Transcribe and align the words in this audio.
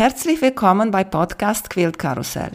Herzlich 0.00 0.40
willkommen 0.40 0.90
bei 0.90 1.04
Podcast 1.04 1.68
Quilt 1.68 1.98
Karussell. 1.98 2.52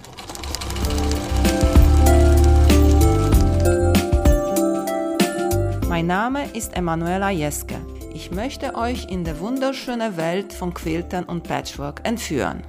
Mein 5.88 6.08
Name 6.08 6.50
ist 6.56 6.76
Emanuela 6.76 7.30
Jeske. 7.30 7.76
Ich 8.16 8.32
möchte 8.32 8.74
euch 8.74 9.12
in 9.12 9.24
die 9.24 9.40
wunderschöne 9.40 10.18
Welt 10.18 10.54
von 10.54 10.74
Quiltern 10.74 11.26
und 11.26 11.44
Patchwork 11.44 12.02
entführen. 12.04 12.64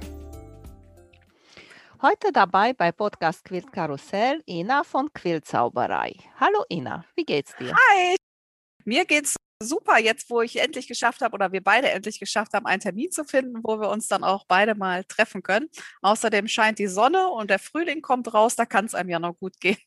Heute 2.03 2.31
dabei 2.31 2.73
bei 2.73 2.91
Podcast 2.91 3.43
Quilt 3.45 3.71
Karussell 3.73 4.43
Ina 4.45 4.83
von 4.83 5.11
Quiltzauberei. 5.11 6.13
Hallo 6.39 6.63
Ina, 6.69 7.03
wie 7.15 7.25
geht's 7.25 7.55
dir? 7.55 7.73
Hi, 7.73 8.15
mir 8.85 9.05
geht's 9.05 9.37
super, 9.61 9.99
jetzt 9.99 10.29
wo 10.29 10.41
ich 10.41 10.59
endlich 10.59 10.87
geschafft 10.87 11.21
habe 11.21 11.33
oder 11.33 11.51
wir 11.51 11.63
beide 11.63 11.89
endlich 11.89 12.19
geschafft 12.19 12.53
haben, 12.53 12.65
einen 12.65 12.81
Termin 12.81 13.11
zu 13.11 13.25
finden, 13.25 13.63
wo 13.63 13.79
wir 13.79 13.89
uns 13.89 14.07
dann 14.07 14.23
auch 14.23 14.45
beide 14.47 14.75
mal 14.75 15.03
treffen 15.03 15.43
können. 15.43 15.69
Außerdem 16.01 16.47
scheint 16.47 16.79
die 16.79 16.87
Sonne 16.87 17.29
und 17.29 17.49
der 17.49 17.59
Frühling 17.59 18.01
kommt 18.01 18.33
raus, 18.33 18.55
da 18.55 18.65
kann 18.65 18.85
es 18.85 18.95
einem 18.95 19.09
ja 19.09 19.19
noch 19.19 19.37
gut 19.37 19.59
gehen. 19.59 19.77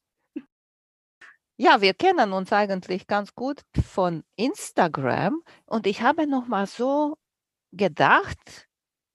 Ja, 1.57 1.83
wir 1.83 1.93
kennen 1.93 2.33
uns 2.33 2.55
eigentlich 2.55 3.07
ganz 3.07 3.35
gut 3.35 3.61
von 3.85 4.25
Instagram 4.37 5.43
und 5.67 5.87
ich 5.87 6.01
habe 6.01 6.27
noch 6.27 6.47
mal 6.47 6.67
so 6.67 7.19
gedacht, 7.71 8.67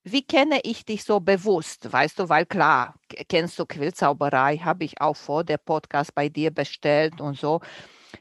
wie 0.04 0.24
kenne 0.24 0.60
ich 0.62 0.84
dich 0.84 1.02
so 1.02 1.18
bewusst? 1.18 1.92
Weißt 1.92 2.20
du, 2.20 2.28
weil 2.28 2.46
klar, 2.46 2.94
kennst 3.28 3.58
du 3.58 3.66
Quillzauberei, 3.66 4.58
habe 4.58 4.84
ich 4.84 5.00
auch 5.00 5.16
vor 5.16 5.42
der 5.42 5.58
Podcast 5.58 6.14
bei 6.14 6.28
dir 6.28 6.52
bestellt 6.52 7.20
und 7.20 7.36
so. 7.36 7.60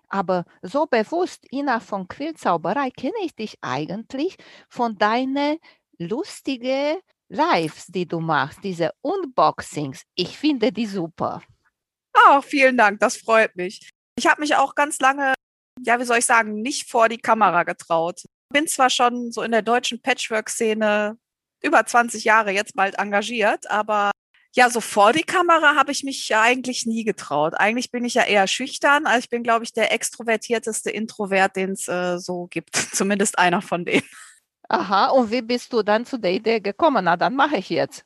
Aber 0.08 0.46
so 0.62 0.86
bewusst, 0.86 1.46
Ina 1.52 1.80
von 1.80 2.08
Quillzauberei, 2.08 2.92
kenne 2.92 3.14
ich 3.24 3.36
dich 3.36 3.58
eigentlich 3.62 4.38
von 4.70 4.98
deinen 4.98 5.58
lustigen 5.98 6.98
Lives, 7.30 7.88
die 7.88 8.08
du 8.08 8.20
machst, 8.20 8.64
diese 8.64 8.92
Unboxings. 9.02 10.04
Ich 10.16 10.38
finde 10.38 10.72
die 10.72 10.86
super. 10.86 11.42
Oh, 12.14 12.42
vielen 12.42 12.78
Dank, 12.78 13.00
das 13.00 13.18
freut 13.18 13.56
mich. 13.56 13.90
Ich 14.18 14.28
habe 14.28 14.42
mich 14.42 14.56
auch 14.56 14.76
ganz 14.76 15.00
lange, 15.00 15.34
ja, 15.82 16.00
wie 16.00 16.06
soll 16.06 16.20
ich 16.20 16.26
sagen, 16.26 16.62
nicht 16.62 16.90
vor 16.90 17.10
die 17.10 17.18
Kamera 17.18 17.64
getraut. 17.64 18.24
Bin 18.54 18.68
zwar 18.68 18.90
schon 18.90 19.32
so 19.32 19.42
in 19.42 19.52
der 19.52 19.64
deutschen 19.64 20.02
Patchwork-Szene 20.02 21.18
über 21.62 21.86
20 21.86 22.24
Jahre 22.24 22.52
jetzt 22.52 22.76
bald 22.76 22.98
engagiert, 23.00 23.70
aber 23.70 24.12
ja, 24.56 24.70
so 24.70 24.80
vor 24.80 25.12
die 25.12 25.24
Kamera 25.24 25.76
habe 25.76 25.92
ich 25.92 26.04
mich 26.04 26.30
ja 26.30 26.42
eigentlich 26.42 26.86
nie 26.86 27.04
getraut. 27.04 27.54
Eigentlich 27.58 27.92
bin 27.92 28.06
ich 28.06 28.14
ja 28.14 28.24
eher 28.24 28.48
schüchtern. 28.48 29.06
Also 29.06 29.20
ich 29.20 29.30
bin, 29.30 29.44
glaube 29.44 29.66
ich, 29.66 29.74
der 29.74 29.92
extrovertierteste 29.92 30.90
Introvert, 30.92 31.58
den 31.58 31.72
es 31.72 31.90
äh, 31.90 32.18
so 32.20 32.48
gibt. 32.48 32.76
Zumindest 32.94 33.38
einer 33.38 33.62
von 33.62 33.84
denen. 33.84 34.08
Aha, 34.70 35.10
und 35.10 35.30
wie 35.30 35.42
bist 35.42 35.74
du 35.74 35.84
dann 35.84 36.06
zu 36.06 36.18
der 36.18 36.32
Idee 36.32 36.62
gekommen? 36.62 37.04
Na, 37.04 37.18
dann 37.18 37.36
mache 37.36 37.58
ich 37.58 37.70
jetzt. 37.70 38.06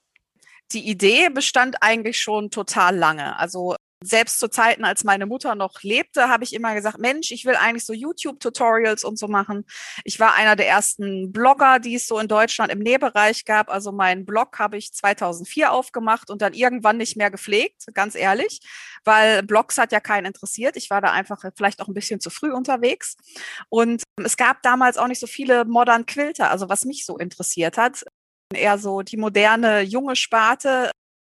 Die 0.72 0.90
Idee 0.90 1.30
bestand 1.30 1.78
eigentlich 1.82 2.20
schon 2.20 2.50
total 2.50 2.98
lange. 2.98 3.38
Also 3.38 3.76
selbst 4.02 4.40
zu 4.40 4.50
Zeiten, 4.50 4.86
als 4.86 5.04
meine 5.04 5.26
Mutter 5.26 5.56
noch 5.56 5.82
lebte, 5.84 6.30
habe 6.30 6.44
ich 6.44 6.54
immer 6.54 6.74
gesagt, 6.74 7.00
Mensch, 7.00 7.32
ich 7.32 7.46
will 7.46 7.56
eigentlich 7.56 7.86
so 7.86 7.94
YouTube-Tutorials 7.94 9.04
und 9.04 9.20
so 9.20 9.28
machen. 9.28 9.66
Ich 10.06 10.20
war 10.20 10.36
einer 10.36 10.56
der 10.56 10.68
ersten 10.68 11.32
Blogger, 11.32 11.80
die 11.80 11.96
es 11.96 12.08
so 12.08 12.18
in 12.18 12.30
Deutschland 12.30 12.72
im 12.72 12.80
Nähbereich 12.80 13.44
gab. 13.44 13.70
Also 13.70 13.92
meinen 13.92 14.26
Blog 14.26 14.58
habe 14.58 14.78
ich 14.78 14.94
2004 14.94 15.72
aufgemacht 15.72 16.30
und 16.30 16.42
dann 16.42 16.54
irgendwann 16.54 16.98
nicht 16.98 17.18
mehr 17.18 17.30
gepflegt, 17.30 17.88
ganz 17.94 18.16
ehrlich, 18.16 18.62
weil 19.04 19.44
Blogs 19.44 19.78
hat 19.78 19.92
ja 19.92 20.00
keinen 20.00 20.28
interessiert. 20.28 20.78
Ich 20.78 20.90
war 20.90 21.02
da 21.02 21.12
einfach 21.12 21.44
vielleicht 21.56 21.82
auch 21.82 21.88
ein 21.88 21.94
bisschen 21.94 22.22
zu 22.22 22.30
früh 22.30 22.54
unterwegs. 22.54 23.18
Und 23.68 24.04
es 24.24 24.38
gab 24.38 24.62
damals 24.62 24.98
auch 24.98 25.08
nicht 25.08 25.20
so 25.20 25.28
viele 25.28 25.66
Modern 25.66 26.06
Quilter, 26.06 26.52
also 26.52 26.70
was 26.70 26.86
mich 26.86 27.06
so 27.06 27.18
interessiert 27.18 27.78
hat. 27.78 28.06
Eher 28.54 28.78
so 28.78 29.02
die 29.02 29.18
moderne 29.18 29.82
junge 29.82 30.16
Sparte, 30.16 30.90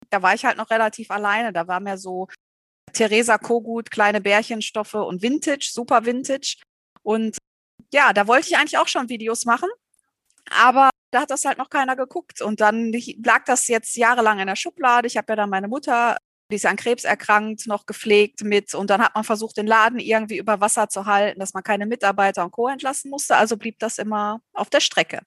da 0.10 0.22
war 0.22 0.34
ich 0.34 0.46
halt 0.46 0.58
noch 0.58 0.70
relativ 0.70 1.12
alleine. 1.12 1.52
Da 1.54 1.68
war 1.68 1.80
mir 1.80 1.98
so 1.98 2.28
Theresa 2.94 3.38
Kogut, 3.38 3.92
kleine 3.92 4.22
Bärchenstoffe 4.22 4.96
und 4.96 5.22
Vintage, 5.22 5.70
super 5.72 6.06
Vintage. 6.06 6.58
Und 7.04 7.38
ja, 7.94 8.14
da 8.14 8.28
wollte 8.28 8.48
ich 8.48 8.58
eigentlich 8.58 8.78
auch 8.78 8.88
schon 8.88 9.10
Videos 9.10 9.46
machen, 9.46 9.70
aber 10.52 10.90
da 11.12 11.22
hat 11.22 11.32
das 11.32 11.46
halt 11.46 11.58
noch 11.58 11.70
keiner 11.70 11.96
geguckt. 11.96 12.42
Und 12.42 12.62
dann 12.62 12.94
lag 13.24 13.46
das 13.46 13.68
jetzt 13.68 13.96
jahrelang 13.98 14.40
in 14.40 14.48
der 14.48 14.56
Schublade. 14.56 15.08
Ich 15.08 15.18
habe 15.18 15.32
ja 15.32 15.36
dann 15.36 15.50
meine 15.50 15.68
Mutter, 15.68 16.18
die 16.52 16.56
ist 16.56 16.66
an 16.66 16.76
Krebs 16.78 17.04
erkrankt, 17.04 17.68
noch 17.68 17.86
gepflegt 17.86 18.44
mit. 18.44 18.74
Und 18.76 18.90
dann 18.90 19.02
hat 19.02 19.16
man 19.16 19.24
versucht, 19.24 19.58
den 19.58 19.68
Laden 19.68 20.00
irgendwie 20.00 20.38
über 20.38 20.62
Wasser 20.62 20.90
zu 20.90 21.06
halten, 21.06 21.40
dass 21.40 21.54
man 21.54 21.64
keine 21.64 21.86
Mitarbeiter 21.86 22.44
und 22.44 22.52
Co. 22.52 22.68
entlassen 22.68 23.10
musste. 23.10 23.36
Also 23.38 23.58
blieb 23.58 23.80
das 23.80 23.98
immer 23.98 24.42
auf 24.54 24.70
der 24.70 24.82
Strecke. 24.82 25.22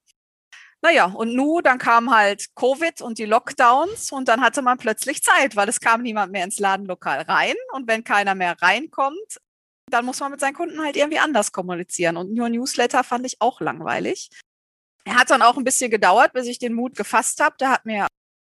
Naja, 0.85 1.07
und 1.07 1.35
nun, 1.35 1.63
dann 1.63 1.79
kam 1.79 2.11
halt 2.11 2.55
Covid 2.57 3.03
und 3.03 3.19
die 3.19 3.25
Lockdowns 3.25 4.11
und 4.11 4.27
dann 4.27 4.41
hatte 4.41 4.63
man 4.63 4.79
plötzlich 4.79 5.23
Zeit, 5.23 5.55
weil 5.55 5.69
es 5.69 5.79
kam 5.79 6.03
niemand 6.03 6.33
mehr 6.33 6.45
ins 6.45 6.59
Ladenlokal 6.59 7.23
rein. 7.23 7.55
Und 7.73 7.87
wenn 7.87 8.03
keiner 8.03 8.35
mehr 8.35 8.61
reinkommt, 8.61 9.41
dann 9.91 10.05
muss 10.05 10.19
man 10.19 10.33
mit 10.33 10.41
seinen 10.41 10.55
Kunden 10.55 10.83
halt 10.83 10.97
irgendwie 10.97 11.21
anders 11.21 11.53
kommunizieren. 11.53 12.17
Und 12.17 12.35
nur 12.35 12.49
Newsletter 12.49 13.05
fand 13.05 13.25
ich 13.27 13.41
auch 13.41 13.61
langweilig. 13.61 14.31
Er 15.05 15.17
hat 15.17 15.31
dann 15.31 15.43
auch 15.43 15.57
ein 15.57 15.65
bisschen 15.65 15.91
gedauert, 15.91 16.33
bis 16.33 16.47
ich 16.47 16.59
den 16.59 16.75
Mut 16.75 16.97
gefasst 16.97 17.41
habe. 17.41 17.55
Da 17.59 17.71
hat 17.71 17.87
mir 17.87 18.09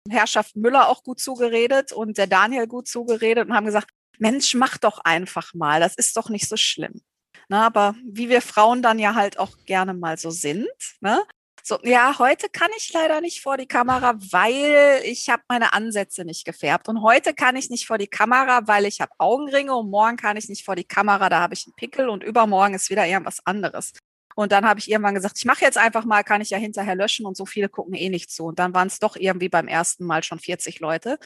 Herrschaft 0.10 0.56
Müller 0.58 0.90
auch 0.90 1.04
gut 1.04 1.20
zugeredet 1.20 1.94
und 1.94 2.18
der 2.18 2.28
Daniel 2.28 2.68
gut 2.68 2.88
zugeredet 2.88 3.48
und 3.48 3.56
haben 3.56 3.66
gesagt, 3.66 3.90
Mensch, 4.20 4.54
mach 4.56 4.78
doch 4.78 5.00
einfach 5.00 5.54
mal, 5.54 5.80
das 5.80 5.96
ist 5.96 6.18
doch 6.18 6.30
nicht 6.30 6.50
so 6.50 6.58
schlimm. 6.58 7.02
Na, 7.50 7.66
aber 7.66 7.96
wie 8.04 8.30
wir 8.30 8.42
Frauen 8.42 8.82
dann 8.82 9.00
ja 9.00 9.16
halt 9.16 9.40
auch 9.40 9.58
gerne 9.66 9.94
mal 9.94 10.18
so 10.18 10.32
sind, 10.32 10.68
ne? 11.02 11.22
So, 11.68 11.78
ja, 11.84 12.18
heute 12.18 12.48
kann 12.48 12.70
ich 12.78 12.94
leider 12.94 13.20
nicht 13.20 13.42
vor 13.42 13.58
die 13.58 13.68
Kamera, 13.68 14.16
weil 14.32 15.02
ich 15.04 15.28
habe 15.28 15.44
meine 15.50 15.74
Ansätze 15.74 16.24
nicht 16.24 16.46
gefärbt. 16.46 16.88
Und 16.88 17.02
heute 17.02 17.34
kann 17.34 17.58
ich 17.58 17.70
nicht 17.70 17.86
vor 17.86 17.98
die 17.98 18.08
Kamera, 18.08 18.68
weil 18.68 18.86
ich 18.86 19.02
habe 19.02 19.12
Augenringe 19.18 19.76
und 19.76 19.90
morgen 19.90 20.16
kann 20.16 20.38
ich 20.38 20.48
nicht 20.48 20.64
vor 20.64 20.78
die 20.78 20.86
Kamera, 20.86 21.28
da 21.28 21.42
habe 21.42 21.56
ich 21.56 21.68
einen 21.68 21.76
Pickel 21.76 22.08
und 22.08 22.24
übermorgen 22.24 22.74
ist 22.74 22.90
wieder 22.90 23.06
irgendwas 23.06 23.46
anderes. 23.46 23.92
Und 24.34 24.54
dann 24.54 24.66
habe 24.66 24.80
ich 24.80 24.90
irgendwann 24.90 25.16
gesagt, 25.16 25.38
ich 25.40 25.44
mache 25.44 25.66
jetzt 25.66 25.78
einfach 25.78 26.06
mal, 26.06 26.24
kann 26.24 26.40
ich 26.40 26.52
ja 26.52 26.58
hinterher 26.58 26.96
löschen 26.96 27.26
und 27.26 27.36
so 27.36 27.46
viele 27.46 27.68
gucken 27.68 27.96
eh 27.96 28.08
nicht 28.08 28.32
zu. 28.32 28.46
Und 28.46 28.60
dann 28.60 28.74
waren 28.74 28.88
es 28.88 29.00
doch 29.00 29.18
irgendwie 29.18 29.50
beim 29.50 29.68
ersten 29.68 30.06
Mal 30.06 30.24
schon 30.24 30.40
40 30.40 30.80
Leute. 30.80 31.20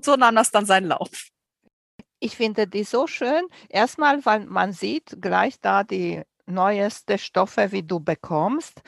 So 0.00 0.14
nahm 0.14 0.36
das 0.36 0.52
dann 0.52 0.64
seinen 0.64 0.86
Lauf. 0.86 1.30
Ich 2.20 2.36
finde 2.36 2.68
die 2.68 2.84
so 2.84 3.08
schön. 3.08 3.48
Erstmal, 3.68 4.24
weil 4.24 4.46
man 4.46 4.72
sieht 4.72 5.20
gleich 5.20 5.58
da 5.60 5.82
die 5.82 6.22
neueste 6.46 7.18
Stoffe, 7.18 7.72
wie 7.72 7.82
du 7.82 7.98
bekommst. 7.98 8.80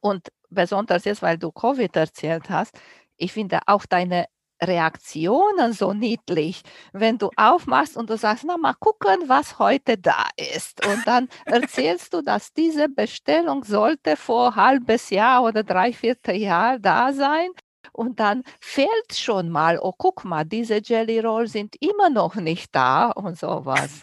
Und 0.00 0.28
besonders 0.50 1.04
jetzt, 1.04 1.22
weil 1.22 1.38
du 1.38 1.52
Covid 1.52 1.94
erzählt 1.96 2.50
hast, 2.50 2.78
ich 3.16 3.32
finde 3.32 3.60
auch 3.66 3.86
deine 3.86 4.26
Reaktionen 4.62 5.72
so 5.72 5.92
niedlich, 5.92 6.62
wenn 6.92 7.18
du 7.18 7.30
aufmachst 7.36 7.96
und 7.96 8.10
du 8.10 8.16
sagst, 8.16 8.44
na 8.44 8.56
mal 8.56 8.74
gucken, 8.74 9.28
was 9.28 9.58
heute 9.58 9.96
da 9.98 10.26
ist. 10.36 10.84
Und 10.84 11.06
dann 11.06 11.28
erzählst 11.46 12.12
du, 12.12 12.22
dass 12.22 12.52
diese 12.52 12.88
Bestellung 12.88 13.64
sollte 13.64 14.16
vor 14.16 14.56
halbes 14.56 15.10
Jahr 15.10 15.44
oder 15.44 15.62
dreiviertel 15.62 16.36
Jahr 16.36 16.78
da 16.78 17.12
sein. 17.12 17.50
Und 17.92 18.20
dann 18.20 18.42
fehlt 18.60 19.14
schon 19.14 19.48
mal, 19.48 19.78
oh 19.80 19.92
guck 19.96 20.24
mal, 20.24 20.44
diese 20.44 20.80
Jelly 20.82 21.20
Roll 21.20 21.46
sind 21.46 21.76
immer 21.80 22.10
noch 22.10 22.34
nicht 22.34 22.74
da 22.74 23.10
und 23.10 23.38
sowas. 23.38 24.02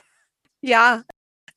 Ja, 0.61 1.03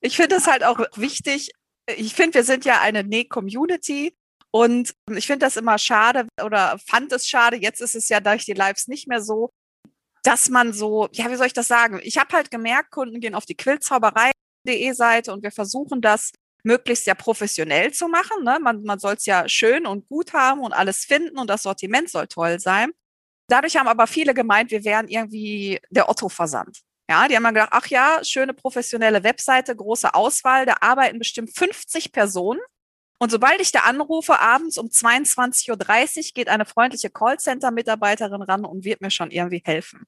ich 0.00 0.16
finde 0.16 0.36
es 0.36 0.46
halt 0.46 0.64
auch 0.64 0.78
wichtig. 0.96 1.52
Ich 1.96 2.14
finde, 2.14 2.34
wir 2.34 2.44
sind 2.44 2.64
ja 2.64 2.80
eine 2.80 3.02
Näh-Community 3.02 4.17
und 4.50 4.94
ich 5.14 5.26
finde 5.26 5.44
das 5.46 5.56
immer 5.56 5.78
schade 5.78 6.26
oder 6.42 6.78
fand 6.86 7.12
es 7.12 7.28
schade, 7.28 7.56
jetzt 7.56 7.80
ist 7.80 7.94
es 7.94 8.08
ja 8.08 8.20
durch 8.20 8.44
die 8.44 8.54
Lives 8.54 8.88
nicht 8.88 9.06
mehr 9.08 9.20
so, 9.20 9.50
dass 10.22 10.48
man 10.48 10.72
so, 10.72 11.08
ja, 11.12 11.30
wie 11.30 11.36
soll 11.36 11.46
ich 11.46 11.52
das 11.52 11.68
sagen? 11.68 12.00
Ich 12.02 12.18
habe 12.18 12.34
halt 12.34 12.50
gemerkt, 12.50 12.90
Kunden 12.90 13.20
gehen 13.20 13.34
auf 13.34 13.46
die 13.46 13.56
Quillzauberei.de 13.56 14.92
Seite 14.92 15.32
und 15.32 15.42
wir 15.42 15.52
versuchen 15.52 16.00
das 16.00 16.32
möglichst 16.64 17.06
ja 17.06 17.14
professionell 17.14 17.92
zu 17.92 18.08
machen. 18.08 18.42
Ne? 18.42 18.58
Man, 18.60 18.82
man 18.82 18.98
soll 18.98 19.14
es 19.14 19.26
ja 19.26 19.48
schön 19.48 19.86
und 19.86 20.08
gut 20.08 20.32
haben 20.32 20.60
und 20.60 20.72
alles 20.72 21.04
finden 21.04 21.38
und 21.38 21.48
das 21.48 21.62
Sortiment 21.62 22.10
soll 22.10 22.26
toll 22.26 22.58
sein. 22.58 22.90
Dadurch 23.48 23.76
haben 23.76 23.88
aber 23.88 24.06
viele 24.06 24.34
gemeint, 24.34 24.70
wir 24.70 24.84
wären 24.84 25.08
irgendwie 25.08 25.80
der 25.90 26.08
Otto-Versand. 26.08 26.80
Ja, 27.10 27.26
die 27.26 27.36
haben 27.36 27.44
dann 27.44 27.54
gedacht, 27.54 27.70
ach 27.72 27.86
ja, 27.86 28.22
schöne 28.22 28.52
professionelle 28.52 29.24
Webseite, 29.24 29.74
große 29.74 30.14
Auswahl, 30.14 30.66
da 30.66 30.76
arbeiten 30.80 31.18
bestimmt 31.18 31.56
50 31.56 32.12
Personen 32.12 32.60
und 33.18 33.30
sobald 33.30 33.60
ich 33.60 33.72
da 33.72 33.80
anrufe, 33.80 34.38
abends 34.38 34.78
um 34.78 34.86
22.30 34.86 35.70
Uhr, 36.18 36.24
geht 36.34 36.48
eine 36.48 36.64
freundliche 36.64 37.10
Callcenter-Mitarbeiterin 37.10 38.42
ran 38.42 38.64
und 38.64 38.84
wird 38.84 39.00
mir 39.00 39.10
schon 39.10 39.30
irgendwie 39.30 39.62
helfen. 39.64 40.06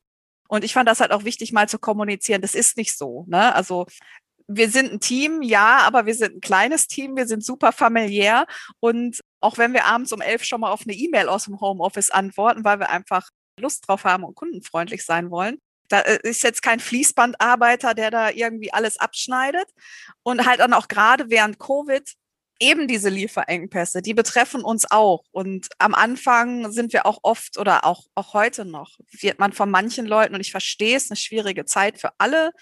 Und 0.48 0.64
ich 0.64 0.72
fand 0.72 0.88
das 0.88 1.00
halt 1.00 1.12
auch 1.12 1.24
wichtig, 1.24 1.52
mal 1.52 1.68
zu 1.68 1.78
kommunizieren. 1.78 2.42
Das 2.42 2.54
ist 2.54 2.76
nicht 2.76 2.96
so. 2.96 3.24
Ne? 3.28 3.54
Also 3.54 3.86
wir 4.46 4.68
sind 4.68 4.92
ein 4.92 5.00
Team, 5.00 5.42
ja, 5.42 5.78
aber 5.78 6.06
wir 6.06 6.14
sind 6.14 6.36
ein 6.36 6.40
kleines 6.40 6.88
Team, 6.88 7.16
wir 7.16 7.26
sind 7.26 7.44
super 7.44 7.72
familiär. 7.72 8.46
Und 8.80 9.20
auch 9.40 9.58
wenn 9.58 9.72
wir 9.72 9.84
abends 9.84 10.12
um 10.12 10.20
elf 10.20 10.44
schon 10.44 10.60
mal 10.60 10.70
auf 10.70 10.82
eine 10.82 10.94
E-Mail 10.94 11.28
aus 11.28 11.44
dem 11.44 11.60
Homeoffice 11.60 12.10
antworten, 12.10 12.64
weil 12.64 12.80
wir 12.80 12.90
einfach 12.90 13.28
Lust 13.58 13.88
drauf 13.88 14.04
haben 14.04 14.24
und 14.24 14.34
kundenfreundlich 14.34 15.04
sein 15.04 15.30
wollen, 15.30 15.58
da 15.88 16.00
äh, 16.00 16.18
ist 16.22 16.42
jetzt 16.42 16.62
kein 16.62 16.80
Fließbandarbeiter, 16.80 17.94
der 17.94 18.10
da 18.10 18.30
irgendwie 18.30 18.72
alles 18.72 18.98
abschneidet. 18.98 19.68
Und 20.22 20.46
halt 20.46 20.60
dann 20.60 20.72
auch 20.72 20.88
gerade 20.88 21.30
während 21.30 21.58
Covid 21.58 22.08
eben 22.60 22.86
diese 22.86 23.08
Lieferengpässe, 23.08 24.02
die 24.02 24.14
betreffen 24.14 24.62
uns 24.62 24.90
auch. 24.90 25.24
Und 25.32 25.68
am 25.78 25.94
Anfang 25.94 26.70
sind 26.70 26.92
wir 26.92 27.06
auch 27.06 27.18
oft 27.22 27.58
oder 27.58 27.84
auch, 27.84 28.04
auch 28.14 28.34
heute 28.34 28.64
noch, 28.64 28.98
wird 29.10 29.38
man 29.38 29.52
von 29.52 29.70
manchen 29.70 30.06
Leuten, 30.06 30.34
und 30.34 30.40
ich 30.40 30.50
verstehe 30.50 30.96
es, 30.96 31.10
eine 31.10 31.16
schwierige 31.16 31.64
Zeit 31.64 31.98
für 31.98 32.12
alle. 32.18 32.52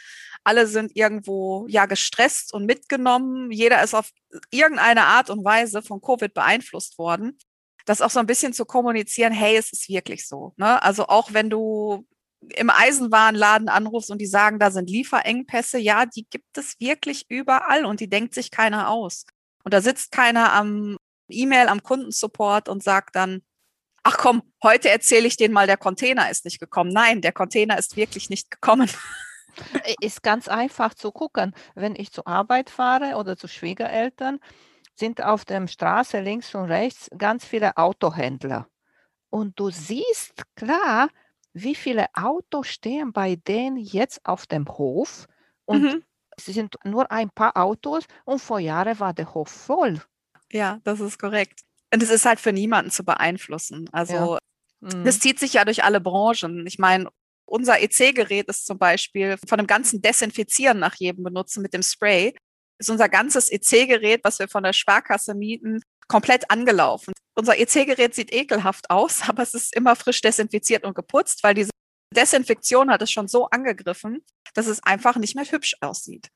Alle 0.44 0.66
sind 0.66 0.96
irgendwo 0.96 1.66
ja 1.68 1.86
gestresst 1.86 2.54
und 2.54 2.64
mitgenommen. 2.64 3.50
Jeder 3.50 3.82
ist 3.82 3.94
auf 3.94 4.10
irgendeine 4.50 5.04
Art 5.04 5.30
und 5.30 5.44
Weise 5.44 5.82
von 5.82 6.00
Covid 6.00 6.32
beeinflusst 6.32 6.96
worden. 6.98 7.36
Das 7.84 8.00
auch 8.00 8.10
so 8.10 8.20
ein 8.20 8.26
bisschen 8.26 8.52
zu 8.52 8.64
kommunizieren, 8.64 9.32
hey, 9.32 9.56
es 9.56 9.72
ist 9.72 9.88
wirklich 9.88 10.28
so. 10.28 10.54
Ne? 10.56 10.80
Also 10.82 11.06
auch 11.06 11.32
wenn 11.32 11.50
du 11.50 12.06
im 12.54 12.70
Eisenwarenladen 12.70 13.68
anrufst 13.68 14.10
und 14.10 14.20
die 14.20 14.26
sagen, 14.26 14.58
da 14.58 14.70
sind 14.70 14.88
Lieferengpässe, 14.88 15.78
ja, 15.78 16.06
die 16.06 16.26
gibt 16.30 16.56
es 16.56 16.78
wirklich 16.78 17.26
überall 17.28 17.84
und 17.84 18.00
die 18.00 18.08
denkt 18.08 18.34
sich 18.34 18.50
keiner 18.50 18.90
aus. 18.90 19.24
Und 19.68 19.74
da 19.74 19.82
sitzt 19.82 20.12
keiner 20.12 20.54
am 20.54 20.96
E-Mail, 21.28 21.68
am 21.68 21.82
Kundensupport 21.82 22.70
und 22.70 22.82
sagt 22.82 23.16
dann, 23.16 23.42
ach 24.02 24.16
komm, 24.16 24.42
heute 24.62 24.88
erzähle 24.88 25.26
ich 25.26 25.36
denen 25.36 25.52
mal, 25.52 25.66
der 25.66 25.76
Container 25.76 26.30
ist 26.30 26.46
nicht 26.46 26.58
gekommen. 26.58 26.90
Nein, 26.90 27.20
der 27.20 27.32
Container 27.32 27.76
ist 27.76 27.94
wirklich 27.94 28.30
nicht 28.30 28.50
gekommen. 28.50 28.88
Ist 30.00 30.22
ganz 30.22 30.48
einfach 30.48 30.94
zu 30.94 31.12
gucken. 31.12 31.54
Wenn 31.74 31.96
ich 31.96 32.12
zur 32.12 32.26
Arbeit 32.26 32.70
fahre 32.70 33.16
oder 33.16 33.36
zu 33.36 33.46
Schwiegereltern, 33.46 34.38
sind 34.94 35.22
auf 35.22 35.44
der 35.44 35.68
Straße 35.68 36.20
links 36.20 36.54
und 36.54 36.64
rechts 36.64 37.10
ganz 37.18 37.44
viele 37.44 37.76
Autohändler. 37.76 38.68
Und 39.28 39.60
du 39.60 39.68
siehst 39.68 40.44
klar, 40.56 41.10
wie 41.52 41.74
viele 41.74 42.06
Autos 42.14 42.68
stehen 42.68 43.12
bei 43.12 43.36
denen 43.36 43.76
jetzt 43.76 44.24
auf 44.24 44.46
dem 44.46 44.66
Hof. 44.66 45.26
Und 45.66 45.82
mhm. 45.82 46.04
Es 46.38 46.46
sind 46.46 46.76
nur 46.84 47.10
ein 47.10 47.30
paar 47.30 47.56
Autos 47.56 48.04
und 48.24 48.40
vor 48.40 48.60
Jahren 48.60 48.98
war 49.00 49.12
der 49.12 49.34
Hof 49.34 49.48
voll. 49.48 50.00
Ja, 50.50 50.80
das 50.84 51.00
ist 51.00 51.18
korrekt. 51.18 51.60
Und 51.92 52.02
es 52.02 52.10
ist 52.10 52.24
halt 52.24 52.40
für 52.40 52.52
niemanden 52.52 52.90
zu 52.90 53.04
beeinflussen. 53.04 53.88
Also 53.92 54.14
ja. 54.14 54.38
mhm. 54.80 55.04
das 55.04 55.20
zieht 55.20 55.38
sich 55.38 55.54
ja 55.54 55.64
durch 55.64 55.84
alle 55.84 56.00
Branchen. 56.00 56.66
Ich 56.66 56.78
meine, 56.78 57.10
unser 57.46 57.80
EC-Gerät 57.80 58.48
ist 58.48 58.66
zum 58.66 58.78
Beispiel 58.78 59.36
von 59.46 59.58
dem 59.58 59.66
ganzen 59.66 60.02
Desinfizieren 60.02 60.78
nach 60.78 60.94
jedem 60.96 61.24
Benutzen 61.24 61.62
mit 61.62 61.72
dem 61.72 61.82
Spray, 61.82 62.34
ist 62.78 62.90
unser 62.90 63.08
ganzes 63.08 63.50
EC-Gerät, 63.50 64.20
was 64.22 64.38
wir 64.38 64.48
von 64.48 64.62
der 64.62 64.72
Sparkasse 64.72 65.34
mieten, 65.34 65.80
komplett 66.06 66.50
angelaufen. 66.50 67.12
Unser 67.34 67.58
EC-Gerät 67.58 68.14
sieht 68.14 68.32
ekelhaft 68.32 68.90
aus, 68.90 69.22
aber 69.28 69.42
es 69.42 69.54
ist 69.54 69.74
immer 69.74 69.96
frisch 69.96 70.20
desinfiziert 70.20 70.84
und 70.84 70.94
geputzt, 70.94 71.42
weil 71.42 71.54
diese 71.54 71.70
Desinfektion 72.14 72.90
hat 72.90 73.02
es 73.02 73.10
schon 73.10 73.28
so 73.28 73.46
angegriffen, 73.50 74.24
dass 74.54 74.66
es 74.66 74.82
einfach 74.82 75.16
nicht 75.16 75.34
mehr 75.34 75.44
hübsch 75.44 75.74
aussieht. 75.80 76.28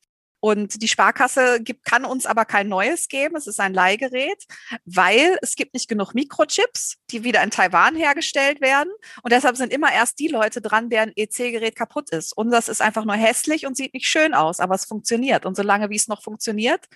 Und 0.45 0.83
die 0.83 0.89
Sparkasse 0.89 1.63
gibt, 1.63 1.85
kann 1.85 2.05
uns 2.05 2.27
aber 2.27 2.45
kein 2.45 2.69
neues 2.69 3.07
geben. 3.07 3.37
Es 3.37 3.47
ist 3.47 3.61
ein 3.61 3.75
Leihgerät, 3.75 4.45
weil 4.85 5.39
es 5.41 5.55
gibt 5.55 5.73
nicht 5.73 5.89
genug 5.89 6.15
Mikrochips, 6.15 6.97
die 7.13 7.23
wieder 7.23 7.45
in 7.45 7.51
Taiwan 7.51 7.95
hergestellt 7.95 8.61
werden. 8.61 8.91
Und 9.23 9.33
deshalb 9.33 9.57
sind 9.57 9.73
immer 9.73 9.93
erst 9.93 10.19
die 10.19 10.27
Leute 10.27 10.61
dran, 10.61 10.91
deren 10.91 11.13
EC-Gerät 11.15 11.77
kaputt 11.77 12.11
ist. 12.11 12.37
Und 12.37 12.51
das 12.51 12.69
ist 12.69 12.83
einfach 12.83 13.05
nur 13.05 13.15
hässlich 13.15 13.67
und 13.67 13.77
sieht 13.77 13.95
nicht 13.95 14.09
schön 14.09 14.35
aus, 14.35 14.59
aber 14.59 14.75
es 14.75 14.85
funktioniert. 14.85 15.47
Und 15.47 15.55
solange 15.55 15.91
wie 15.91 15.97
es 15.97 16.09
noch 16.09 16.25
funktioniert, 16.25 16.87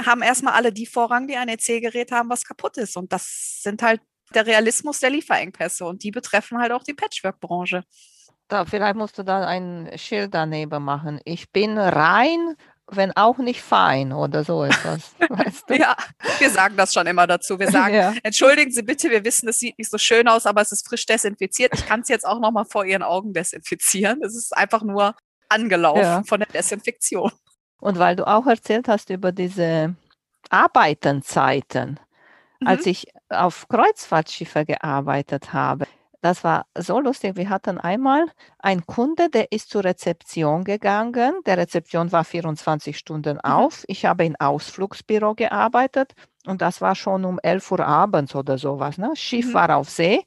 haben 0.00 0.22
erstmal 0.22 0.54
alle 0.54 0.72
die 0.72 0.86
Vorrang, 0.86 1.26
die 1.26 1.36
ein 1.36 1.48
EC-Gerät 1.48 2.12
haben, 2.12 2.30
was 2.30 2.44
kaputt 2.44 2.76
ist. 2.76 2.96
Und 2.96 3.12
das 3.12 3.58
sind 3.60 3.82
halt 3.82 4.00
der 4.34 4.46
Realismus 4.46 5.00
der 5.00 5.10
Lieferengpässe 5.10 5.84
und 5.84 6.04
die 6.04 6.12
betreffen 6.12 6.58
halt 6.58 6.70
auch 6.70 6.84
die 6.84 6.94
Patchwork-Branche. 6.94 7.82
Da, 8.48 8.64
vielleicht 8.64 8.96
musst 8.96 9.18
du 9.18 9.22
da 9.22 9.46
ein 9.46 9.90
Schild 9.96 10.34
daneben 10.34 10.82
machen. 10.82 11.20
Ich 11.24 11.50
bin 11.50 11.78
rein, 11.78 12.56
wenn 12.90 13.14
auch 13.16 13.38
nicht 13.38 13.60
fein 13.60 14.12
oder 14.12 14.44
so 14.44 14.64
etwas. 14.64 15.14
Weißt 15.28 15.68
du? 15.68 15.74
ja, 15.76 15.94
wir 16.38 16.50
sagen 16.50 16.76
das 16.76 16.94
schon 16.94 17.06
immer 17.06 17.26
dazu. 17.26 17.58
Wir 17.58 17.70
sagen, 17.70 17.94
ja. 17.94 18.14
entschuldigen 18.22 18.70
Sie 18.70 18.82
bitte, 18.82 19.10
wir 19.10 19.24
wissen, 19.24 19.48
es 19.48 19.58
sieht 19.58 19.78
nicht 19.78 19.90
so 19.90 19.98
schön 19.98 20.28
aus, 20.28 20.46
aber 20.46 20.62
es 20.62 20.72
ist 20.72 20.88
frisch 20.88 21.04
desinfiziert. 21.04 21.72
Ich 21.74 21.86
kann 21.86 22.00
es 22.00 22.08
jetzt 22.08 22.26
auch 22.26 22.40
nochmal 22.40 22.64
vor 22.64 22.84
Ihren 22.84 23.02
Augen 23.02 23.34
desinfizieren. 23.34 24.22
Es 24.22 24.34
ist 24.34 24.56
einfach 24.56 24.82
nur 24.82 25.14
angelaufen 25.48 26.00
ja. 26.00 26.22
von 26.24 26.40
der 26.40 26.48
Desinfektion. 26.48 27.30
Und 27.80 27.98
weil 27.98 28.16
du 28.16 28.26
auch 28.26 28.46
erzählt 28.46 28.88
hast 28.88 29.10
über 29.10 29.32
diese 29.32 29.94
Arbeitenzeiten, 30.50 32.00
mhm. 32.60 32.66
als 32.66 32.86
ich 32.86 33.08
auf 33.28 33.68
Kreuzfahrtschiffe 33.68 34.64
gearbeitet 34.64 35.52
habe, 35.52 35.86
das 36.20 36.42
war 36.42 36.66
so 36.76 36.98
lustig. 36.98 37.36
Wir 37.36 37.48
hatten 37.48 37.78
einmal 37.78 38.26
einen 38.58 38.84
Kunde, 38.86 39.30
der 39.30 39.52
ist 39.52 39.70
zur 39.70 39.84
Rezeption 39.84 40.64
gegangen. 40.64 41.40
Der 41.46 41.58
Rezeption 41.58 42.10
war 42.10 42.24
24 42.24 42.98
Stunden 42.98 43.34
mhm. 43.34 43.40
auf. 43.40 43.84
Ich 43.86 44.04
habe 44.04 44.24
im 44.24 44.34
Ausflugsbüro 44.38 45.34
gearbeitet 45.34 46.14
und 46.46 46.60
das 46.60 46.80
war 46.80 46.94
schon 46.94 47.24
um 47.24 47.38
11 47.40 47.70
Uhr 47.70 47.86
abends 47.86 48.34
oder 48.34 48.58
sowas. 48.58 48.98
Ne? 48.98 49.12
Schiff 49.14 49.46
mhm. 49.46 49.54
war 49.54 49.76
auf 49.76 49.90
See. 49.90 50.24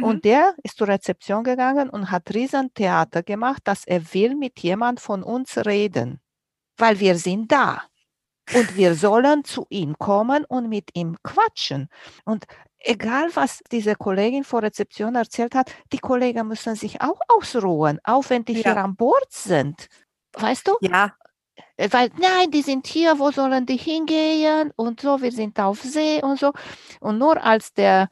Und 0.00 0.16
mhm. 0.16 0.22
der 0.22 0.54
ist 0.62 0.78
zur 0.78 0.88
Rezeption 0.88 1.44
gegangen 1.44 1.90
und 1.90 2.10
hat 2.10 2.32
Riesentheater 2.32 3.22
gemacht, 3.22 3.62
dass 3.64 3.84
er 3.84 4.14
will 4.14 4.36
mit 4.36 4.60
jemand 4.60 5.00
von 5.00 5.22
uns 5.22 5.58
reden, 5.58 6.20
weil 6.78 6.98
wir 7.00 7.16
sind 7.16 7.52
da. 7.52 7.82
Und 8.54 8.76
wir 8.76 8.94
sollen 8.94 9.44
zu 9.44 9.66
ihm 9.70 9.96
kommen 9.98 10.44
und 10.44 10.68
mit 10.68 10.90
ihm 10.94 11.16
quatschen. 11.22 11.88
Und 12.24 12.44
egal, 12.78 13.30
was 13.34 13.62
diese 13.70 13.94
Kollegin 13.94 14.44
vor 14.44 14.62
Rezeption 14.62 15.14
erzählt 15.14 15.54
hat, 15.54 15.72
die 15.92 15.98
Kollegen 15.98 16.48
müssen 16.48 16.74
sich 16.74 17.00
auch 17.00 17.20
ausruhen, 17.28 17.98
auch 18.04 18.28
wenn 18.28 18.44
die 18.44 18.54
ja. 18.54 18.62
hier 18.62 18.76
an 18.78 18.96
Bord 18.96 19.30
sind. 19.30 19.88
Weißt 20.32 20.66
du? 20.66 20.76
Ja. 20.80 21.12
Äh, 21.76 21.88
weil, 21.92 22.10
nein, 22.18 22.50
die 22.50 22.62
sind 22.62 22.86
hier, 22.86 23.18
wo 23.18 23.30
sollen 23.30 23.66
die 23.66 23.76
hingehen? 23.76 24.72
Und 24.76 25.00
so, 25.00 25.20
wir 25.20 25.32
sind 25.32 25.58
auf 25.60 25.80
See 25.80 26.22
und 26.22 26.38
so. 26.38 26.52
Und 27.00 27.18
nur 27.18 27.42
als 27.42 27.72
der 27.72 28.08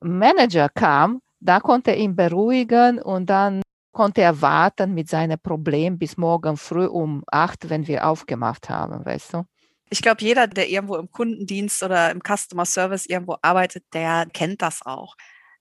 Manager 0.00 0.68
kam, 0.68 1.20
da 1.40 1.60
konnte 1.60 1.90
er 1.90 1.96
ihn 1.96 2.14
beruhigen 2.14 3.00
und 3.00 3.28
dann 3.28 3.62
konnte 3.92 4.22
er 4.22 4.40
warten 4.40 4.94
mit 4.94 5.08
seinem 5.08 5.38
Problem 5.38 5.98
bis 5.98 6.16
morgen 6.16 6.56
früh 6.56 6.86
um 6.86 7.22
acht, 7.26 7.68
wenn 7.68 7.86
wir 7.86 8.06
aufgemacht 8.06 8.70
haben, 8.70 9.04
weißt 9.04 9.34
du? 9.34 9.44
Ich 9.92 10.00
glaube, 10.00 10.22
jeder, 10.22 10.46
der 10.46 10.70
irgendwo 10.70 10.96
im 10.96 11.10
Kundendienst 11.10 11.82
oder 11.82 12.10
im 12.10 12.22
Customer 12.22 12.64
Service 12.64 13.04
irgendwo 13.04 13.36
arbeitet, 13.42 13.84
der 13.92 14.26
kennt 14.32 14.62
das 14.62 14.80
auch. 14.84 15.16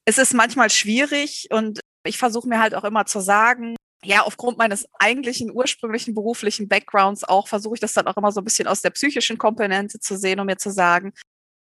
Es 0.05 0.17
ist 0.17 0.33
manchmal 0.33 0.69
schwierig 0.69 1.49
und 1.51 1.81
ich 2.05 2.17
versuche 2.17 2.47
mir 2.47 2.61
halt 2.61 2.73
auch 2.73 2.85
immer 2.85 3.05
zu 3.05 3.19
sagen, 3.19 3.75
ja, 4.03 4.21
aufgrund 4.23 4.57
meines 4.57 4.87
eigentlichen 4.99 5.51
ursprünglichen 5.51 6.15
beruflichen 6.15 6.69
Backgrounds 6.69 7.25
auch 7.25 7.49
versuche 7.49 7.75
ich 7.75 7.81
das 7.81 7.93
dann 7.93 8.07
auch 8.07 8.17
immer 8.17 8.31
so 8.31 8.41
ein 8.41 8.45
bisschen 8.45 8.67
aus 8.67 8.81
der 8.81 8.89
psychischen 8.91 9.37
Komponente 9.37 9.99
zu 9.99 10.17
sehen, 10.17 10.39
um 10.39 10.45
mir 10.47 10.57
zu 10.57 10.71
sagen, 10.71 11.13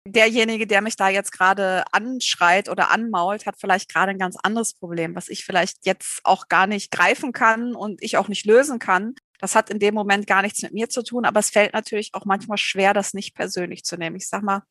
derjenige, 0.06 0.68
der 0.68 0.81
mich 0.81 0.98
da 0.98 1.10
jetzt 1.10 1.31
gerade 1.31 1.84
anschreit 1.94 2.69
oder 2.69 2.92
anmault, 2.92 3.46
hat 3.46 3.56
vielleicht 3.60 3.92
gerade 3.92 4.12
ein 4.12 4.19
ganz 4.19 4.38
anderes 4.44 4.74
Problem, 4.74 5.16
was 5.16 5.30
ich 5.30 5.46
vielleicht 5.46 5.86
jetzt 5.86 6.19
auch 6.24 6.50
gar 6.50 6.68
nicht 6.68 6.92
greifen 6.92 7.31
kann 7.31 7.76
und 7.76 8.04
ich 8.04 8.18
auch 8.18 8.28
nicht 8.28 8.45
lösen 8.45 8.78
kann. 8.80 9.16
Das 9.40 9.56
hat 9.56 9.70
in 9.70 9.80
dem 9.80 9.94
Moment 9.94 10.28
gar 10.28 10.42
nichts 10.42 10.62
mit 10.62 10.74
mir 10.74 10.90
zu 10.90 11.04
tun, 11.04 11.26
aber 11.26 11.40
es 11.40 11.50
fällt 11.50 11.74
natürlich 11.74 12.14
auch 12.14 12.26
manchmal 12.26 12.58
schwer, 12.58 12.94
das 12.94 13.14
nicht 13.14 13.36
persönlich 13.36 13.84
zu 13.84 13.98
nehmen. 13.98 14.16
Ich 14.16 14.28
sag 14.28 14.42
mal, 14.44 14.64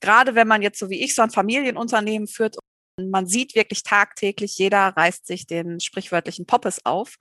gerade 0.00 0.34
wenn 0.34 0.48
man 0.48 0.62
jetzt 0.62 0.78
so 0.78 0.90
wie 0.90 1.02
ich 1.02 1.14
so 1.14 1.22
ein 1.22 1.30
Familienunternehmen 1.30 2.26
führt 2.26 2.56
und 2.98 3.10
man 3.10 3.26
sieht 3.26 3.54
wirklich 3.54 3.82
tagtäglich, 3.82 4.56
jeder 4.58 4.88
reißt 4.96 5.26
sich 5.26 5.46
den 5.46 5.80
sprichwörtlichen 5.80 6.46
Poppes 6.46 6.84
auf. 6.86 7.16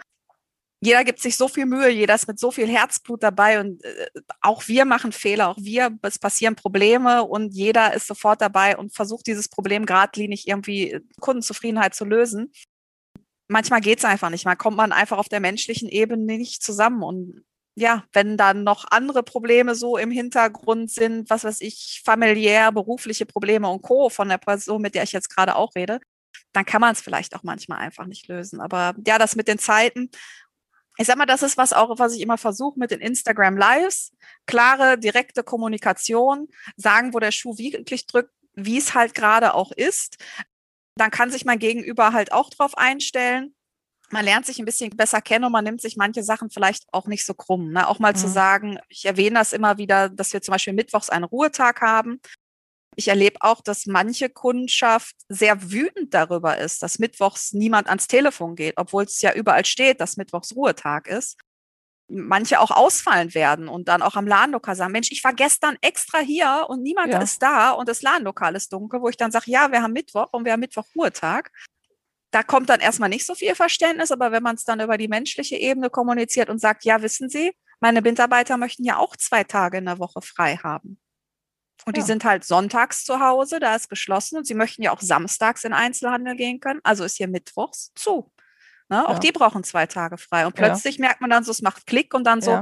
Jeder 0.81 1.05
gibt 1.05 1.21
sich 1.21 1.37
so 1.37 1.47
viel 1.47 1.65
Mühe, 1.65 1.89
jeder 1.89 2.13
ist 2.15 2.27
mit 2.27 2.39
so 2.39 2.51
viel 2.51 2.67
Herzblut 2.67 3.23
dabei 3.23 3.61
und 3.61 3.81
äh, 3.85 4.07
auch 4.41 4.67
wir 4.67 4.83
machen 4.83 5.13
Fehler, 5.13 5.47
auch 5.47 5.57
wir, 5.57 5.97
es 6.01 6.19
passieren 6.19 6.55
Probleme 6.55 7.23
und 7.23 7.53
jeder 7.53 7.93
ist 7.93 8.05
sofort 8.05 8.41
dabei 8.41 8.77
und 8.77 8.93
versucht 8.93 9.25
dieses 9.27 9.47
Problem 9.47 9.85
geradlinig 9.85 10.45
irgendwie 10.45 10.99
Kundenzufriedenheit 11.21 11.95
zu 11.95 12.03
lösen 12.03 12.51
manchmal 13.47 13.81
geht 13.81 13.99
es 13.99 14.05
einfach 14.05 14.29
nicht. 14.29 14.45
Man 14.45 14.57
kommt 14.57 14.77
man 14.77 14.91
einfach 14.91 15.17
auf 15.17 15.29
der 15.29 15.39
menschlichen 15.39 15.89
Ebene 15.89 16.37
nicht 16.37 16.63
zusammen. 16.63 17.03
Und 17.03 17.43
ja, 17.75 18.03
wenn 18.13 18.37
dann 18.37 18.63
noch 18.63 18.85
andere 18.91 19.23
Probleme 19.23 19.75
so 19.75 19.97
im 19.97 20.11
Hintergrund 20.11 20.91
sind, 20.91 21.29
was 21.29 21.43
weiß 21.43 21.61
ich, 21.61 22.01
familiär, 22.05 22.71
berufliche 22.71 23.25
Probleme 23.25 23.67
und 23.67 23.81
Co. 23.81 24.09
von 24.09 24.29
der 24.29 24.37
Person, 24.37 24.81
mit 24.81 24.95
der 24.95 25.03
ich 25.03 25.11
jetzt 25.11 25.29
gerade 25.29 25.55
auch 25.55 25.75
rede, 25.75 25.99
dann 26.53 26.65
kann 26.65 26.81
man 26.81 26.93
es 26.93 27.01
vielleicht 27.01 27.35
auch 27.35 27.43
manchmal 27.43 27.79
einfach 27.79 28.05
nicht 28.05 28.27
lösen. 28.27 28.61
Aber 28.61 28.93
ja, 29.05 29.17
das 29.17 29.35
mit 29.35 29.47
den 29.47 29.57
Zeiten, 29.59 30.09
ich 30.97 31.07
sag 31.07 31.17
mal, 31.17 31.25
das 31.25 31.41
ist 31.41 31.57
was 31.57 31.73
auch, 31.73 31.97
was 31.97 32.13
ich 32.13 32.21
immer 32.21 32.37
versuche 32.37 32.77
mit 32.77 32.91
den 32.91 33.01
Instagram 33.01 33.57
Lives. 33.57 34.13
Klare, 34.45 34.99
direkte 34.99 35.43
Kommunikation, 35.43 36.47
sagen, 36.77 37.13
wo 37.13 37.19
der 37.19 37.31
Schuh 37.31 37.57
wirklich 37.57 38.05
drückt, 38.05 38.31
wie 38.53 38.77
es 38.77 38.93
halt 38.93 39.15
gerade 39.15 39.55
auch 39.55 39.71
ist 39.71 40.17
dann 40.95 41.11
kann 41.11 41.31
sich 41.31 41.45
mein 41.45 41.59
Gegenüber 41.59 42.13
halt 42.13 42.31
auch 42.31 42.49
drauf 42.49 42.77
einstellen. 42.77 43.55
Man 44.09 44.25
lernt 44.25 44.45
sich 44.45 44.59
ein 44.59 44.65
bisschen 44.65 44.91
besser 44.95 45.21
kennen 45.21 45.45
und 45.45 45.51
man 45.51 45.63
nimmt 45.63 45.81
sich 45.81 45.97
manche 45.97 46.23
Sachen 46.23 46.51
vielleicht 46.51 46.83
auch 46.91 47.07
nicht 47.07 47.25
so 47.25 47.33
krumm. 47.33 47.71
Ne? 47.71 47.87
Auch 47.87 47.99
mal 47.99 48.13
mhm. 48.13 48.17
zu 48.17 48.27
sagen, 48.27 48.79
ich 48.89 49.05
erwähne 49.05 49.39
das 49.39 49.53
immer 49.53 49.77
wieder, 49.77 50.09
dass 50.09 50.33
wir 50.33 50.41
zum 50.41 50.51
Beispiel 50.51 50.73
mittwochs 50.73 51.09
einen 51.09 51.23
Ruhetag 51.23 51.81
haben. 51.81 52.21
Ich 52.95 53.07
erlebe 53.07 53.37
auch, 53.41 53.61
dass 53.61 53.87
manche 53.87 54.29
Kundschaft 54.29 55.15
sehr 55.29 55.71
wütend 55.71 56.13
darüber 56.13 56.59
ist, 56.59 56.83
dass 56.83 56.99
mittwochs 56.99 57.53
niemand 57.53 57.87
ans 57.87 58.07
Telefon 58.07 58.55
geht, 58.55 58.75
obwohl 58.77 59.05
es 59.05 59.19
ja 59.21 59.33
überall 59.33 59.65
steht, 59.65 59.99
dass 59.99 60.17
mittwochs 60.17 60.55
Ruhetag 60.55 61.07
ist. 61.07 61.37
Manche 62.07 62.59
auch 62.59 62.71
ausfallen 62.71 63.33
werden 63.33 63.67
und 63.67 63.87
dann 63.87 64.01
auch 64.01 64.15
am 64.15 64.27
Ladenlokal 64.27 64.75
sagen, 64.75 64.91
Mensch, 64.91 65.11
ich 65.11 65.23
war 65.23 65.33
gestern 65.33 65.77
extra 65.81 66.19
hier 66.19 66.65
und 66.67 66.81
niemand 66.81 67.13
ja. 67.13 67.21
ist 67.21 67.41
da 67.41 67.71
und 67.71 67.87
das 67.87 68.01
Ladenlokal 68.01 68.55
ist 68.55 68.73
dunkel, 68.73 69.01
wo 69.01 69.09
ich 69.09 69.17
dann 69.17 69.31
sage, 69.31 69.49
ja, 69.49 69.71
wir 69.71 69.81
haben 69.81 69.93
Mittwoch 69.93 70.27
und 70.31 70.45
wir 70.45 70.53
haben 70.53 70.59
Mittwoch 70.59 70.85
Ruhetag. 70.95 71.51
Da 72.31 72.43
kommt 72.43 72.69
dann 72.69 72.79
erstmal 72.79 73.09
nicht 73.09 73.25
so 73.25 73.35
viel 73.35 73.55
Verständnis, 73.55 74.11
aber 74.11 74.31
wenn 74.31 74.43
man 74.43 74.55
es 74.55 74.63
dann 74.63 74.79
über 74.79 74.97
die 74.97 75.07
menschliche 75.07 75.55
Ebene 75.55 75.89
kommuniziert 75.89 76.49
und 76.49 76.59
sagt, 76.59 76.83
ja, 76.83 77.01
wissen 77.01 77.29
Sie, 77.29 77.51
meine 77.79 78.01
Mitarbeiter 78.01 78.57
möchten 78.57 78.83
ja 78.83 78.97
auch 78.97 79.15
zwei 79.15 79.43
Tage 79.43 79.77
in 79.77 79.85
der 79.85 79.99
Woche 79.99 80.21
frei 80.21 80.57
haben. 80.57 80.99
Und 81.85 81.97
ja. 81.97 82.01
die 82.01 82.07
sind 82.07 82.23
halt 82.23 82.43
sonntags 82.43 83.03
zu 83.03 83.19
Hause, 83.19 83.59
da 83.59 83.75
ist 83.75 83.89
geschlossen 83.89 84.37
und 84.37 84.47
sie 84.47 84.53
möchten 84.53 84.81
ja 84.81 84.91
auch 84.91 85.01
samstags 85.01 85.63
in 85.63 85.73
Einzelhandel 85.73 86.35
gehen 86.35 86.59
können, 86.59 86.79
also 86.83 87.03
ist 87.03 87.17
hier 87.17 87.27
mittwochs 87.27 87.91
zu. 87.95 88.31
Ne? 88.93 89.09
Auch 89.09 89.13
ja. 89.13 89.19
die 89.19 89.31
brauchen 89.31 89.63
zwei 89.63 89.87
Tage 89.87 90.19
frei. 90.19 90.45
Und 90.45 90.53
plötzlich 90.53 90.97
ja. 90.97 91.05
merkt 91.07 91.19
man 91.19 91.31
dann 91.31 91.43
so, 91.43 91.49
es 91.49 91.63
macht 91.63 91.87
Klick 91.87 92.13
und 92.13 92.25
dann 92.25 92.43
so, 92.43 92.61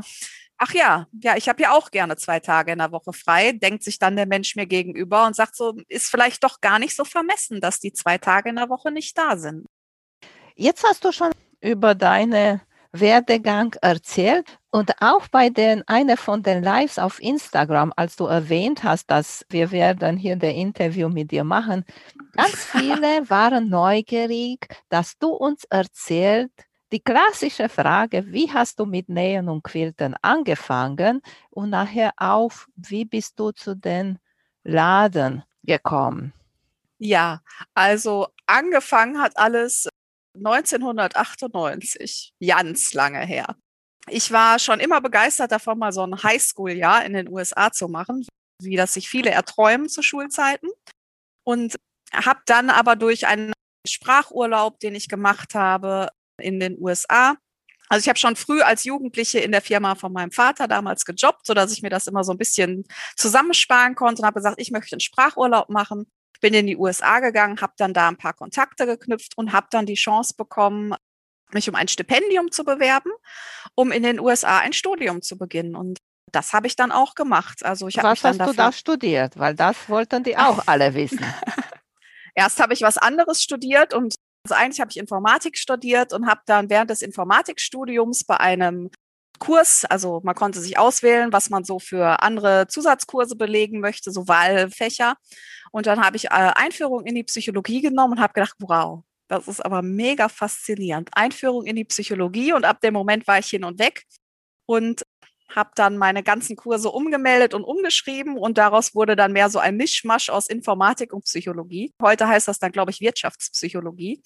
ach 0.58 0.74
ja, 0.74 1.08
ja, 1.22 1.36
ich 1.36 1.50
habe 1.50 1.62
ja 1.62 1.72
auch 1.74 1.92
gerne 1.92 2.16
zwei 2.16 2.40
Tage 2.40 2.72
in 2.72 2.78
der 2.78 2.94
Woche 2.94 3.12
frei, 3.12 3.52
denkt 3.52 3.84
sich 3.84 4.00
dann 4.00 4.16
der 4.16 4.26
Mensch 4.26 4.56
mir 4.56 4.66
gegenüber 4.66 5.26
und 5.28 5.36
sagt 5.36 5.58
so, 5.58 5.76
ist 5.90 6.10
vielleicht 6.10 6.42
doch 6.46 6.62
gar 6.62 6.80
nicht 6.80 6.96
so 6.96 7.04
vermessen, 7.04 7.60
dass 7.60 7.82
die 7.82 7.92
zwei 7.92 8.18
Tage 8.18 8.50
in 8.50 8.56
der 8.56 8.70
Woche 8.70 8.92
nicht 8.92 9.18
da 9.18 9.36
sind. 9.36 9.68
Jetzt 10.56 10.86
hast 10.86 11.04
du 11.04 11.12
schon 11.12 11.32
über 11.60 11.96
deine 11.96 12.62
Werdegang 12.92 13.76
erzählt. 13.82 14.48
Und 14.70 15.02
auch 15.02 15.28
bei 15.28 15.50
den, 15.50 15.86
einer 15.88 16.16
von 16.16 16.44
den 16.44 16.64
Lives 16.64 16.98
auf 16.98 17.22
Instagram, 17.22 17.92
als 17.96 18.16
du 18.16 18.26
erwähnt 18.26 18.84
hast, 18.84 19.12
dass 19.12 19.46
wir 19.50 19.72
werden 19.72 20.16
hier 20.18 20.38
der 20.38 20.56
Interview 20.56 21.10
mit 21.10 21.32
dir 21.32 21.44
machen, 21.44 21.86
ganz 22.34 22.56
viele 22.72 23.30
waren 23.30 23.70
neugierig, 23.70 24.68
dass 24.90 25.18
du 25.18 25.30
uns 25.30 25.66
erzählt, 25.66 26.52
die 26.92 27.02
klassische 27.02 27.70
Frage, 27.70 28.26
wie 28.28 28.52
hast 28.52 28.80
du 28.80 28.86
mit 28.86 29.08
Nähen 29.08 29.48
und 29.50 29.64
Quilten 29.64 30.16
angefangen 30.22 31.22
und 31.50 31.70
nachher 31.70 32.12
auf, 32.18 32.68
wie 32.76 33.06
bist 33.06 33.40
du 33.40 33.52
zu 33.52 33.76
den 33.76 34.20
Laden 34.64 35.44
gekommen? 35.64 36.34
Ja, 36.98 37.42
also 37.74 38.28
angefangen 38.46 39.20
hat 39.20 39.36
alles 39.38 39.88
1998, 40.36 42.34
ganz 42.40 42.94
lange 42.94 43.20
her. 43.26 43.56
Ich 44.08 44.32
war 44.32 44.60
schon 44.60 44.80
immer 44.80 45.02
begeistert 45.02 45.52
davon, 45.52 45.78
mal 45.78 45.92
so 45.92 46.04
ein 46.04 46.24
Highschool-Jahr 46.24 47.06
in 47.06 47.14
den 47.14 47.30
USA 47.30 47.72
zu 47.72 47.88
machen, 47.88 48.26
wie 48.62 48.76
das 48.76 48.94
sich 48.94 49.10
viele 49.10 49.30
erträumen 49.30 49.90
zu 49.90 50.02
Schulzeiten. 50.02 50.70
Und 51.44 51.76
habe 52.14 52.42
dann 52.46 52.70
aber 52.70 52.96
durch 52.96 53.28
einen 53.28 53.54
Sprachurlaub, 53.88 54.80
den 54.80 54.96
ich 54.96 55.08
gemacht 55.08 55.56
habe 55.56 56.10
in 56.38 56.60
den 56.60 56.78
USA, 56.80 57.36
also 57.92 58.06
ich 58.06 58.08
habe 58.08 58.20
schon 58.20 58.38
früh 58.38 58.62
als 58.62 58.86
Jugendliche 58.86 59.40
in 59.40 59.52
der 59.52 59.62
Firma 59.62 59.96
von 59.96 60.14
meinem 60.14 60.32
Vater 60.32 60.70
damals 60.70 61.04
gejobbt, 61.04 61.46
so 61.46 61.54
dass 61.54 61.74
ich 61.74 61.82
mir 61.82 61.90
das 61.90 62.08
immer 62.08 62.24
so 62.24 62.32
ein 62.32 62.38
bisschen 62.38 62.86
zusammensparen 63.18 63.96
konnte 63.96 64.22
und 64.22 64.26
habe 64.26 64.40
gesagt, 64.40 64.62
ich 64.62 64.72
möchte 64.72 64.96
einen 64.96 65.02
Sprachurlaub 65.02 65.70
machen 65.70 66.10
bin 66.42 66.54
in 66.54 66.68
die 66.68 66.76
USA 66.76 67.20
gegangen, 67.20 67.62
habe 67.62 67.74
dann 67.78 67.94
da 67.94 68.08
ein 68.08 68.18
paar 68.18 68.34
Kontakte 68.34 68.86
geknüpft 68.86 69.38
und 69.38 69.54
habe 69.54 69.68
dann 69.72 69.86
die 69.86 69.96
Chance 69.96 70.34
bekommen, 70.36 70.94
mich 71.54 71.70
um 71.70 71.76
ein 71.76 71.88
Stipendium 71.88 72.52
zu 72.52 72.64
bewerben, 72.64 73.12
um 73.76 73.92
in 73.92 74.04
den 74.04 74.20
USA 74.20 74.60
ein 74.60 74.74
Studium 74.74 75.22
zu 75.22 75.38
beginnen. 75.38 75.76
Und 75.76 76.00
das 76.32 76.54
habe 76.54 76.68
ich 76.68 76.76
dann 76.76 76.92
auch 76.92 77.16
gemacht. 77.16 77.64
Also 77.64 77.88
ich 77.88 77.98
was 77.98 78.24
hast 78.24 78.40
du 78.40 78.54
da 78.54 78.72
studiert? 78.72 79.38
Weil 79.38 79.56
das 79.56 79.90
wollten 79.90 80.24
die 80.24 80.38
auch 80.38 80.64
alle 80.66 80.94
wissen. 80.94 81.24
Erst 82.36 82.60
habe 82.60 82.74
ich 82.74 82.82
was 82.82 82.98
anderes 82.98 83.44
studiert 83.44 83.94
und 83.94 84.16
also 84.44 84.56
eigentlich 84.56 84.80
habe 84.80 84.90
ich 84.90 84.98
Informatik 84.98 85.58
studiert 85.58 86.14
und 86.14 86.28
habe 86.28 86.42
dann 86.46 86.70
während 86.70 86.90
des 86.90 87.02
Informatikstudiums 87.02 88.24
bei 88.24 88.40
einem 88.40 88.90
Kurs, 89.42 89.86
also 89.86 90.22
man 90.24 90.36
konnte 90.36 90.62
sich 90.62 90.78
auswählen, 90.78 91.34
was 91.34 91.50
man 91.50 91.64
so 91.64 91.80
für 91.80 92.22
andere 92.22 92.68
Zusatzkurse 92.68 93.36
belegen 93.36 93.80
möchte, 93.82 94.12
so 94.12 94.28
Wahlfächer. 94.28 95.16
Und 95.72 95.88
dann 95.88 96.06
habe 96.06 96.16
ich 96.16 96.26
äh, 96.26 96.30
Einführung 96.30 97.06
in 97.06 97.16
die 97.16 97.24
Psychologie 97.24 97.82
genommen 97.82 98.14
und 98.14 98.20
habe 98.22 98.34
gedacht, 98.34 98.56
wow, 98.60 99.04
das 99.28 99.48
ist 99.48 99.66
aber 99.66 99.82
mega 99.82 100.30
faszinierend. 100.30 101.10
Einführung 101.14 101.66
in 101.66 101.76
die 101.76 101.86
Psychologie 101.86 102.54
und 102.54 102.66
ab 102.66 102.82
dem 102.82 102.94
Moment 102.94 103.28
war 103.28 103.40
ich 103.40 103.48
hin 103.48 103.64
und 103.64 103.80
weg 103.80 104.06
und 104.68 105.04
habe 105.50 105.72
dann 105.76 105.98
meine 105.98 106.22
ganzen 106.24 106.56
Kurse 106.56 106.90
umgemeldet 106.92 107.54
und 107.54 107.64
umgeschrieben 107.64 108.38
und 108.38 108.58
daraus 108.58 108.94
wurde 108.94 109.16
dann 109.16 109.34
mehr 109.34 109.50
so 109.50 109.58
ein 109.60 109.76
Mischmasch 109.76 110.30
aus 110.30 110.48
Informatik 110.48 111.14
und 111.14 111.26
Psychologie. 111.26 111.94
Heute 112.02 112.28
heißt 112.28 112.48
das 112.48 112.60
dann, 112.60 112.72
glaube 112.72 112.92
ich, 112.92 113.02
Wirtschaftspsychologie. 113.02 114.22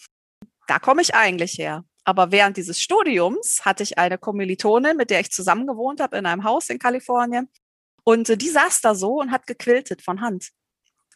Da 0.67 0.79
komme 0.79 1.01
ich 1.01 1.15
eigentlich 1.15 1.57
her. 1.57 1.85
Aber 2.05 2.31
während 2.31 2.55
dieses 2.55 2.79
Studiums 2.79 3.65
hatte 3.65 3.83
ich 3.83 3.97
eine 3.97 4.17
Kommilitonin, 4.19 4.95
mit 4.95 5.09
der 5.09 5.19
ich 5.19 5.31
zusammen 5.31 5.65
gewohnt 5.65 5.99
habe 5.99 6.17
in 6.17 6.25
einem 6.27 6.43
Haus 6.43 6.69
in 6.69 6.77
Kalifornien. 6.77 7.49
Und 8.03 8.29
äh, 8.29 8.37
die 8.37 8.49
saß 8.49 8.81
da 8.81 8.93
so 8.93 9.19
und 9.19 9.31
hat 9.31 9.47
gequiltet 9.47 10.03
von 10.03 10.21
Hand. 10.21 10.51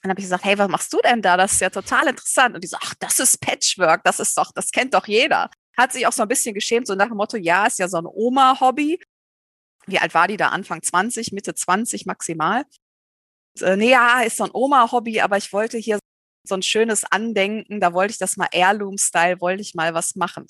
Dann 0.02 0.10
habe 0.10 0.20
ich 0.20 0.26
gesagt, 0.26 0.46
hey, 0.46 0.58
was 0.58 0.70
machst 0.70 0.92
du 0.92 1.00
denn 1.04 1.22
da? 1.22 1.38
Das 1.38 1.54
ist 1.54 1.62
ja 1.62 1.70
total 1.70 2.08
interessant. 2.08 2.56
Und 2.56 2.64
die 2.64 2.68
so, 2.68 2.78
ach, 2.82 2.96
das 3.00 3.20
ist 3.20 3.40
Patchwork, 3.40 4.04
das 4.04 4.20
ist 4.20 4.38
doch, 4.38 4.52
das 4.52 4.72
kennt 4.72 4.94
doch 4.94 5.08
jeder. 5.08 5.52
Hat 5.78 5.94
sich 5.94 6.08
auch 6.08 6.12
so 6.12 6.24
ein 6.24 6.28
bisschen 6.28 6.56
geschämt, 6.56 6.88
so 6.88 6.96
nach 6.96 7.08
dem 7.08 7.18
Motto, 7.18 7.38
ja, 7.38 7.68
ist 7.68 7.80
ja 7.80 7.88
so 7.88 7.98
ein 7.98 8.08
Oma-Hobby. 8.08 9.00
Wie 9.86 10.00
alt 10.00 10.14
war 10.14 10.28
die 10.28 10.38
da? 10.38 10.50
Anfang 10.50 10.82
20, 10.82 11.32
Mitte 11.34 11.54
20 11.54 12.06
maximal. 12.06 12.64
Und, 13.56 13.62
äh, 13.62 13.78
nee, 13.78 13.92
ja, 13.92 14.22
ist 14.22 14.38
so 14.38 14.46
ein 14.46 14.52
Oma-Hobby, 14.54 15.22
aber 15.22 15.38
ich 15.38 15.54
wollte 15.54 15.78
hier 15.78 16.00
so 16.48 16.56
ein 16.56 16.64
schönes 16.64 17.04
Andenken, 17.04 17.80
da 17.80 17.94
wollte 17.94 18.14
ich 18.14 18.18
das 18.18 18.38
mal 18.38 18.48
Heirloom-Style, 18.54 19.42
wollte 19.42 19.62
ich 19.62 19.76
mal 19.76 19.94
was 19.94 20.16
machen. 20.16 20.48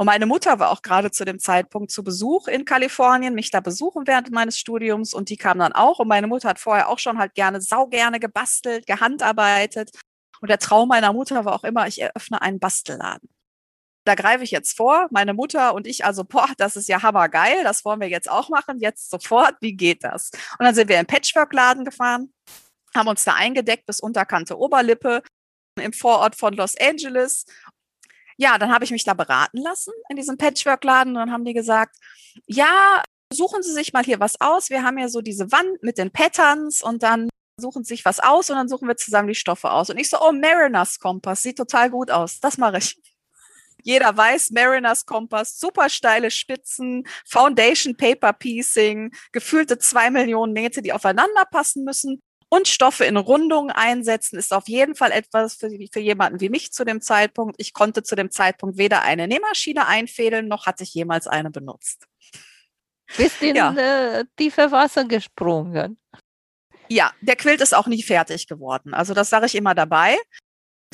Und 0.00 0.06
meine 0.06 0.26
Mutter 0.26 0.60
war 0.60 0.70
auch 0.70 0.82
gerade 0.82 1.10
zu 1.10 1.24
dem 1.24 1.40
Zeitpunkt 1.40 1.90
zu 1.90 2.04
Besuch 2.04 2.46
in 2.46 2.64
Kalifornien, 2.64 3.34
mich 3.34 3.50
da 3.50 3.58
besuchen 3.58 4.06
während 4.06 4.30
meines 4.30 4.56
Studiums 4.56 5.12
und 5.12 5.28
die 5.28 5.36
kam 5.36 5.58
dann 5.58 5.72
auch. 5.72 5.98
Und 5.98 6.06
meine 6.06 6.28
Mutter 6.28 6.48
hat 6.48 6.60
vorher 6.60 6.88
auch 6.88 7.00
schon 7.00 7.18
halt 7.18 7.34
gerne, 7.34 7.60
sau 7.60 7.88
gerne 7.88 8.20
gebastelt, 8.20 8.86
gehandarbeitet. 8.86 9.90
Und 10.40 10.50
der 10.50 10.60
Traum 10.60 10.88
meiner 10.88 11.12
Mutter 11.12 11.44
war 11.44 11.52
auch 11.52 11.64
immer, 11.64 11.88
ich 11.88 12.00
eröffne 12.00 12.40
einen 12.40 12.60
Bastelladen. 12.60 13.28
Da 14.04 14.14
greife 14.14 14.44
ich 14.44 14.52
jetzt 14.52 14.76
vor, 14.76 15.08
meine 15.10 15.34
Mutter 15.34 15.74
und 15.74 15.88
ich, 15.88 16.04
also, 16.04 16.22
boah, 16.22 16.48
das 16.58 16.76
ist 16.76 16.88
ja 16.88 17.02
hammergeil, 17.02 17.64
das 17.64 17.84
wollen 17.84 18.00
wir 18.00 18.08
jetzt 18.08 18.30
auch 18.30 18.48
machen, 18.50 18.78
jetzt 18.78 19.10
sofort, 19.10 19.56
wie 19.60 19.74
geht 19.74 20.04
das? 20.04 20.30
Und 20.60 20.64
dann 20.64 20.76
sind 20.76 20.88
wir 20.88 21.00
in 21.00 21.06
Patchwork-Laden 21.06 21.84
gefahren, 21.84 22.32
haben 22.94 23.08
uns 23.08 23.24
da 23.24 23.34
eingedeckt 23.34 23.84
bis 23.84 23.98
unterkante 23.98 24.56
Oberlippe 24.58 25.22
im 25.78 25.92
Vorort 25.92 26.36
von 26.36 26.54
Los 26.54 26.76
Angeles 26.80 27.46
ja, 28.38 28.56
dann 28.56 28.72
habe 28.72 28.84
ich 28.84 28.92
mich 28.92 29.04
da 29.04 29.14
beraten 29.14 29.58
lassen 29.58 29.92
in 30.08 30.16
diesem 30.16 30.38
Patchwork-Laden 30.38 31.14
und 31.14 31.18
dann 31.18 31.32
haben 31.32 31.44
die 31.44 31.54
gesagt, 31.54 31.96
ja, 32.46 33.02
suchen 33.32 33.62
Sie 33.62 33.72
sich 33.72 33.92
mal 33.92 34.04
hier 34.04 34.20
was 34.20 34.40
aus. 34.40 34.70
Wir 34.70 34.84
haben 34.84 34.96
ja 34.96 35.08
so 35.08 35.20
diese 35.20 35.50
Wand 35.50 35.82
mit 35.82 35.98
den 35.98 36.12
Patterns 36.12 36.80
und 36.80 37.02
dann 37.02 37.28
suchen 37.60 37.82
Sie 37.82 37.94
sich 37.94 38.04
was 38.04 38.20
aus 38.20 38.48
und 38.48 38.56
dann 38.56 38.68
suchen 38.68 38.86
wir 38.86 38.96
zusammen 38.96 39.28
die 39.28 39.34
Stoffe 39.34 39.72
aus. 39.72 39.90
Und 39.90 39.98
ich 39.98 40.08
so, 40.08 40.18
oh, 40.20 40.30
Mariners 40.30 41.00
Kompass, 41.00 41.42
sieht 41.42 41.58
total 41.58 41.90
gut 41.90 42.12
aus. 42.12 42.38
Das 42.38 42.58
mache 42.58 42.78
ich. 42.78 43.00
Jeder 43.82 44.16
weiß, 44.16 44.50
Mariners 44.50 45.04
Kompass, 45.04 45.58
super 45.58 45.88
steile 45.88 46.30
Spitzen, 46.30 47.06
Foundation 47.26 47.96
Paper 47.96 48.32
Piecing, 48.32 49.12
gefühlte 49.32 49.78
zwei 49.78 50.10
Millionen 50.10 50.52
Nähte, 50.52 50.80
die 50.82 50.92
aufeinander 50.92 51.44
passen 51.50 51.84
müssen 51.84 52.22
und 52.50 52.68
Stoffe 52.68 53.04
in 53.04 53.16
Rundungen 53.16 53.70
einsetzen 53.70 54.38
ist 54.38 54.52
auf 54.52 54.68
jeden 54.68 54.94
Fall 54.94 55.12
etwas 55.12 55.54
für, 55.54 55.70
für 55.92 56.00
jemanden 56.00 56.40
wie 56.40 56.48
mich 56.48 56.72
zu 56.72 56.84
dem 56.84 57.00
Zeitpunkt. 57.00 57.56
Ich 57.58 57.74
konnte 57.74 58.02
zu 58.02 58.16
dem 58.16 58.30
Zeitpunkt 58.30 58.78
weder 58.78 59.02
eine 59.02 59.28
Nähmaschine 59.28 59.86
einfädeln, 59.86 60.48
noch 60.48 60.66
hatte 60.66 60.84
ich 60.84 60.94
jemals 60.94 61.26
eine 61.26 61.50
benutzt. 61.50 62.06
Bist 63.16 63.42
in 63.42 63.56
ja. 63.56 63.74
äh, 63.74 64.24
tiefe 64.36 64.70
Wasser 64.70 65.04
gesprungen. 65.04 65.98
Ja, 66.88 67.12
der 67.20 67.36
Quilt 67.36 67.60
ist 67.60 67.74
auch 67.74 67.86
nie 67.86 68.02
fertig 68.02 68.46
geworden. 68.46 68.94
Also 68.94 69.14
das 69.14 69.28
sage 69.30 69.46
ich 69.46 69.54
immer 69.54 69.74
dabei. 69.74 70.16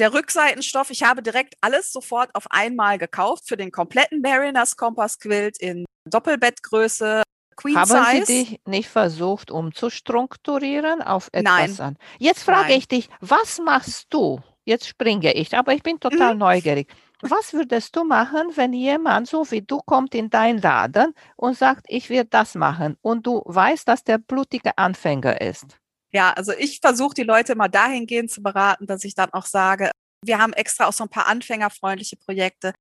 Der 0.00 0.12
Rückseitenstoff, 0.12 0.90
ich 0.90 1.04
habe 1.04 1.22
direkt 1.22 1.54
alles 1.60 1.92
sofort 1.92 2.34
auf 2.34 2.50
einmal 2.50 2.98
gekauft 2.98 3.46
für 3.46 3.56
den 3.56 3.70
kompletten 3.70 4.20
Mariners 4.20 4.76
Kompass 4.76 5.20
Quilt 5.20 5.56
in 5.58 5.84
Doppelbettgröße, 6.08 7.22
Queen 7.56 7.76
Haben 7.76 7.88
Size. 7.88 8.26
Sie 8.26 8.44
dich 8.44 8.60
nicht 8.66 8.88
versucht, 8.88 9.50
umzustrukturieren 9.50 11.02
auf 11.02 11.28
etwas 11.32 11.78
Nein. 11.78 11.80
an? 11.80 11.98
Jetzt 12.18 12.42
frage 12.42 12.68
Nein. 12.68 12.78
ich 12.78 12.88
dich, 12.88 13.08
was 13.20 13.58
machst 13.58 14.06
du? 14.10 14.40
Jetzt 14.64 14.88
springe 14.88 15.32
ich, 15.34 15.56
aber 15.56 15.74
ich 15.74 15.82
bin 15.82 16.00
total 16.00 16.34
mhm. 16.34 16.40
neugierig. 16.40 16.88
Was 17.20 17.52
würdest 17.52 17.96
du 17.96 18.04
machen, 18.04 18.48
wenn 18.54 18.72
jemand 18.72 19.28
so 19.28 19.50
wie 19.50 19.62
du 19.62 19.78
kommt 19.78 20.14
in 20.14 20.30
dein 20.30 20.58
Laden 20.58 21.14
und 21.36 21.56
sagt, 21.56 21.86
ich 21.88 22.10
will 22.10 22.24
das 22.24 22.54
machen 22.54 22.96
und 23.00 23.26
du 23.26 23.42
weißt, 23.46 23.88
dass 23.88 24.04
der 24.04 24.18
blutige 24.18 24.76
Anfänger 24.76 25.40
ist? 25.40 25.78
Ja, 26.12 26.32
also 26.32 26.52
ich 26.52 26.80
versuche 26.80 27.14
die 27.14 27.22
Leute 27.22 27.52
immer 27.52 27.68
dahingehend 27.68 28.30
zu 28.30 28.42
beraten, 28.42 28.86
dass 28.86 29.04
ich 29.04 29.14
dann 29.14 29.32
auch 29.32 29.46
sage, 29.46 29.90
wir 30.24 30.38
haben 30.38 30.52
extra 30.52 30.86
auch 30.86 30.92
so 30.92 31.04
ein 31.04 31.10
paar 31.10 31.26
anfängerfreundliche 31.26 32.16
Projekte. 32.16 32.74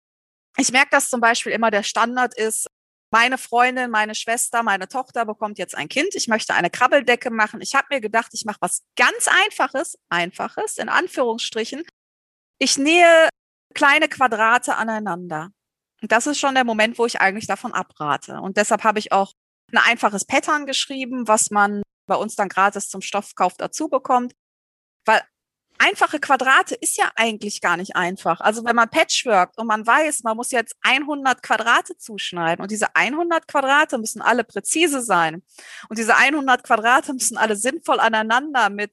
Ich 0.58 0.72
merke, 0.72 0.90
dass 0.92 1.10
zum 1.10 1.20
Beispiel 1.20 1.52
immer 1.52 1.72
der 1.72 1.84
Standard 1.84 2.38
ist, 2.38 2.68
meine 3.14 3.38
Freundin, 3.38 3.92
meine 3.92 4.16
Schwester, 4.16 4.64
meine 4.64 4.88
Tochter 4.88 5.24
bekommt 5.24 5.60
jetzt 5.60 5.76
ein 5.76 5.88
Kind. 5.88 6.16
Ich 6.16 6.28
möchte 6.28 6.56
eine 6.56 6.72
Krabbeldecke 6.72 7.30
machen. 7.30 7.62
Ich 7.62 7.76
habe 7.76 7.86
mir 7.92 8.02
gedacht, 8.02 8.32
ich 8.34 8.44
mache 8.44 8.58
was 8.60 8.82
ganz 8.96 9.28
Einfaches, 9.28 10.00
Einfaches 10.10 10.80
in 10.80 10.90
Anführungsstrichen. 10.90 11.84
Ich 12.58 12.80
nähe 12.80 13.30
kleine 13.76 14.10
Quadrate 14.10 14.78
aneinander. 14.78 15.50
Und 16.02 16.12
das 16.12 16.26
ist 16.26 16.40
schon 16.40 16.56
der 16.56 16.64
Moment, 16.64 16.98
wo 16.98 17.06
ich 17.06 17.22
eigentlich 17.22 17.46
davon 17.46 17.72
abrate. 17.72 18.42
Und 18.42 18.58
deshalb 18.58 18.84
habe 18.84 18.98
ich 18.98 19.12
auch 19.12 19.34
ein 19.72 19.78
einfaches 19.78 20.26
Pattern 20.26 20.66
geschrieben, 20.66 21.28
was 21.28 21.52
man 21.52 21.84
bei 22.08 22.16
uns 22.16 22.36
dann 22.36 22.50
gratis 22.50 22.90
zum 22.90 23.02
Stoffkauf 23.02 23.54
dazu 23.58 23.90
bekommt. 23.90 24.34
Weil 25.06 25.22
einfache 25.84 26.20
Quadrate 26.20 26.76
ist 26.76 26.98
ja 26.98 27.12
eigentlich 27.16 27.62
gar 27.62 27.78
nicht 27.78 27.96
einfach. 27.96 28.40
Also 28.42 28.64
wenn 28.66 28.76
man 28.76 28.90
patchworkt 28.90 29.58
und 29.58 29.68
man 29.68 29.86
weiß, 29.86 30.24
man 30.24 30.38
muss 30.38 30.52
jetzt 30.52 30.76
100 30.82 31.44
Quadrate 31.44 31.98
zuschneiden 31.98 32.62
und 32.62 32.72
diese 32.72 32.96
100 32.96 33.48
Quadrate 33.48 33.98
müssen 33.98 34.22
alle 34.22 34.44
präzise 34.44 35.02
sein 35.02 35.44
und 35.90 35.98
diese 35.98 36.16
100 36.16 36.64
Quadrate 36.64 37.14
müssen 37.14 37.38
alle 37.38 37.56
sinnvoll 37.56 38.00
aneinander 38.00 38.70
mit 38.70 38.92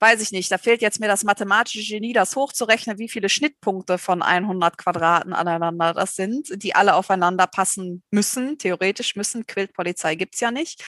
weiß 0.00 0.22
ich 0.22 0.32
nicht, 0.32 0.50
da 0.50 0.56
fehlt 0.56 0.80
jetzt 0.80 0.98
mir 0.98 1.08
das 1.08 1.24
mathematische 1.24 1.86
Genie, 1.86 2.14
das 2.14 2.34
hochzurechnen, 2.34 2.98
wie 2.98 3.08
viele 3.08 3.28
Schnittpunkte 3.28 3.98
von 3.98 4.22
100 4.22 4.78
Quadraten 4.78 5.34
aneinander 5.34 5.92
das 5.92 6.16
sind, 6.16 6.62
die 6.62 6.74
alle 6.74 6.94
aufeinander 6.94 7.46
passen 7.46 8.02
müssen, 8.10 8.56
theoretisch 8.56 9.14
müssen, 9.14 9.46
Quiltpolizei 9.46 10.14
gibt's 10.14 10.40
ja 10.40 10.50
nicht. 10.50 10.86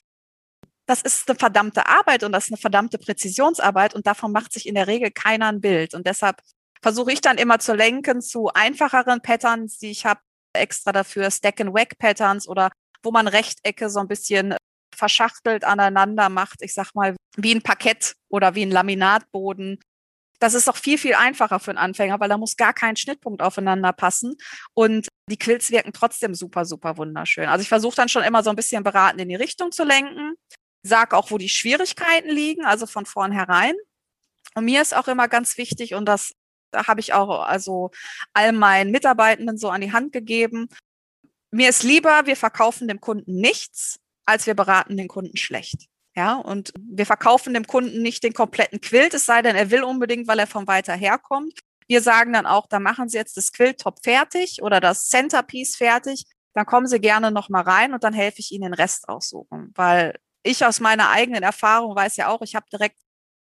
Das 0.86 1.02
ist 1.02 1.28
eine 1.28 1.38
verdammte 1.38 1.86
Arbeit 1.86 2.24
und 2.24 2.32
das 2.32 2.44
ist 2.44 2.50
eine 2.50 2.58
verdammte 2.58 2.98
Präzisionsarbeit 2.98 3.94
und 3.94 4.06
davon 4.06 4.32
macht 4.32 4.52
sich 4.52 4.66
in 4.66 4.74
der 4.74 4.88
Regel 4.88 5.10
keiner 5.10 5.46
ein 5.46 5.60
Bild. 5.60 5.94
Und 5.94 6.06
deshalb 6.06 6.42
versuche 6.82 7.12
ich 7.12 7.20
dann 7.20 7.38
immer 7.38 7.60
zu 7.60 7.74
lenken 7.74 8.20
zu 8.20 8.48
einfacheren 8.48 9.22
Patterns, 9.22 9.78
die 9.78 9.90
ich 9.90 10.04
habe, 10.04 10.20
extra 10.54 10.92
dafür 10.92 11.30
Stack-and-Whack-Patterns 11.30 12.46
oder 12.46 12.70
wo 13.02 13.10
man 13.10 13.26
Rechtecke 13.26 13.88
so 13.88 14.00
ein 14.00 14.08
bisschen 14.08 14.54
verschachtelt 14.94 15.64
aneinander 15.64 16.28
macht. 16.28 16.62
Ich 16.62 16.74
sag 16.74 16.94
mal, 16.94 17.16
wie 17.36 17.54
ein 17.54 17.62
Parkett 17.62 18.14
oder 18.28 18.54
wie 18.54 18.62
ein 18.62 18.70
Laminatboden. 18.70 19.80
Das 20.38 20.54
ist 20.54 20.68
doch 20.68 20.76
viel, 20.76 20.98
viel 20.98 21.14
einfacher 21.14 21.60
für 21.60 21.70
einen 21.70 21.78
Anfänger, 21.78 22.20
weil 22.20 22.28
da 22.28 22.36
muss 22.36 22.56
gar 22.56 22.74
kein 22.74 22.96
Schnittpunkt 22.96 23.42
aufeinander 23.42 23.92
passen. 23.92 24.36
Und 24.74 25.08
die 25.30 25.38
Quills 25.38 25.70
wirken 25.70 25.92
trotzdem 25.92 26.34
super, 26.34 26.64
super 26.64 26.96
wunderschön. 26.96 27.48
Also 27.48 27.62
ich 27.62 27.68
versuche 27.68 27.96
dann 27.96 28.08
schon 28.08 28.24
immer 28.24 28.42
so 28.42 28.50
ein 28.50 28.56
bisschen 28.56 28.82
beratend 28.82 29.20
in 29.20 29.28
die 29.28 29.36
Richtung 29.36 29.72
zu 29.72 29.84
lenken. 29.84 30.34
Sag 30.82 31.14
auch, 31.14 31.30
wo 31.30 31.38
die 31.38 31.48
Schwierigkeiten 31.48 32.28
liegen, 32.28 32.64
also 32.64 32.86
von 32.86 33.06
vornherein. 33.06 33.74
Und 34.54 34.64
mir 34.64 34.82
ist 34.82 34.94
auch 34.94 35.08
immer 35.08 35.28
ganz 35.28 35.56
wichtig, 35.56 35.94
und 35.94 36.06
das 36.06 36.34
da 36.72 36.86
habe 36.86 37.00
ich 37.00 37.12
auch 37.12 37.42
also 37.42 37.90
all 38.32 38.52
meinen 38.52 38.90
Mitarbeitenden 38.90 39.58
so 39.58 39.68
an 39.68 39.82
die 39.82 39.92
Hand 39.92 40.12
gegeben. 40.12 40.68
Mir 41.50 41.68
ist 41.68 41.82
lieber, 41.82 42.26
wir 42.26 42.36
verkaufen 42.36 42.88
dem 42.88 43.00
Kunden 43.00 43.36
nichts, 43.36 44.00
als 44.24 44.46
wir 44.46 44.54
beraten 44.54 44.96
den 44.96 45.08
Kunden 45.08 45.36
schlecht. 45.36 45.86
Ja, 46.14 46.34
und 46.34 46.72
wir 46.78 47.06
verkaufen 47.06 47.54
dem 47.54 47.66
Kunden 47.66 48.02
nicht 48.02 48.22
den 48.22 48.34
kompletten 48.34 48.80
Quilt, 48.80 49.14
es 49.14 49.24
sei 49.24 49.40
denn, 49.40 49.56
er 49.56 49.70
will 49.70 49.82
unbedingt, 49.82 50.28
weil 50.28 50.38
er 50.38 50.46
von 50.46 50.66
weiter 50.66 50.94
herkommt. 50.94 51.60
Wir 51.88 52.02
sagen 52.02 52.34
dann 52.34 52.46
auch, 52.46 52.66
da 52.66 52.80
machen 52.80 53.08
Sie 53.08 53.16
jetzt 53.16 53.36
das 53.36 53.52
Quilt-Top 53.52 54.02
fertig 54.02 54.62
oder 54.62 54.80
das 54.80 55.08
Centerpiece 55.08 55.76
fertig. 55.76 56.24
Dann 56.54 56.66
kommen 56.66 56.86
Sie 56.86 57.00
gerne 57.00 57.30
noch 57.30 57.48
mal 57.48 57.62
rein 57.62 57.94
und 57.94 58.04
dann 58.04 58.12
helfe 58.12 58.40
ich 58.40 58.52
Ihnen 58.52 58.64
den 58.64 58.74
Rest 58.74 59.08
aussuchen. 59.08 59.72
Weil 59.74 60.18
ich 60.42 60.64
aus 60.64 60.80
meiner 60.80 61.10
eigenen 61.10 61.42
Erfahrung 61.42 61.94
weiß 61.94 62.16
ja 62.16 62.28
auch, 62.28 62.42
ich 62.42 62.54
habe 62.54 62.66
direkt 62.72 62.98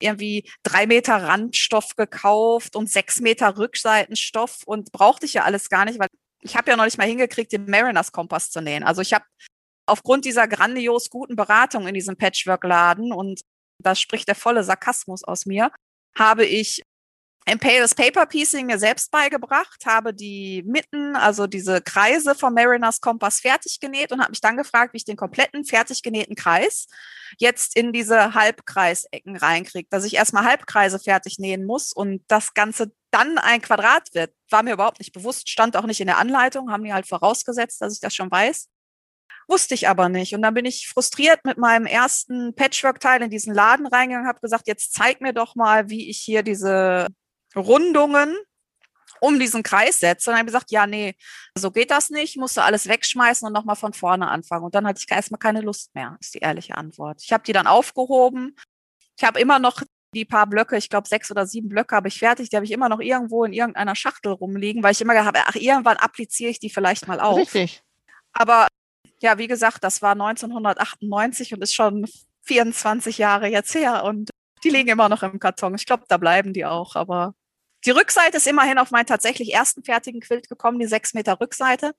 irgendwie 0.01 0.49
drei 0.63 0.87
Meter 0.87 1.17
Randstoff 1.17 1.97
gekauft 1.97 2.77
und 2.77 2.91
sechs 2.91 3.21
Meter 3.21 3.57
Rückseitenstoff 3.57 4.63
und 4.67 4.93
brauchte 4.93 5.27
ich 5.27 5.35
ja 5.35 5.45
alles 5.45 5.69
gar 5.69 5.85
nicht, 5.85 5.99
weil 5.99 6.09
ich 6.43 6.57
habe 6.57 6.71
ja 6.71 6.77
noch 6.77 6.85
nicht 6.85 6.99
mal 6.99 7.07
hingekriegt, 7.07 7.53
den 7.53 7.67
Mariners 7.67 8.13
Kompass 8.13 8.51
zu 8.51 8.61
nähen. 8.61 8.83
Also 8.83 9.01
ich 9.01 9.13
habe 9.15 9.25
aufgrund 9.87 10.25
dieser 10.25 10.49
grandios 10.49 11.09
guten 11.09 11.37
Beratung 11.37 11.87
in 11.87 11.95
diesem 11.95 12.17
Patchwork-Laden, 12.17 13.13
und 13.13 13.43
da 13.79 13.95
spricht 13.95 14.29
der 14.29 14.35
volle 14.35 14.65
Sarkasmus 14.65 15.25
aus 15.25 15.47
mir, 15.47 15.71
habe 16.17 16.45
ich 16.45 16.83
Imperial's 17.45 17.95
Paper 17.95 18.27
Piecing 18.27 18.67
mir 18.67 18.79
selbst 18.79 19.11
beigebracht, 19.11 19.85
habe 19.85 20.15
die 20.15 20.63
Mitten, 20.65 21.17
also 21.17 21.49
diese 21.49 21.81
Kreise 21.81 22.37
vom 22.37 22.55
Mariners 22.55 23.01
Kompass 23.01 23.41
fertig 23.41 23.81
genäht 23.81 24.13
und 24.13 24.21
habe 24.21 24.31
mich 24.31 24.41
dann 24.41 24.57
gefragt, 24.57 24.93
wie 24.93 24.99
ich 24.99 25.05
den 25.05 25.17
kompletten 25.17 25.65
fertig 25.65 26.03
genähten 26.03 26.37
Kreis 26.37 26.87
jetzt 27.39 27.77
in 27.77 27.93
diese 27.93 28.35
Halbkreisecken 28.35 29.37
reinkriege, 29.37 29.89
dass 29.91 30.05
ich 30.05 30.15
erstmal 30.15 30.45
Halbkreise 30.45 31.01
fertig 31.01 31.39
nähen 31.39 31.65
muss 31.65 31.93
und 31.93 32.23
das 32.29 32.55
Ganze 32.55 32.93
dann 33.11 33.39
ein 33.39 33.61
Quadrat 33.61 34.15
wird. 34.15 34.33
War 34.49 34.63
mir 34.63 34.75
überhaupt 34.75 35.01
nicht 35.01 35.13
bewusst, 35.13 35.51
stand 35.51 35.77
auch 35.77 35.87
nicht 35.87 36.01
in 36.01 36.07
der 36.07 36.19
Anleitung, 36.19 36.71
haben 36.71 36.85
die 36.85 36.93
halt 36.93 37.09
vorausgesetzt, 37.09 37.81
dass 37.81 37.95
ich 37.95 38.01
das 38.01 38.15
schon 38.15 38.31
weiß. 38.31 38.69
Wusste 39.49 39.75
ich 39.75 39.89
aber 39.89 40.09
nicht. 40.09 40.35
Und 40.35 40.43
dann 40.43 40.55
bin 40.55 40.65
ich 40.65 40.89
frustriert 40.89 41.45
mit 41.45 41.59
meinem 41.59 41.87
ersten 41.87 42.55
Patchwork-Teil 42.55 43.23
in 43.23 43.31
diesen 43.31 43.53
Laden 43.53 43.87
reingegangen, 43.87 44.29
habe 44.29 44.41
gesagt, 44.41 44.69
jetzt 44.69 44.95
zeig 44.95 45.21
mir 45.21 45.33
doch 45.33 45.57
mal, 45.57 45.89
wie 45.91 46.09
ich 46.09 46.19
hier 46.19 46.45
diese 46.45 47.09
Rundungen 47.57 48.37
um 49.21 49.39
diesen 49.39 49.63
Kreis 49.63 50.01
setze. 50.01 50.31
Und 50.31 50.33
dann 50.33 50.41
habe 50.41 50.49
ich 50.49 50.55
gesagt, 50.55 50.73
ja, 50.73 50.87
nee, 50.87 51.15
so 51.57 51.71
geht 51.71 51.93
das 51.93 52.11
nicht, 52.11 52.37
musste 52.37 52.65
alles 52.65 52.89
wegschmeißen 52.89 53.47
und 53.47 53.53
nochmal 53.53 53.77
von 53.77 53.93
vorne 53.93 54.29
anfangen. 54.29 54.65
Und 54.65 54.75
dann 54.75 54.87
hatte 54.87 55.01
ich 55.01 55.11
erstmal 55.11 55.39
keine 55.39 55.61
Lust 55.61 55.95
mehr, 55.95 56.17
ist 56.21 56.35
die 56.35 56.39
ehrliche 56.39 56.77
Antwort. 56.77 57.23
Ich 57.23 57.33
habe 57.33 57.45
die 57.45 57.53
dann 57.53 57.69
aufgehoben. 57.69 58.57
Ich 59.17 59.25
habe 59.25 59.39
immer 59.39 59.61
noch 59.61 59.83
die 60.15 60.25
paar 60.25 60.47
Blöcke, 60.47 60.77
ich 60.77 60.89
glaube 60.89 61.09
sechs 61.09 61.31
oder 61.31 61.47
sieben 61.47 61.69
Blöcke 61.69 61.95
habe 61.95 62.09
ich 62.09 62.19
fertig, 62.19 62.51
die 62.51 62.57
habe 62.57 62.67
ich 62.67 62.73
immer 62.73 62.89
noch 62.89 63.01
irgendwo 63.01 63.45
in 63.45 63.53
irgendeiner 63.53 63.95
Schachtel 63.95 64.33
rumliegen, 64.33 64.83
weil 64.83 64.93
ich 64.93 65.01
immer 65.01 65.15
gedacht 65.15 65.29
habe, 65.29 65.41
ach, 65.47 65.55
irgendwann 65.55 65.97
appliziere 65.97 66.51
ich 66.51 66.59
die 66.59 66.71
vielleicht 66.71 67.07
mal 67.07 67.21
auf. 67.21 67.39
Richtig. 67.39 67.83
Aber 68.33 68.67
ja, 69.21 69.39
wie 69.39 69.47
gesagt, 69.47 69.85
das 69.85 70.03
war 70.03 70.13
1998 70.13 71.55
und 71.55 71.63
ist 71.63 71.75
schon 71.75 72.07
24 72.43 73.19
Jahre 73.19 73.47
jetzt 73.47 73.75
her 73.75 74.05
und 74.05 74.31
die 74.65 74.71
liegen 74.71 74.89
immer 74.89 75.09
noch 75.09 75.23
im 75.23 75.39
Karton. 75.39 75.75
Ich 75.77 75.87
glaube, 75.87 76.05
da 76.09 76.19
bleiben 76.19 76.53
die 76.53 76.67
auch, 76.67 76.97
aber 76.97 77.35
die 77.85 77.91
Rückseite 77.91 78.37
ist 78.37 78.47
immerhin 78.47 78.79
auf 78.79 78.91
meinen 78.91 79.07
tatsächlich 79.07 79.53
ersten 79.53 79.83
fertigen 79.83 80.21
Quilt 80.21 80.49
gekommen, 80.49 80.79
die 80.79 80.87
sechs 80.87 81.15
Meter 81.15 81.41
Rückseite. 81.41 81.95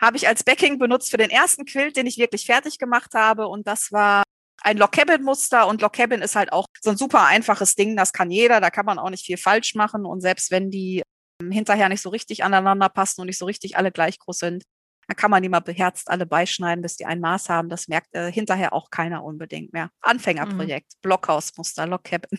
Habe 0.00 0.16
ich 0.16 0.28
als 0.28 0.44
Backing 0.44 0.78
benutzt 0.78 1.10
für 1.10 1.16
den 1.16 1.30
ersten 1.30 1.64
Quilt, 1.64 1.96
den 1.96 2.06
ich 2.06 2.18
wirklich 2.18 2.46
fertig 2.46 2.78
gemacht 2.78 3.14
habe. 3.14 3.48
Und 3.48 3.66
das 3.66 3.90
war 3.92 4.22
ein 4.62 4.76
Lock 4.76 4.92
Cabin 4.92 5.22
Muster. 5.22 5.66
Und 5.66 5.80
Lock 5.80 5.94
Cabin 5.94 6.22
ist 6.22 6.36
halt 6.36 6.52
auch 6.52 6.66
so 6.80 6.90
ein 6.90 6.96
super 6.96 7.26
einfaches 7.26 7.74
Ding. 7.74 7.96
Das 7.96 8.12
kann 8.12 8.30
jeder. 8.30 8.60
Da 8.60 8.70
kann 8.70 8.86
man 8.86 8.98
auch 8.98 9.10
nicht 9.10 9.24
viel 9.24 9.36
falsch 9.36 9.74
machen. 9.74 10.04
Und 10.04 10.20
selbst 10.20 10.50
wenn 10.50 10.70
die 10.70 11.02
ähm, 11.40 11.50
hinterher 11.50 11.88
nicht 11.88 12.02
so 12.02 12.10
richtig 12.10 12.44
aneinander 12.44 12.88
passen 12.88 13.20
und 13.20 13.26
nicht 13.26 13.38
so 13.38 13.46
richtig 13.46 13.76
alle 13.76 13.92
gleich 13.92 14.18
groß 14.18 14.38
sind, 14.38 14.64
da 15.08 15.14
kann 15.14 15.30
man 15.30 15.42
die 15.42 15.48
mal 15.48 15.60
beherzt 15.60 16.10
alle 16.10 16.26
beischneiden, 16.26 16.82
bis 16.82 16.96
die 16.96 17.06
ein 17.06 17.20
Maß 17.20 17.48
haben. 17.48 17.68
Das 17.68 17.88
merkt 17.88 18.14
äh, 18.14 18.32
hinterher 18.32 18.72
auch 18.72 18.90
keiner 18.90 19.24
unbedingt 19.24 19.72
mehr. 19.72 19.90
Anfängerprojekt, 20.00 20.92
mhm. 20.94 21.00
Blockhausmuster, 21.02 21.86
Lock 21.86 22.04
Cabin. 22.04 22.38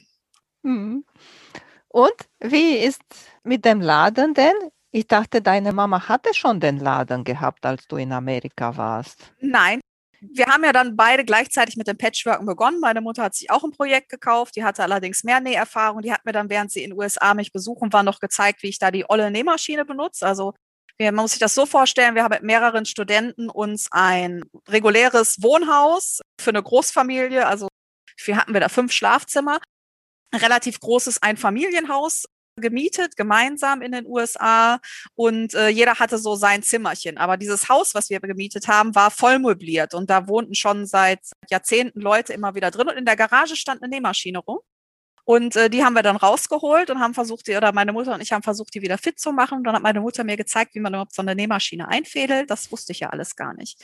Mhm. 0.64 1.06
Und 1.96 2.12
wie 2.42 2.76
ist 2.80 3.02
mit 3.46 3.64
dem 3.64 3.80
Laden 3.80 4.34
denn? 4.34 4.54
Ich 4.92 5.08
dachte, 5.08 5.42
deine 5.42 5.72
Mama 5.72 6.10
hatte 6.10 6.34
schon 6.34 6.60
den 6.60 6.78
Laden 6.78 7.24
gehabt, 7.24 7.66
als 7.66 7.88
du 7.88 7.96
in 7.96 8.12
Amerika 8.12 8.76
warst. 8.76 9.32
Nein. 9.40 9.80
Wir 10.20 10.48
haben 10.48 10.66
ja 10.66 10.74
dann 10.74 10.98
beide 10.98 11.24
gleichzeitig 11.24 11.78
mit 11.78 11.88
dem 11.88 11.98
Patchworken 11.98 12.46
begonnen. 12.46 12.82
Meine 12.82 13.00
Mutter 13.00 13.24
hat 13.24 13.34
sich 13.34 13.50
auch 13.50 13.64
ein 13.64 13.72
Projekt 13.72 14.10
gekauft. 14.10 14.58
Die 14.58 14.66
hatte 14.66 14.84
allerdings 14.84 15.24
mehr 15.24 15.40
Näherfahrung. 15.40 16.02
Die 16.02 16.12
hat 16.12 16.26
mir 16.26 16.34
dann, 16.34 16.50
während 16.50 16.70
sie 16.70 16.84
in 16.84 16.90
den 16.90 17.00
USA 17.00 17.34
mich 17.34 17.54
besuchen 17.54 17.94
war, 17.94 18.04
noch 18.04 18.20
gezeigt, 18.20 18.62
wie 18.62 18.68
ich 18.68 18.80
da 18.80 18.92
die 18.92 19.10
olle 19.10 19.32
Nähmaschine 19.32 19.86
benutze. 19.86 20.28
Also 20.28 20.54
man 21.00 21.16
muss 21.16 21.32
sich 21.32 21.40
das 21.40 21.56
so 21.56 21.66
vorstellen, 21.66 22.16
wir 22.16 22.26
haben 22.26 22.34
mit 22.34 22.44
mehreren 22.44 22.86
Studenten 22.86 23.50
uns 23.50 23.88
ein 23.92 24.44
reguläres 24.68 25.42
Wohnhaus 25.42 26.20
für 26.42 26.50
eine 26.50 26.62
Großfamilie, 26.64 27.48
also 27.48 27.70
wir 28.26 28.38
hatten 28.38 28.54
wir 28.54 28.62
da 28.62 28.70
fünf 28.70 28.92
Schlafzimmer, 28.92 29.60
relativ 30.34 30.80
großes 30.80 31.22
Einfamilienhaus 31.22 32.26
gemietet, 32.58 33.18
gemeinsam 33.18 33.82
in 33.82 33.92
den 33.92 34.06
USA 34.06 34.80
und 35.16 35.54
äh, 35.54 35.68
jeder 35.70 36.00
hatte 36.00 36.18
so 36.18 36.36
sein 36.36 36.64
Zimmerchen. 36.64 37.18
Aber 37.18 37.38
dieses 37.38 37.68
Haus, 37.70 37.94
was 37.94 38.10
wir 38.10 38.20
gemietet 38.20 38.68
haben, 38.68 38.96
war 38.96 39.12
voll 39.12 39.40
möbliert 39.40 39.94
und 39.94 40.10
da 40.10 40.28
wohnten 40.28 40.56
schon 40.56 40.86
seit 40.86 41.20
Jahrzehnten 41.50 42.00
Leute 42.00 42.34
immer 42.34 42.56
wieder 42.56 42.72
drin 42.72 42.88
und 42.88 42.98
in 42.98 43.06
der 43.06 43.18
Garage 43.18 43.56
stand 43.56 43.84
eine 43.84 43.90
Nähmaschine 43.90 44.40
rum. 44.40 44.60
Und 45.26 45.56
äh, 45.56 45.70
die 45.72 45.84
haben 45.84 45.94
wir 45.94 46.04
dann 46.04 46.18
rausgeholt 46.18 46.92
und 46.92 47.00
haben 47.00 47.16
versucht, 47.16 47.48
die, 47.48 47.56
oder 47.56 47.72
meine 47.74 47.92
Mutter 47.92 48.14
und 48.14 48.22
ich 48.22 48.32
haben 48.32 48.44
versucht, 48.44 48.76
die 48.76 48.82
wieder 48.84 49.00
fit 49.00 49.20
zu 49.20 49.32
machen. 49.32 49.58
Und 49.58 49.64
dann 49.64 49.76
hat 49.76 49.82
meine 49.82 50.00
Mutter 50.00 50.24
mir 50.24 50.38
gezeigt, 50.38 50.76
wie 50.76 50.80
man 50.80 50.94
überhaupt 50.94 51.16
so 51.16 51.24
eine 51.24 51.36
Nähmaschine 51.36 51.88
einfädelt. 51.88 52.52
Das 52.52 52.72
wusste 52.72 52.92
ich 52.92 53.00
ja 53.00 53.10
alles 53.10 53.36
gar 53.36 53.56
nicht. 53.56 53.84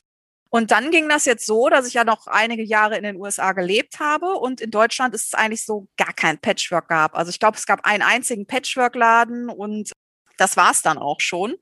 Und 0.53 0.71
dann 0.71 0.91
ging 0.91 1.07
das 1.07 1.23
jetzt 1.23 1.45
so, 1.45 1.69
dass 1.69 1.87
ich 1.87 1.93
ja 1.93 2.03
noch 2.03 2.27
einige 2.27 2.63
Jahre 2.63 2.97
in 2.97 3.03
den 3.03 3.15
USA 3.15 3.53
gelebt 3.53 4.01
habe 4.01 4.33
und 4.33 4.59
in 4.59 4.69
Deutschland 4.69 5.15
ist 5.15 5.27
es 5.27 5.33
eigentlich 5.33 5.65
so 5.65 5.87
gar 5.95 6.11
kein 6.11 6.39
Patchwork 6.39 6.89
gab. 6.89 7.15
Also 7.15 7.29
ich 7.29 7.39
glaube, 7.39 7.57
es 7.57 7.65
gab 7.65 7.85
einen 7.85 8.03
einzigen 8.03 8.45
Patchwork-Laden 8.45 9.47
und 9.47 9.93
das 10.35 10.57
war's 10.57 10.81
dann 10.81 10.97
auch 10.97 11.21
schon. 11.21 11.55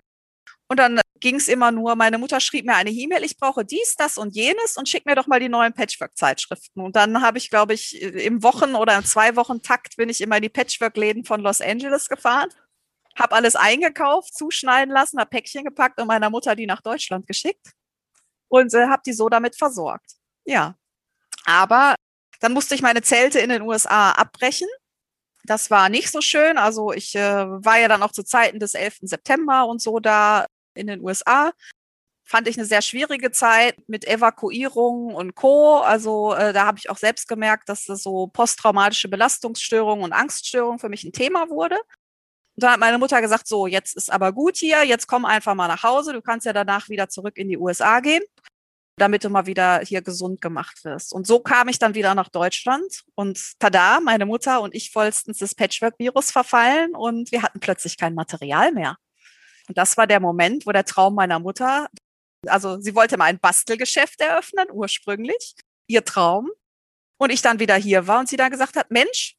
Und 0.68 0.78
dann 0.78 1.00
ging 1.20 1.36
es 1.36 1.48
immer 1.48 1.72
nur, 1.72 1.96
meine 1.96 2.18
Mutter 2.18 2.40
schrieb 2.40 2.66
mir 2.66 2.76
eine 2.76 2.90
E-Mail, 2.90 3.24
ich 3.24 3.38
brauche 3.38 3.64
dies, 3.64 3.96
das 3.96 4.18
und 4.18 4.36
jenes 4.36 4.76
und 4.76 4.90
schick 4.90 5.06
mir 5.06 5.16
doch 5.16 5.28
mal 5.28 5.40
die 5.40 5.50
neuen 5.50 5.74
Patchwork-Zeitschriften. 5.74 6.82
Und 6.82 6.96
dann 6.96 7.22
habe 7.22 7.38
ich, 7.38 7.52
glaube 7.52 7.76
ich, 7.76 8.02
im 8.02 8.42
Wochen- 8.42 8.74
oder 8.74 8.98
im 8.98 9.06
Zwei-Wochen-Takt 9.06 9.98
bin 9.98 10.10
ich 10.10 10.20
immer 10.20 10.38
in 10.38 10.44
die 10.44 10.50
Patchwork-Läden 10.50 11.26
von 11.26 11.42
Los 11.42 11.62
Angeles 11.62 12.10
gefahren, 12.10 12.50
habe 13.16 13.36
alles 13.36 13.56
eingekauft, 13.56 14.34
zuschneiden 14.36 14.92
lassen, 14.92 15.20
habe 15.20 15.30
Päckchen 15.30 15.64
gepackt 15.64 16.02
und 16.02 16.08
meiner 16.08 16.32
Mutter 16.32 16.56
die 16.56 16.66
nach 16.66 16.82
Deutschland 16.82 17.28
geschickt 17.28 17.76
und 18.50 18.74
äh, 18.74 18.88
habe 18.88 19.02
die 19.06 19.14
so 19.14 19.30
damit 19.30 19.56
versorgt. 19.56 20.18
Ja, 20.46 20.76
aber 21.46 21.96
dann 22.40 22.54
musste 22.54 22.76
ich 22.76 22.82
meine 22.82 23.02
Zelte 23.02 23.40
in 23.40 23.50
den 23.50 23.62
USA 23.62 24.12
abbrechen. 24.12 24.68
Das 25.44 25.72
war 25.72 25.90
nicht 25.90 26.12
so 26.12 26.22
schön. 26.22 26.58
Also 26.58 26.92
ich 26.92 27.16
äh, 27.16 27.46
war 27.48 27.80
ja 27.80 27.88
dann 27.88 28.04
auch 28.04 28.12
zu 28.12 28.24
Zeiten 28.24 28.60
des 28.60 28.74
11. 28.74 29.00
September 29.02 29.66
und 29.66 29.82
so 29.82 30.00
da 30.00 30.46
in 30.76 30.88
den 30.88 31.02
USA. 31.02 31.52
Fand 32.26 32.48
ich 32.48 32.58
eine 32.58 32.66
sehr 32.66 32.84
schwierige 32.84 33.32
Zeit 33.32 33.76
mit 33.88 34.06
Evakuierung 34.08 35.16
und 35.16 35.36
Co. 35.36 35.78
Also 35.78 36.34
äh, 36.34 36.54
da 36.54 36.66
habe 36.66 36.78
ich 36.78 36.90
auch 36.90 36.98
selbst 36.98 37.28
gemerkt, 37.28 37.70
dass 37.70 37.86
das 37.86 38.04
so 38.04 38.28
posttraumatische 38.28 39.10
Belastungsstörungen 39.10 40.04
und 40.04 40.14
Angststörungen 40.14 40.80
für 40.80 40.90
mich 40.90 41.04
ein 41.04 41.14
Thema 41.14 41.50
wurde. 41.50 41.76
Und 41.76 42.64
dann 42.64 42.74
hat 42.74 42.80
meine 42.80 43.00
Mutter 43.00 43.22
gesagt, 43.22 43.48
so, 43.48 43.68
jetzt 43.68 43.96
ist 43.96 44.12
aber 44.12 44.34
gut 44.34 44.58
hier, 44.58 44.84
jetzt 44.84 45.08
komm 45.08 45.26
einfach 45.26 45.56
mal 45.56 45.68
nach 45.68 45.84
Hause, 45.84 46.14
du 46.14 46.22
kannst 46.22 46.46
ja 46.46 46.54
danach 46.54 46.90
wieder 46.90 47.10
zurück 47.10 47.38
in 47.38 47.48
die 47.48 47.58
USA 47.58 48.00
gehen 48.02 48.22
damit 49.00 49.24
du 49.24 49.30
mal 49.30 49.46
wieder 49.46 49.80
hier 49.80 50.02
gesund 50.02 50.42
gemacht 50.42 50.84
wirst. 50.84 51.14
Und 51.14 51.26
so 51.26 51.40
kam 51.40 51.68
ich 51.68 51.80
dann 51.80 51.96
wieder 51.96 52.14
nach 52.16 52.30
Deutschland 52.30 53.04
und 53.16 53.60
tada, 53.60 54.00
meine 54.00 54.26
Mutter 54.26 54.62
und 54.62 54.76
ich 54.76 54.92
vollstens 54.92 55.40
das 55.40 55.56
Patchwork-Virus 55.56 56.32
verfallen 56.32 56.96
und 56.96 57.32
wir 57.32 57.42
hatten 57.42 57.60
plötzlich 57.60 57.98
kein 57.98 58.14
Material 58.14 58.72
mehr. 58.72 58.98
Und 59.68 59.78
das 59.78 59.98
war 59.98 60.08
der 60.08 60.20
Moment, 60.20 60.66
wo 60.66 60.72
der 60.72 60.86
Traum 60.86 61.16
meiner 61.16 61.40
Mutter, 61.40 61.88
also 62.48 62.80
sie 62.80 62.96
wollte 62.96 63.18
mal 63.18 63.26
ein 63.26 63.40
Bastelgeschäft 63.40 64.22
eröffnen, 64.22 64.68
ursprünglich, 64.72 65.56
ihr 65.88 66.06
Traum. 66.06 66.50
Und 67.18 67.32
ich 67.32 67.42
dann 67.42 67.60
wieder 67.60 67.76
hier 67.76 68.08
war 68.08 68.22
und 68.22 68.30
sie 68.30 68.38
dann 68.38 68.50
gesagt 68.50 68.78
hat, 68.78 68.92
Mensch, 68.92 69.36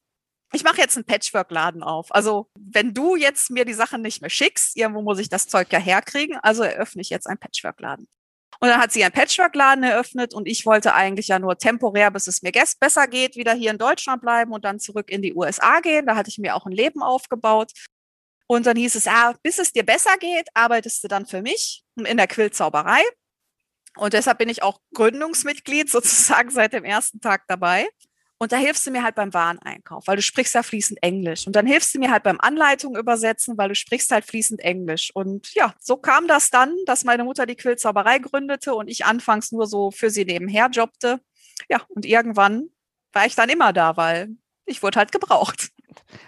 ich 0.53 0.64
mache 0.64 0.79
jetzt 0.79 0.96
einen 0.96 1.07
Patchwork-Laden 1.07 1.83
auf. 1.83 2.14
Also 2.14 2.51
wenn 2.59 2.92
du 2.92 3.16
jetzt 3.16 3.51
mir 3.51 3.64
die 3.64 3.73
Sachen 3.73 4.03
nicht 4.03 4.20
mehr 4.20 4.31
schickst, 4.31 4.77
irgendwo 4.77 5.03
muss 5.03 5.18
ich 5.18 5.29
das 5.29 5.46
Zeug 5.46 5.73
ja 5.73 5.79
herkriegen, 5.79 6.37
also 6.42 6.62
eröffne 6.62 7.03
ich 7.03 7.11
jetzt 7.11 7.27
einen 7.27 7.38
Patchwork-Laden. 7.38 8.09
Und 8.62 8.68
dann 8.68 8.79
hat 8.79 8.92
sie 8.92 9.03
einen 9.03 9.12
Patchwork-Laden 9.12 9.83
eröffnet 9.85 10.35
und 10.35 10.46
ich 10.46 10.66
wollte 10.66 10.94
eigentlich 10.94 11.29
ja 11.29 11.38
nur 11.38 11.57
temporär, 11.57 12.11
bis 12.11 12.27
es 12.27 12.42
mir 12.42 12.53
besser 12.79 13.09
geht, 13.09 13.37
wieder 13.37 13.55
hier 13.55 13.70
in 13.70 13.79
Deutschland 13.79 14.20
bleiben 14.20 14.53
und 14.53 14.66
dann 14.66 14.79
zurück 14.79 15.11
in 15.11 15.23
die 15.23 15.35
USA 15.35 15.81
gehen. 15.81 16.05
Da 16.05 16.14
hatte 16.14 16.29
ich 16.29 16.37
mir 16.37 16.55
auch 16.55 16.66
ein 16.66 16.73
Leben 16.73 17.03
aufgebaut. 17.03 17.73
Und 18.46 18.66
dann 18.66 18.77
hieß 18.77 18.96
es, 18.96 19.07
ah, 19.07 19.35
bis 19.42 19.59
es 19.59 19.73
dir 19.73 19.87
besser 19.87 20.16
geht, 20.18 20.49
arbeitest 20.55 21.03
du 21.05 21.09
dann 21.09 21.25
für 21.25 21.40
mich 21.40 21.85
in 21.96 22.16
der 22.18 22.27
Quillzauberei. 22.27 23.01
Und 23.96 24.12
deshalb 24.12 24.38
bin 24.38 24.49
ich 24.49 24.62
auch 24.62 24.81
Gründungsmitglied 24.94 25.88
sozusagen 25.90 26.51
seit 26.51 26.73
dem 26.75 26.85
ersten 26.85 27.20
Tag 27.20 27.44
dabei. 27.49 27.88
Und 28.42 28.53
da 28.53 28.57
hilfst 28.57 28.87
du 28.87 28.90
mir 28.90 29.03
halt 29.03 29.16
beim 29.16 29.35
Wareneinkauf, 29.35 30.07
weil 30.07 30.16
du 30.16 30.22
sprichst 30.22 30.55
ja 30.55 30.62
fließend 30.62 31.03
Englisch. 31.03 31.46
Und 31.46 31.55
dann 31.57 31.66
hilfst 31.66 31.94
du 31.94 31.98
mir 31.98 32.11
halt 32.11 32.22
beim 32.22 32.40
Anleitung 32.40 32.96
übersetzen, 32.96 33.59
weil 33.59 33.68
du 33.68 33.74
sprichst 33.74 34.11
halt 34.11 34.24
fließend 34.24 34.61
Englisch. 34.61 35.11
Und 35.14 35.53
ja, 35.55 35.74
so 35.79 35.98
kam 35.98 36.26
das 36.26 36.48
dann, 36.48 36.74
dass 36.87 37.05
meine 37.05 37.24
Mutter 37.24 37.44
die 37.44 37.55
Quillzauberei 37.55 38.18
gründete 38.18 38.74
und 38.74 38.88
ich 38.88 39.05
anfangs 39.05 39.53
nur 39.53 39.66
so 39.66 39.90
für 39.90 40.09
sie 40.09 40.24
nebenher 40.24 40.70
jobbte. 40.70 41.20
Ja, 41.68 41.83
und 41.88 42.07
irgendwann 42.07 42.70
war 43.12 43.26
ich 43.26 43.35
dann 43.35 43.50
immer 43.50 43.74
da, 43.74 43.98
weil 43.98 44.31
ich 44.64 44.83
wurde 44.83 44.98
halt 44.98 45.12
gebraucht. 45.12 45.68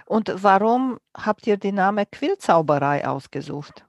Und 0.05 0.31
warum 0.35 0.99
habt 1.17 1.47
ihr 1.47 1.57
den 1.57 1.77
Namen 1.77 2.05
Quillzauberei 2.11 3.09
ausgesucht? 3.09 3.87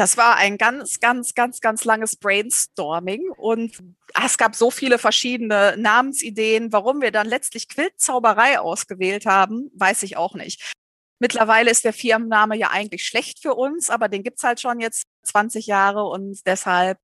Das 0.00 0.16
war 0.16 0.36
ein 0.36 0.56
ganz, 0.56 0.98
ganz, 0.98 1.34
ganz, 1.34 1.60
ganz 1.60 1.84
langes 1.84 2.16
Brainstorming 2.16 3.28
und 3.36 3.76
es 4.24 4.38
gab 4.38 4.56
so 4.56 4.70
viele 4.70 4.96
verschiedene 4.96 5.74
Namensideen. 5.76 6.72
Warum 6.72 7.02
wir 7.02 7.10
dann 7.10 7.26
letztlich 7.26 7.68
Quiltzauberei 7.68 8.60
ausgewählt 8.60 9.26
haben, 9.26 9.70
weiß 9.74 10.02
ich 10.04 10.16
auch 10.16 10.32
nicht. 10.32 10.72
Mittlerweile 11.18 11.70
ist 11.70 11.84
der 11.84 11.92
Firmenname 11.92 12.56
ja 12.56 12.70
eigentlich 12.70 13.04
schlecht 13.04 13.42
für 13.42 13.54
uns, 13.54 13.90
aber 13.90 14.08
den 14.08 14.22
gibt's 14.22 14.42
halt 14.42 14.58
schon 14.58 14.80
jetzt 14.80 15.04
20 15.24 15.66
Jahre 15.66 16.06
und 16.06 16.46
deshalb 16.46 16.96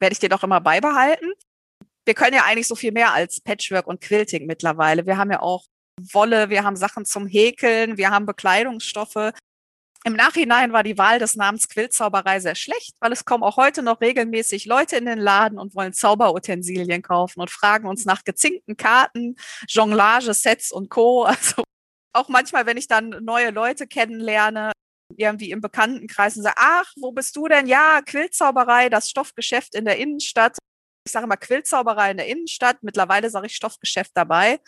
werde 0.00 0.14
ich 0.14 0.18
den 0.18 0.32
auch 0.32 0.42
immer 0.42 0.60
beibehalten. 0.60 1.32
Wir 2.04 2.14
können 2.14 2.34
ja 2.34 2.46
eigentlich 2.46 2.66
so 2.66 2.74
viel 2.74 2.90
mehr 2.90 3.14
als 3.14 3.40
Patchwork 3.40 3.86
und 3.86 4.00
Quilting 4.00 4.46
mittlerweile. 4.46 5.06
Wir 5.06 5.18
haben 5.18 5.30
ja 5.30 5.40
auch 5.40 5.66
Wolle, 6.00 6.50
wir 6.50 6.64
haben 6.64 6.74
Sachen 6.74 7.04
zum 7.04 7.28
Häkeln, 7.28 7.96
wir 7.96 8.10
haben 8.10 8.26
Bekleidungsstoffe. 8.26 9.34
Im 10.04 10.14
Nachhinein 10.14 10.72
war 10.72 10.82
die 10.82 10.96
Wahl 10.96 11.18
des 11.18 11.34
Namens 11.34 11.68
Quillzauberei 11.68 12.40
sehr 12.40 12.54
schlecht, 12.54 12.96
weil 13.00 13.12
es 13.12 13.26
kommen 13.26 13.44
auch 13.44 13.58
heute 13.58 13.82
noch 13.82 14.00
regelmäßig 14.00 14.64
Leute 14.64 14.96
in 14.96 15.04
den 15.04 15.18
Laden 15.18 15.58
und 15.58 15.74
wollen 15.74 15.92
Zauberutensilien 15.92 17.02
kaufen 17.02 17.40
und 17.40 17.50
fragen 17.50 17.86
uns 17.86 18.06
nach 18.06 18.24
gezinkten 18.24 18.78
Karten, 18.78 19.36
Jonglage-Sets 19.68 20.72
und 20.72 20.88
Co. 20.88 21.26
Also 21.40 21.64
auch 22.12 22.28
manchmal, 22.28 22.66
wenn 22.66 22.76
ich 22.76 22.88
dann 22.88 23.10
neue 23.22 23.50
Leute 23.50 23.86
kennenlerne, 23.86 24.72
irgendwie 25.16 25.50
im 25.50 25.60
Bekanntenkreis 25.60 26.36
und 26.36 26.42
sage, 26.42 26.56
ach, 26.58 26.92
wo 26.96 27.12
bist 27.12 27.36
du 27.36 27.46
denn? 27.46 27.66
Ja, 27.66 28.00
Quillzauberei, 28.02 28.88
das 28.88 29.10
Stoffgeschäft 29.10 29.74
in 29.74 29.84
der 29.84 29.98
Innenstadt. 29.98 30.56
Ich 31.06 31.12
sage 31.12 31.24
immer 31.24 31.36
Quillzauberei 31.36 32.12
in 32.12 32.16
der 32.16 32.26
Innenstadt. 32.26 32.82
Mittlerweile 32.82 33.30
sage 33.30 33.46
ich 33.46 33.54
Stoffgeschäft 33.54 34.12
dabei. 34.14 34.60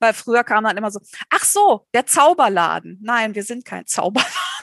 Weil 0.00 0.12
früher 0.12 0.44
kam 0.44 0.64
dann 0.64 0.76
immer 0.76 0.90
so, 0.90 1.00
ach 1.30 1.44
so, 1.44 1.86
der 1.94 2.06
Zauberladen. 2.06 2.98
Nein, 3.02 3.34
wir 3.34 3.44
sind 3.44 3.64
kein 3.64 3.86
Zauberladen 3.86 4.53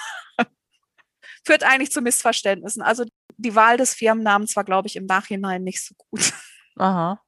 führt 1.46 1.64
eigentlich 1.64 1.92
zu 1.92 2.02
Missverständnissen. 2.02 2.82
Also 2.82 3.06
die 3.38 3.56
Wahl 3.56 3.78
des 3.78 3.94
Firmennamens 3.94 4.56
war, 4.56 4.64
glaube 4.64 4.88
ich, 4.88 4.96
im 4.96 5.06
Nachhinein 5.06 5.64
nicht 5.64 5.84
so 5.84 5.96
gut. 5.98 6.34
Aha. 6.78 7.22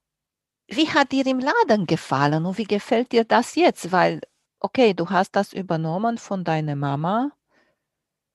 Wie 0.68 0.90
hat 0.90 1.12
dir 1.12 1.26
im 1.28 1.40
Laden 1.40 1.86
gefallen 1.86 2.46
und 2.46 2.58
wie 2.58 2.64
gefällt 2.64 3.12
dir 3.12 3.26
das 3.26 3.56
jetzt? 3.56 3.92
Weil, 3.92 4.22
okay, 4.60 4.94
du 4.94 5.10
hast 5.10 5.36
das 5.36 5.54
übernommen 5.54 6.18
von 6.18 6.44
deiner 6.44 6.76
Mama. 6.76 7.32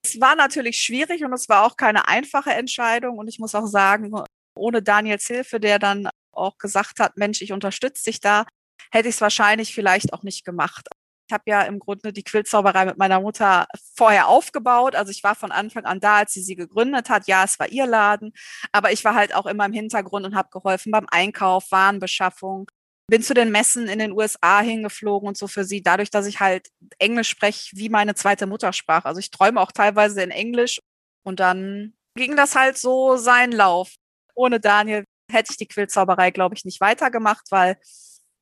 Es 0.04 0.20
war 0.20 0.36
natürlich 0.36 0.80
schwierig 0.80 1.24
und 1.24 1.32
es 1.32 1.48
war 1.48 1.64
auch 1.64 1.76
keine 1.76 2.06
einfache 2.06 2.50
Entscheidung. 2.50 3.18
Und 3.18 3.28
ich 3.28 3.38
muss 3.38 3.54
auch 3.54 3.66
sagen, 3.66 4.12
ohne 4.54 4.82
Daniels 4.82 5.26
Hilfe, 5.26 5.58
der 5.58 5.78
dann 5.78 6.08
auch 6.32 6.58
gesagt 6.58 7.00
hat, 7.00 7.16
Mensch, 7.16 7.42
ich 7.42 7.52
unterstütze 7.52 8.04
dich 8.04 8.20
da, 8.20 8.46
hätte 8.90 9.08
ich 9.08 9.16
es 9.16 9.20
wahrscheinlich 9.20 9.74
vielleicht 9.74 10.12
auch 10.12 10.22
nicht 10.22 10.44
gemacht. 10.44 10.88
Ich 11.28 11.34
habe 11.34 11.44
ja 11.46 11.62
im 11.62 11.78
Grunde 11.78 12.10
die 12.10 12.22
Quiltzauberei 12.22 12.86
mit 12.86 12.96
meiner 12.96 13.20
Mutter 13.20 13.66
vorher 13.94 14.28
aufgebaut. 14.28 14.94
Also 14.94 15.10
ich 15.10 15.22
war 15.22 15.34
von 15.34 15.52
Anfang 15.52 15.84
an 15.84 16.00
da, 16.00 16.16
als 16.16 16.32
sie 16.32 16.42
sie 16.42 16.56
gegründet 16.56 17.10
hat. 17.10 17.26
Ja, 17.26 17.44
es 17.44 17.58
war 17.58 17.68
ihr 17.68 17.86
Laden, 17.86 18.32
aber 18.72 18.92
ich 18.92 19.04
war 19.04 19.14
halt 19.14 19.34
auch 19.34 19.44
immer 19.44 19.66
im 19.66 19.74
Hintergrund 19.74 20.24
und 20.24 20.34
habe 20.34 20.48
geholfen 20.50 20.90
beim 20.90 21.06
Einkauf, 21.10 21.70
Warenbeschaffung. 21.70 22.70
Bin 23.10 23.22
zu 23.22 23.34
den 23.34 23.50
Messen 23.50 23.88
in 23.88 23.98
den 23.98 24.12
USA 24.12 24.60
hingeflogen 24.60 25.28
und 25.28 25.36
so 25.36 25.48
für 25.48 25.64
sie, 25.64 25.82
dadurch, 25.82 26.10
dass 26.10 26.26
ich 26.26 26.40
halt 26.40 26.68
Englisch 26.98 27.28
spreche 27.28 27.76
wie 27.76 27.90
meine 27.90 28.14
zweite 28.14 28.46
Muttersprache. 28.46 29.06
Also 29.06 29.20
ich 29.20 29.30
träume 29.30 29.60
auch 29.60 29.72
teilweise 29.72 30.22
in 30.22 30.30
Englisch 30.30 30.80
und 31.24 31.40
dann 31.40 31.92
ging 32.16 32.36
das 32.36 32.56
halt 32.56 32.78
so 32.78 33.18
seinen 33.18 33.52
Lauf. 33.52 33.96
Ohne 34.34 34.60
Daniel 34.60 35.04
hätte 35.30 35.50
ich 35.50 35.58
die 35.58 35.68
Quiltzauberei, 35.68 36.30
glaube 36.30 36.54
ich, 36.54 36.64
nicht 36.64 36.80
weitergemacht, 36.80 37.50
weil, 37.50 37.76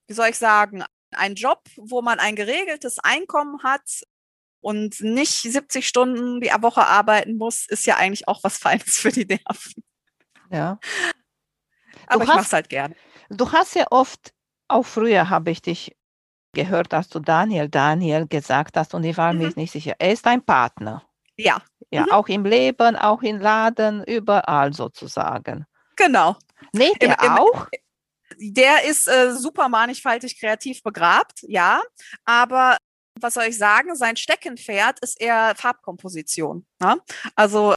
wie 0.09 0.15
soll 0.15 0.29
ich 0.29 0.39
sagen, 0.39 0.85
ein 1.17 1.35
Job, 1.35 1.63
wo 1.77 2.03
man 2.03 2.19
ein 2.19 2.37
geregeltes 2.37 2.99
Einkommen 2.99 3.63
hat 3.63 4.03
und 4.61 5.01
nicht 5.01 5.43
70 5.43 5.87
Stunden 5.87 6.41
die 6.41 6.49
Woche 6.49 6.87
arbeiten 6.87 7.37
muss, 7.37 7.67
ist 7.69 7.87
ja 7.87 7.97
eigentlich 7.97 8.29
auch 8.29 8.43
was 8.43 8.59
Feines 8.59 8.99
für 8.99 9.13
die 9.13 9.27
Nerven. 9.27 9.83
Ja. 10.51 10.79
Aber 12.07 12.25
du 12.25 12.31
ich 12.31 12.37
mache 12.37 12.47
es 12.47 12.53
halt 12.53 12.69
gern. 12.69 12.95
Du 13.29 13.51
hast 13.51 13.75
ja 13.75 13.87
oft, 13.91 14.33
auch 14.69 14.85
früher 14.85 15.29
habe 15.29 15.51
ich 15.51 15.63
dich 15.63 15.97
gehört, 16.53 16.93
dass 16.93 17.09
du 17.09 17.21
Daniel, 17.21 17.69
Daniel 17.69 18.27
gesagt 18.27 18.77
hast 18.77 18.95
und 18.95 19.05
ich 19.05 19.17
war 19.17 19.33
mhm. 19.33 19.41
mir 19.41 19.53
nicht 19.57 19.73
sicher. 19.73 19.95
Er 19.99 20.13
ist 20.13 20.27
ein 20.27 20.43
Partner. 20.45 21.05
Ja. 21.37 21.63
Ja, 21.91 22.03
mhm. 22.03 22.13
auch 22.13 22.29
im 22.29 22.45
Leben, 22.45 22.97
auch 22.97 23.23
im 23.23 23.39
Laden, 23.39 24.03
überall 24.05 24.73
sozusagen. 24.73 25.67
Genau. 25.97 26.37
Näht 26.73 27.03
er 27.03 27.41
auch? 27.41 27.69
Der 28.39 28.85
ist 28.85 29.09
äh, 29.09 29.33
super 29.33 29.69
mannigfaltig 29.69 30.39
kreativ 30.39 30.83
begrabt, 30.83 31.41
ja, 31.43 31.83
aber 32.25 32.77
was 33.21 33.35
soll 33.35 33.45
ich 33.45 33.59
sagen, 33.59 33.95
sein 33.97 34.17
Steckenpferd 34.17 35.01
ist 35.01 35.21
eher 35.21 35.55
Farbkomposition. 35.57 36.67
Ne? 36.81 37.01
Also 37.35 37.75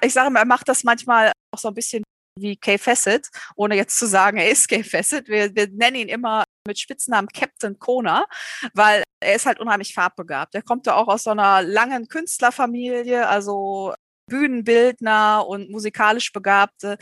ich 0.00 0.12
sage 0.12 0.28
immer, 0.28 0.40
er 0.40 0.46
macht 0.46 0.68
das 0.68 0.84
manchmal 0.84 1.32
auch 1.54 1.58
so 1.58 1.68
ein 1.68 1.74
bisschen 1.74 2.02
wie 2.38 2.56
Kay 2.56 2.78
Fassett, 2.78 3.28
ohne 3.56 3.76
jetzt 3.76 3.98
zu 3.98 4.06
sagen, 4.06 4.38
er 4.38 4.50
ist 4.50 4.68
Kay 4.68 4.82
Fassett. 4.82 5.28
Wir, 5.28 5.54
wir 5.54 5.68
nennen 5.68 5.96
ihn 5.96 6.08
immer 6.08 6.44
mit 6.66 6.78
Spitznamen 6.78 7.28
Captain 7.28 7.78
Kona, 7.78 8.26
weil 8.74 9.02
er 9.22 9.34
ist 9.34 9.46
halt 9.46 9.60
unheimlich 9.60 9.94
farbbegabt. 9.94 10.54
Er 10.54 10.62
kommt 10.62 10.86
ja 10.86 10.96
auch 10.96 11.08
aus 11.08 11.24
so 11.24 11.30
einer 11.30 11.62
langen 11.62 12.08
Künstlerfamilie, 12.08 13.28
also 13.28 13.94
Bühnenbildner 14.30 15.46
und 15.46 15.70
musikalisch 15.70 16.32
Begabte, 16.32 16.96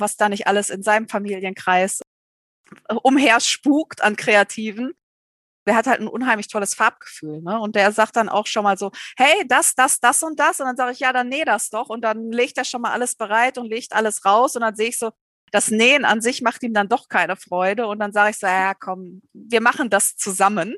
was 0.00 0.16
da 0.16 0.28
nicht 0.28 0.46
alles 0.46 0.70
in 0.70 0.82
seinem 0.82 1.08
Familienkreis 1.08 2.00
umher 3.02 3.40
spukt 3.40 4.02
an 4.02 4.16
Kreativen. 4.16 4.92
Der 5.66 5.76
hat 5.76 5.86
halt 5.86 6.00
ein 6.00 6.08
unheimlich 6.08 6.48
tolles 6.48 6.74
Farbgefühl. 6.74 7.40
Ne? 7.40 7.58
Und 7.58 7.74
der 7.74 7.90
sagt 7.92 8.16
dann 8.16 8.28
auch 8.28 8.46
schon 8.46 8.64
mal 8.64 8.76
so, 8.76 8.90
hey, 9.16 9.46
das, 9.48 9.74
das, 9.74 9.98
das 9.98 10.22
und 10.22 10.38
das. 10.38 10.60
Und 10.60 10.66
dann 10.66 10.76
sage 10.76 10.92
ich, 10.92 11.00
ja, 11.00 11.12
dann 11.12 11.28
näh 11.28 11.44
das 11.44 11.70
doch. 11.70 11.88
Und 11.88 12.02
dann 12.02 12.30
legt 12.30 12.58
er 12.58 12.64
schon 12.64 12.82
mal 12.82 12.92
alles 12.92 13.14
bereit 13.14 13.56
und 13.56 13.70
legt 13.70 13.92
alles 13.94 14.24
raus. 14.26 14.56
Und 14.56 14.62
dann 14.62 14.76
sehe 14.76 14.88
ich 14.88 14.98
so, 14.98 15.10
das 15.52 15.70
Nähen 15.70 16.04
an 16.04 16.20
sich 16.20 16.42
macht 16.42 16.62
ihm 16.64 16.74
dann 16.74 16.88
doch 16.88 17.08
keine 17.08 17.36
Freude. 17.36 17.86
Und 17.86 17.98
dann 18.00 18.12
sage 18.12 18.30
ich 18.30 18.38
so, 18.38 18.46
ja, 18.46 18.74
komm, 18.74 19.22
wir 19.32 19.62
machen 19.62 19.88
das 19.88 20.16
zusammen. 20.16 20.74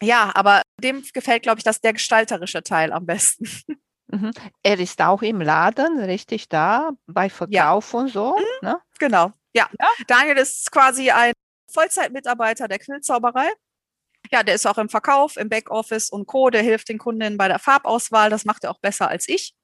Ja, 0.00 0.32
aber 0.34 0.62
dem 0.82 1.04
gefällt, 1.12 1.42
glaube 1.42 1.58
ich, 1.58 1.64
dass 1.64 1.80
der 1.80 1.92
gestalterische 1.92 2.62
Teil 2.62 2.92
am 2.92 3.06
besten. 3.06 3.48
Mhm. 4.08 4.32
Er 4.62 4.78
ist 4.78 5.00
auch 5.00 5.22
im 5.22 5.40
Laden, 5.40 5.98
richtig 5.98 6.48
da, 6.48 6.90
bei 7.06 7.30
Verkauf 7.30 7.92
ja. 7.92 7.98
und 7.98 8.08
so. 8.08 8.36
Mhm, 8.36 8.68
ne? 8.68 8.80
Genau. 8.98 9.32
Ja. 9.54 9.68
ja, 9.78 9.88
Daniel 10.06 10.38
ist 10.38 10.70
quasi 10.70 11.10
ein 11.10 11.32
Vollzeitmitarbeiter 11.72 12.68
der 12.68 12.78
Quillzauberei. 12.78 13.48
Ja, 14.30 14.42
der 14.42 14.54
ist 14.54 14.66
auch 14.66 14.78
im 14.78 14.88
Verkauf, 14.88 15.36
im 15.36 15.48
Backoffice 15.48 16.10
und 16.10 16.26
Co. 16.26 16.50
Der 16.50 16.62
hilft 16.62 16.88
den 16.88 16.98
Kundinnen 16.98 17.36
bei 17.36 17.48
der 17.48 17.58
Farbauswahl. 17.58 18.30
Das 18.30 18.44
macht 18.44 18.64
er 18.64 18.70
auch 18.70 18.80
besser 18.80 19.08
als 19.08 19.28
ich. 19.28 19.54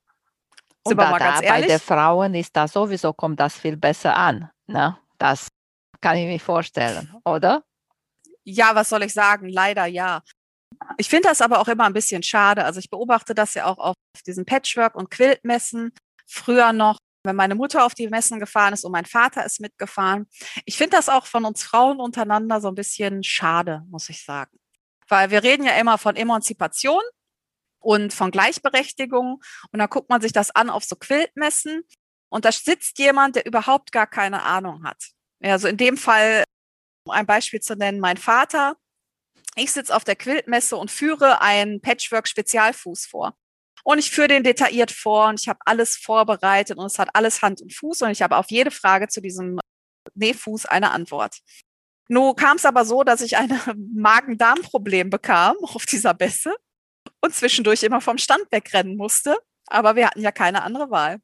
Und 0.82 0.96
da, 0.96 1.18
da 1.18 1.40
bei 1.40 1.62
den 1.62 1.78
Frauen 1.78 2.34
ist 2.34 2.56
das 2.56 2.72
sowieso, 2.72 3.12
kommt 3.12 3.40
das 3.40 3.56
viel 3.56 3.76
besser 3.76 4.16
an. 4.16 4.50
Ne? 4.66 4.96
Das 5.18 5.48
kann 6.00 6.16
ich 6.16 6.26
mir 6.26 6.40
vorstellen, 6.40 7.14
oder? 7.24 7.62
Ja, 8.44 8.74
was 8.74 8.88
soll 8.88 9.02
ich 9.02 9.12
sagen? 9.12 9.48
Leider 9.48 9.86
ja. 9.86 10.22
Ich 10.96 11.08
finde 11.08 11.28
das 11.28 11.42
aber 11.42 11.60
auch 11.60 11.68
immer 11.68 11.84
ein 11.84 11.92
bisschen 11.92 12.22
schade. 12.22 12.64
Also 12.64 12.80
ich 12.80 12.88
beobachte 12.88 13.34
das 13.34 13.54
ja 13.54 13.66
auch 13.66 13.78
auf 13.78 13.94
diesen 14.26 14.46
Patchwork- 14.46 14.94
und 14.94 15.10
Quiltmessen. 15.10 15.92
Früher 16.26 16.72
noch, 16.72 16.98
wenn 17.22 17.36
meine 17.36 17.54
Mutter 17.54 17.84
auf 17.84 17.94
die 17.94 18.08
Messen 18.08 18.40
gefahren 18.40 18.72
ist 18.72 18.84
und 18.84 18.92
mein 18.92 19.04
Vater 19.04 19.44
ist 19.44 19.60
mitgefahren. 19.60 20.28
Ich 20.64 20.76
finde 20.76 20.96
das 20.96 21.08
auch 21.08 21.26
von 21.26 21.44
uns 21.44 21.62
Frauen 21.62 22.00
untereinander 22.00 22.60
so 22.60 22.68
ein 22.68 22.74
bisschen 22.74 23.22
schade, 23.22 23.82
muss 23.88 24.08
ich 24.08 24.24
sagen. 24.24 24.58
Weil 25.08 25.30
wir 25.30 25.42
reden 25.42 25.64
ja 25.64 25.72
immer 25.72 25.98
von 25.98 26.16
Emanzipation 26.16 27.02
und 27.80 28.12
von 28.12 28.30
Gleichberechtigung. 28.30 29.42
Und 29.72 29.78
dann 29.78 29.88
guckt 29.88 30.08
man 30.08 30.20
sich 30.20 30.32
das 30.32 30.50
an 30.50 30.70
auf 30.70 30.84
so 30.84 30.96
Quiltmessen. 30.96 31.82
Und 32.30 32.44
da 32.44 32.52
sitzt 32.52 32.98
jemand, 32.98 33.36
der 33.36 33.46
überhaupt 33.46 33.92
gar 33.92 34.06
keine 34.06 34.42
Ahnung 34.42 34.84
hat. 34.84 35.10
Also 35.42 35.68
in 35.68 35.76
dem 35.76 35.96
Fall, 35.96 36.44
um 37.04 37.12
ein 37.12 37.26
Beispiel 37.26 37.60
zu 37.60 37.74
nennen, 37.76 38.00
mein 38.00 38.16
Vater. 38.16 38.76
Ich 39.56 39.72
sitze 39.72 39.94
auf 39.94 40.04
der 40.04 40.16
Quiltmesse 40.16 40.76
und 40.76 40.90
führe 40.90 41.40
einen 41.40 41.80
Patchwork-Spezialfuß 41.80 43.06
vor. 43.06 43.36
Und 43.84 43.98
ich 43.98 44.10
führe 44.10 44.28
den 44.28 44.44
detailliert 44.44 44.90
vor 44.90 45.28
und 45.28 45.40
ich 45.40 45.48
habe 45.48 45.60
alles 45.64 45.96
vorbereitet 45.96 46.78
und 46.78 46.86
es 46.86 46.98
hat 46.98 47.10
alles 47.14 47.42
Hand 47.42 47.62
und 47.62 47.72
Fuß 47.74 48.02
und 48.02 48.10
ich 48.10 48.22
habe 48.22 48.36
auf 48.36 48.50
jede 48.50 48.70
Frage 48.70 49.08
zu 49.08 49.20
diesem 49.20 49.58
Nähfuß 50.14 50.66
eine 50.66 50.90
Antwort. 50.90 51.38
Nun 52.08 52.34
kam 52.34 52.56
es 52.56 52.64
aber 52.64 52.84
so, 52.84 53.04
dass 53.04 53.20
ich 53.20 53.36
ein 53.36 53.48
Magen-Darm-Problem 53.94 55.10
bekam 55.10 55.56
auf 55.62 55.86
dieser 55.86 56.14
Messe 56.18 56.54
und 57.20 57.34
zwischendurch 57.34 57.82
immer 57.82 58.00
vom 58.00 58.18
Stand 58.18 58.50
wegrennen 58.50 58.96
musste. 58.96 59.36
Aber 59.66 59.94
wir 59.94 60.08
hatten 60.08 60.20
ja 60.20 60.32
keine 60.32 60.62
andere 60.62 60.90
Wahl. 60.90 61.20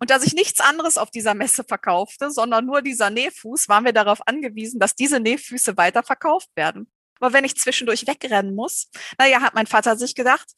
Und 0.00 0.10
dass 0.10 0.24
ich 0.24 0.34
nichts 0.34 0.60
anderes 0.60 0.98
auf 0.98 1.10
dieser 1.10 1.34
Messe 1.34 1.64
verkaufte, 1.64 2.30
sondern 2.30 2.66
nur 2.66 2.82
dieser 2.82 3.10
Nähfuß, 3.10 3.68
waren 3.68 3.84
wir 3.84 3.92
darauf 3.92 4.26
angewiesen, 4.26 4.78
dass 4.80 4.94
diese 4.94 5.20
Nähfüße 5.20 5.76
weiter 5.76 6.02
verkauft 6.02 6.50
werden. 6.56 6.90
Aber 7.20 7.32
wenn 7.32 7.44
ich 7.44 7.56
zwischendurch 7.56 8.06
wegrennen 8.06 8.54
muss, 8.54 8.90
naja, 9.18 9.40
hat 9.40 9.54
mein 9.54 9.66
Vater 9.66 9.96
sich 9.96 10.14
gedacht, 10.14 10.48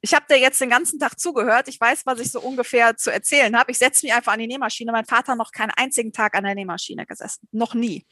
ich 0.00 0.14
habe 0.14 0.26
dir 0.28 0.38
jetzt 0.38 0.60
den 0.60 0.70
ganzen 0.70 0.98
Tag 0.98 1.18
zugehört, 1.18 1.68
ich 1.68 1.80
weiß, 1.80 2.06
was 2.06 2.20
ich 2.20 2.30
so 2.30 2.40
ungefähr 2.40 2.96
zu 2.96 3.10
erzählen 3.10 3.56
habe. 3.56 3.70
Ich 3.70 3.78
setze 3.78 4.06
mich 4.06 4.14
einfach 4.14 4.32
an 4.32 4.38
die 4.38 4.46
Nähmaschine. 4.46 4.92
Mein 4.92 5.06
Vater 5.06 5.34
noch 5.36 5.52
keinen 5.52 5.72
einzigen 5.76 6.12
Tag 6.12 6.36
an 6.36 6.44
der 6.44 6.54
Nähmaschine 6.54 7.06
gesessen. 7.06 7.48
Noch 7.52 7.74
nie. 7.74 8.06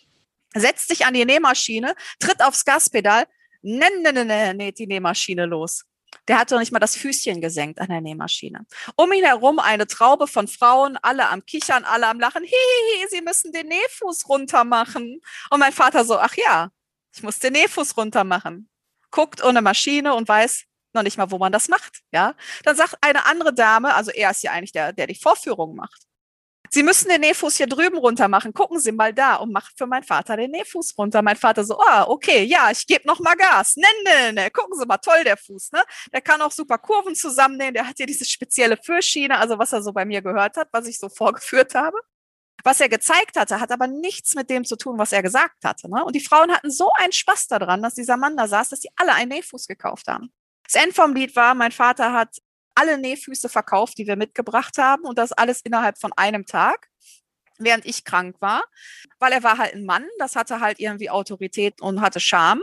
Setzt 0.54 0.88
sich 0.88 1.06
an 1.06 1.14
die 1.14 1.24
Nähmaschine, 1.24 1.94
tritt 2.18 2.42
aufs 2.42 2.64
Gaspedal, 2.64 3.24
ne, 3.62 3.86
ne, 4.02 4.12
ne, 4.12 4.24
ne, 4.24 4.54
näht 4.54 4.78
die 4.78 4.86
Nähmaschine 4.86 5.46
los. 5.46 5.84
Der 6.26 6.38
hat 6.38 6.50
doch 6.50 6.58
nicht 6.58 6.72
mal 6.72 6.80
das 6.80 6.96
Füßchen 6.96 7.40
gesenkt 7.40 7.80
an 7.80 7.88
der 7.88 8.00
Nähmaschine. 8.00 8.66
Um 8.96 9.12
ihn 9.12 9.24
herum 9.24 9.58
eine 9.58 9.86
Traube 9.86 10.26
von 10.26 10.48
Frauen, 10.48 10.96
alle 11.02 11.28
am 11.28 11.44
Kichern, 11.44 11.84
alle 11.84 12.08
am 12.08 12.20
Lachen. 12.20 12.42
Hihihi, 12.42 13.08
sie 13.10 13.20
müssen 13.20 13.52
den 13.52 13.68
Nähfuß 13.68 14.28
runter 14.28 14.64
machen. 14.64 15.20
Und 15.50 15.60
mein 15.60 15.72
Vater 15.72 16.04
so, 16.04 16.18
ach 16.18 16.34
ja, 16.36 16.70
ich 17.14 17.22
muss 17.22 17.38
den 17.38 17.52
Nähfuß 17.54 17.96
runter 17.96 18.24
machen. 18.24 18.68
Guckt 19.10 19.42
ohne 19.42 19.62
Maschine 19.62 20.14
und 20.14 20.28
weiß 20.28 20.64
noch 20.92 21.02
nicht 21.02 21.18
mal, 21.18 21.30
wo 21.30 21.38
man 21.38 21.52
das 21.52 21.68
macht. 21.68 22.00
Ja, 22.12 22.34
dann 22.64 22.76
sagt 22.76 22.96
eine 23.00 23.26
andere 23.26 23.54
Dame, 23.54 23.94
also 23.94 24.10
er 24.10 24.30
ist 24.30 24.42
ja 24.42 24.52
eigentlich 24.52 24.72
der, 24.72 24.92
der 24.92 25.06
die 25.06 25.14
Vorführung 25.14 25.76
macht. 25.76 26.10
Sie 26.72 26.84
müssen 26.84 27.08
den 27.08 27.22
Nähfuß 27.22 27.56
hier 27.56 27.66
drüben 27.66 27.98
runter 27.98 28.28
machen. 28.28 28.54
Gucken 28.54 28.78
Sie 28.78 28.92
mal 28.92 29.12
da 29.12 29.36
und 29.36 29.52
macht 29.52 29.76
für 29.76 29.86
meinen 29.88 30.04
Vater 30.04 30.36
den 30.36 30.52
Nähfuß 30.52 30.96
runter. 30.96 31.20
Mein 31.20 31.34
Vater 31.34 31.64
so, 31.64 31.80
ah, 31.80 32.04
okay, 32.06 32.44
ja, 32.44 32.70
ich 32.70 32.86
gebe 32.86 33.08
noch 33.08 33.18
mal 33.18 33.34
Gas. 33.34 33.76
Ne, 33.76 33.86
ne, 34.04 34.32
ne, 34.32 34.50
gucken 34.52 34.78
Sie 34.78 34.86
mal, 34.86 34.98
toll 34.98 35.24
der 35.24 35.36
Fuß, 35.36 35.72
ne? 35.72 35.82
Der 36.12 36.20
kann 36.20 36.40
auch 36.40 36.52
super 36.52 36.78
Kurven 36.78 37.16
zusammennehmen. 37.16 37.74
Der 37.74 37.88
hat 37.88 37.96
hier 37.96 38.06
diese 38.06 38.24
spezielle 38.24 38.76
Führschiene, 38.76 39.36
also 39.36 39.58
was 39.58 39.72
er 39.72 39.82
so 39.82 39.92
bei 39.92 40.04
mir 40.04 40.22
gehört 40.22 40.56
hat, 40.56 40.68
was 40.70 40.86
ich 40.86 40.98
so 41.00 41.08
vorgeführt 41.16 41.74
habe. 41.74 41.98
Was 42.64 42.80
er 42.80 42.88
gezeigt 42.88 43.36
hatte, 43.36 43.60
hat 43.60 43.72
aber 43.72 43.86
nichts 43.86 44.34
mit 44.34 44.50
dem 44.50 44.64
zu 44.64 44.76
tun, 44.76 44.98
was 44.98 45.12
er 45.12 45.22
gesagt 45.22 45.64
hatte. 45.64 45.88
Ne? 45.90 46.04
Und 46.04 46.14
die 46.14 46.20
Frauen 46.20 46.52
hatten 46.52 46.70
so 46.70 46.90
einen 46.98 47.12
Spaß 47.12 47.48
daran, 47.48 47.82
dass 47.82 47.94
dieser 47.94 48.16
Mann 48.16 48.36
da 48.36 48.48
saß, 48.48 48.70
dass 48.70 48.80
sie 48.80 48.90
alle 48.96 49.14
einen 49.14 49.30
Nähfuß 49.30 49.66
gekauft 49.66 50.08
haben. 50.08 50.32
Das 50.64 50.82
End 50.82 50.94
vom 50.94 51.14
Lied 51.14 51.34
war, 51.36 51.54
mein 51.54 51.72
Vater 51.72 52.12
hat 52.12 52.38
alle 52.74 52.98
Nähfüße 52.98 53.48
verkauft, 53.48 53.98
die 53.98 54.06
wir 54.06 54.16
mitgebracht 54.16 54.78
haben 54.78 55.04
und 55.04 55.18
das 55.18 55.32
alles 55.32 55.60
innerhalb 55.62 55.98
von 55.98 56.12
einem 56.14 56.46
Tag, 56.46 56.88
während 57.58 57.84
ich 57.84 58.04
krank 58.04 58.36
war, 58.40 58.64
weil 59.18 59.32
er 59.32 59.42
war 59.42 59.58
halt 59.58 59.74
ein 59.74 59.84
Mann, 59.84 60.06
das 60.18 60.36
hatte 60.36 60.60
halt 60.60 60.80
irgendwie 60.80 61.10
Autorität 61.10 61.80
und 61.80 62.00
hatte 62.00 62.20
Charme. 62.20 62.62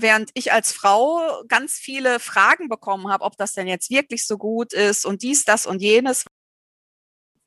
Während 0.00 0.30
ich 0.34 0.52
als 0.52 0.72
Frau 0.72 1.44
ganz 1.46 1.74
viele 1.74 2.18
Fragen 2.18 2.68
bekommen 2.68 3.08
habe, 3.08 3.24
ob 3.24 3.36
das 3.36 3.52
denn 3.52 3.68
jetzt 3.68 3.90
wirklich 3.90 4.26
so 4.26 4.38
gut 4.38 4.72
ist 4.72 5.06
und 5.06 5.22
dies, 5.22 5.44
das 5.44 5.66
und 5.66 5.82
jenes. 5.82 6.24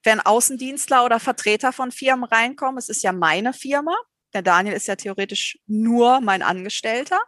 Wenn 0.08 0.22
Außendienstler 0.22 1.04
oder 1.04 1.20
Vertreter 1.20 1.74
von 1.74 1.92
Firmen 1.92 2.24
reinkommen, 2.24 2.78
es 2.78 2.88
ist 2.88 3.04
ja 3.04 3.12
meine 3.12 3.52
Firma, 3.52 3.94
der 4.34 4.42
Daniel 4.42 4.74
ist 4.74 4.88
ja 4.88 4.96
theoretisch 4.96 5.60
nur 5.68 6.22
mein 6.22 6.42
Angestellter 6.42 7.20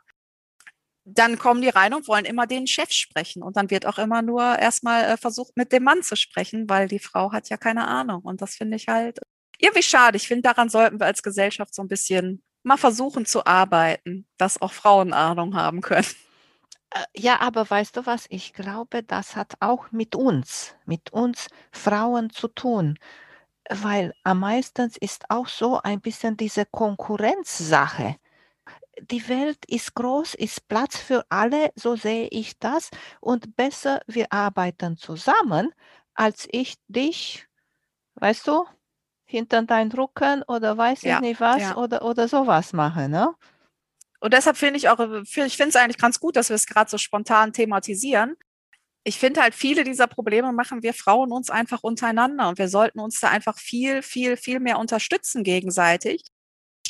dann 1.16 1.40
kommen 1.40 1.62
die 1.62 1.70
rein 1.70 1.94
und 1.94 2.08
wollen 2.08 2.26
immer 2.26 2.48
den 2.48 2.68
Chef 2.68 2.92
sprechen. 2.92 3.42
Und 3.42 3.58
dann 3.58 3.70
wird 3.70 3.86
auch 3.86 3.98
immer 3.98 4.22
nur 4.22 4.60
erstmal 4.60 5.06
äh, 5.06 5.18
versucht, 5.18 5.58
mit 5.58 5.72
dem 5.72 5.84
Mann 5.84 6.04
zu 6.04 6.16
sprechen, 6.16 6.70
weil 6.70 6.88
die 6.88 7.00
Frau 7.00 7.32
hat 7.32 7.50
ja 7.50 7.58
keine 7.58 7.88
Ahnung. 7.88 8.22
Und 8.22 8.42
das 8.42 8.56
finde 8.56 8.78
ich 8.78 8.88
halt 8.88 9.20
irgendwie 9.58 9.84
schade. 9.84 10.18
Ich 10.18 10.28
finde, 10.28 10.44
daran 10.44 10.70
sollten 10.70 11.00
wir 11.00 11.06
als 11.06 11.24
Gesellschaft 11.24 11.74
so 11.74 11.82
ein 11.82 11.88
bisschen 11.88 12.44
mal 12.64 12.78
versuchen 12.78 13.26
zu 13.26 13.46
arbeiten, 13.46 14.28
dass 14.38 14.62
auch 14.62 14.74
Frauen 14.74 15.14
Ahnung 15.14 15.56
haben 15.56 15.82
können. 15.82 16.06
Äh, 16.92 17.04
ja, 17.16 17.40
aber 17.42 17.70
weißt 17.70 17.98
du 17.98 18.06
was? 18.06 18.26
Ich 18.30 18.54
glaube, 18.54 19.04
das 19.04 19.36
hat 19.36 19.54
auch 19.60 19.92
mit 19.92 20.16
uns, 20.16 20.76
mit 20.86 21.12
uns 21.12 21.48
Frauen 21.72 22.30
zu 22.30 22.48
tun. 22.48 22.98
Weil 23.70 24.14
am 24.24 24.40
meisten 24.40 24.92
ist 25.00 25.30
auch 25.30 25.48
so 25.48 25.80
ein 25.82 26.02
bisschen 26.02 26.38
diese 26.38 26.66
Konkurrenzsache 26.66 28.16
die 29.02 29.28
Welt 29.30 29.60
ist 29.68 29.96
groß, 29.96 30.34
ist 30.36 30.68
Platz 30.68 30.98
für 30.98 31.26
alle, 31.30 31.72
so 31.76 31.96
sehe 31.96 32.28
ich 32.28 32.60
das. 32.60 32.90
Und 33.20 33.56
besser, 33.56 34.02
wir 34.08 34.32
arbeiten 34.32 34.98
zusammen, 34.98 35.74
als 36.14 36.48
ich 36.52 36.76
dich, 36.88 37.48
weißt 38.16 38.48
du, 38.48 38.66
hinter 39.26 39.62
deinen 39.64 39.92
Rücken 39.92 40.44
oder 40.44 40.78
weiß 40.78 41.04
ja, 41.04 41.16
ich 41.16 41.22
nicht 41.22 41.40
was 41.40 41.62
ja. 41.62 41.78
oder, 41.78 42.04
oder 42.04 42.28
sowas 42.28 42.74
mache. 42.74 43.08
Ne? 43.08 43.34
Und 44.22 44.34
deshalb 44.34 44.58
finde 44.58 44.78
ich 44.78 44.90
auch, 44.90 45.00
ich 45.00 45.32
finde 45.32 45.70
es 45.70 45.76
eigentlich 45.76 45.98
ganz 45.98 46.20
gut, 46.20 46.36
dass 46.36 46.50
wir 46.50 46.56
es 46.56 46.66
gerade 46.66 46.90
so 46.90 46.98
spontan 46.98 47.54
thematisieren. 47.54 48.36
Ich 49.06 49.18
finde 49.18 49.42
halt, 49.42 49.56
viele 49.56 49.84
dieser 49.86 50.08
Probleme 50.08 50.52
machen 50.52 50.84
wir 50.84 50.94
Frauen 50.94 51.32
uns 51.32 51.50
einfach 51.50 51.84
untereinander 51.84 52.50
und 52.50 52.58
wir 52.58 52.68
sollten 52.68 53.00
uns 53.00 53.20
da 53.20 53.30
einfach 53.30 53.58
viel, 53.58 54.02
viel, 54.02 54.36
viel 54.36 54.60
mehr 54.60 54.78
unterstützen 54.78 55.44
gegenseitig 55.44 56.24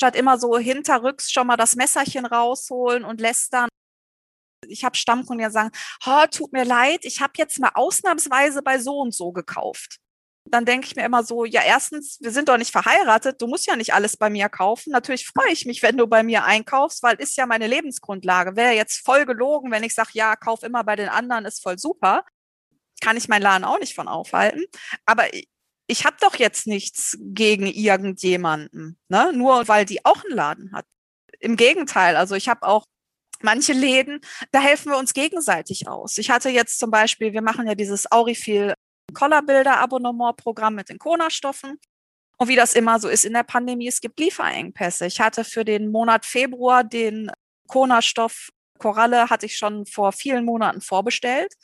statt 0.00 0.16
immer 0.16 0.38
so 0.38 0.56
hinterrücks 0.56 1.30
schon 1.30 1.46
mal 1.46 1.58
das 1.58 1.76
Messerchen 1.76 2.24
rausholen 2.24 3.04
und 3.04 3.20
lästern. 3.20 3.68
Ich 4.66 4.82
habe 4.82 4.96
Stammkunden, 4.96 5.46
die 5.46 5.52
sagen, 5.52 5.70
oh, 6.06 6.24
tut 6.30 6.54
mir 6.54 6.64
leid, 6.64 7.04
ich 7.04 7.20
habe 7.20 7.34
jetzt 7.36 7.58
mal 7.58 7.72
ausnahmsweise 7.74 8.62
bei 8.62 8.78
so 8.78 8.98
und 8.98 9.12
so 9.12 9.30
gekauft. 9.30 9.98
Dann 10.50 10.64
denke 10.64 10.86
ich 10.86 10.96
mir 10.96 11.04
immer 11.04 11.22
so, 11.22 11.44
ja, 11.44 11.62
erstens, 11.64 12.18
wir 12.20 12.32
sind 12.32 12.48
doch 12.48 12.58
nicht 12.58 12.72
verheiratet, 12.72 13.40
du 13.40 13.46
musst 13.46 13.66
ja 13.66 13.76
nicht 13.76 13.94
alles 13.94 14.16
bei 14.16 14.30
mir 14.30 14.48
kaufen. 14.48 14.90
Natürlich 14.90 15.26
freue 15.26 15.52
ich 15.52 15.66
mich, 15.66 15.82
wenn 15.82 15.96
du 15.96 16.06
bei 16.06 16.22
mir 16.22 16.44
einkaufst, 16.44 17.02
weil 17.02 17.16
ist 17.16 17.36
ja 17.36 17.46
meine 17.46 17.66
Lebensgrundlage. 17.66 18.56
Wäre 18.56 18.72
jetzt 18.72 19.04
voll 19.04 19.26
gelogen, 19.26 19.70
wenn 19.70 19.84
ich 19.84 19.94
sage, 19.94 20.10
ja, 20.14 20.36
kauf 20.36 20.62
immer 20.62 20.84
bei 20.84 20.96
den 20.96 21.08
anderen, 21.08 21.44
ist 21.44 21.62
voll 21.62 21.78
super. 21.78 22.24
Kann 23.00 23.16
ich 23.16 23.28
meinen 23.28 23.42
Laden 23.42 23.64
auch 23.64 23.78
nicht 23.78 23.94
von 23.94 24.08
aufhalten. 24.08 24.64
Aber 25.06 25.24
ich 25.86 26.04
habe 26.04 26.16
doch 26.20 26.36
jetzt 26.36 26.66
nichts 26.66 27.18
gegen 27.20 27.66
irgendjemanden, 27.66 28.98
ne? 29.08 29.32
nur 29.34 29.66
weil 29.66 29.84
die 29.84 30.04
auch 30.04 30.24
einen 30.24 30.36
Laden 30.36 30.72
hat. 30.72 30.86
Im 31.40 31.56
Gegenteil, 31.56 32.16
also 32.16 32.36
ich 32.36 32.48
habe 32.48 32.66
auch 32.66 32.86
manche 33.42 33.72
Läden, 33.72 34.20
da 34.52 34.60
helfen 34.60 34.92
wir 34.92 34.98
uns 34.98 35.14
gegenseitig 35.14 35.88
aus. 35.88 36.18
Ich 36.18 36.30
hatte 36.30 36.48
jetzt 36.50 36.78
zum 36.78 36.90
Beispiel, 36.90 37.32
wir 37.32 37.42
machen 37.42 37.66
ja 37.66 37.74
dieses 37.74 38.10
Aurifil 38.12 38.74
Collarbilder 39.12 39.78
Abonnement 39.78 40.36
Programm 40.36 40.74
mit 40.74 40.88
den 40.88 40.98
Kona-Stoffen. 40.98 41.78
Und 42.38 42.48
wie 42.48 42.56
das 42.56 42.74
immer 42.74 42.98
so 42.98 43.08
ist 43.08 43.24
in 43.24 43.34
der 43.34 43.42
Pandemie, 43.42 43.88
es 43.88 44.00
gibt 44.00 44.18
Lieferengpässe. 44.18 45.06
Ich 45.06 45.20
hatte 45.20 45.44
für 45.44 45.64
den 45.64 45.90
Monat 45.90 46.24
Februar 46.24 46.84
den 46.84 47.30
Kona-Stoff 47.68 48.50
Koralle 48.80 49.30
hatte 49.30 49.46
ich 49.46 49.56
schon 49.56 49.86
vor 49.86 50.10
vielen 50.10 50.44
Monaten 50.44 50.80
vorbestellt. 50.80 51.54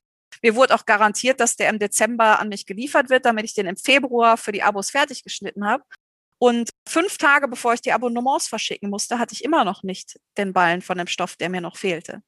Mir 0.42 0.54
wurde 0.54 0.74
auch 0.74 0.84
garantiert, 0.84 1.40
dass 1.40 1.56
der 1.56 1.70
im 1.70 1.80
Dezember 1.80 2.38
an 2.38 2.48
mich 2.48 2.66
geliefert 2.66 3.10
wird, 3.10 3.24
damit 3.24 3.46
ich 3.46 3.54
den 3.54 3.66
im 3.66 3.76
Februar 3.76 4.36
für 4.36 4.52
die 4.52 4.62
Abos 4.62 4.90
fertig 4.90 5.24
geschnitten 5.24 5.66
habe. 5.66 5.82
Und 6.38 6.68
fünf 6.86 7.16
Tage 7.16 7.48
bevor 7.48 7.72
ich 7.72 7.80
die 7.80 7.92
Abonnements 7.92 8.46
verschicken 8.46 8.90
musste, 8.90 9.18
hatte 9.18 9.32
ich 9.32 9.42
immer 9.42 9.64
noch 9.64 9.82
nicht 9.82 10.20
den 10.36 10.52
Ballen 10.52 10.82
von 10.82 10.98
dem 10.98 11.06
Stoff, 11.06 11.36
der 11.36 11.48
mir 11.48 11.62
noch 11.62 11.78
fehlte. 11.78 12.22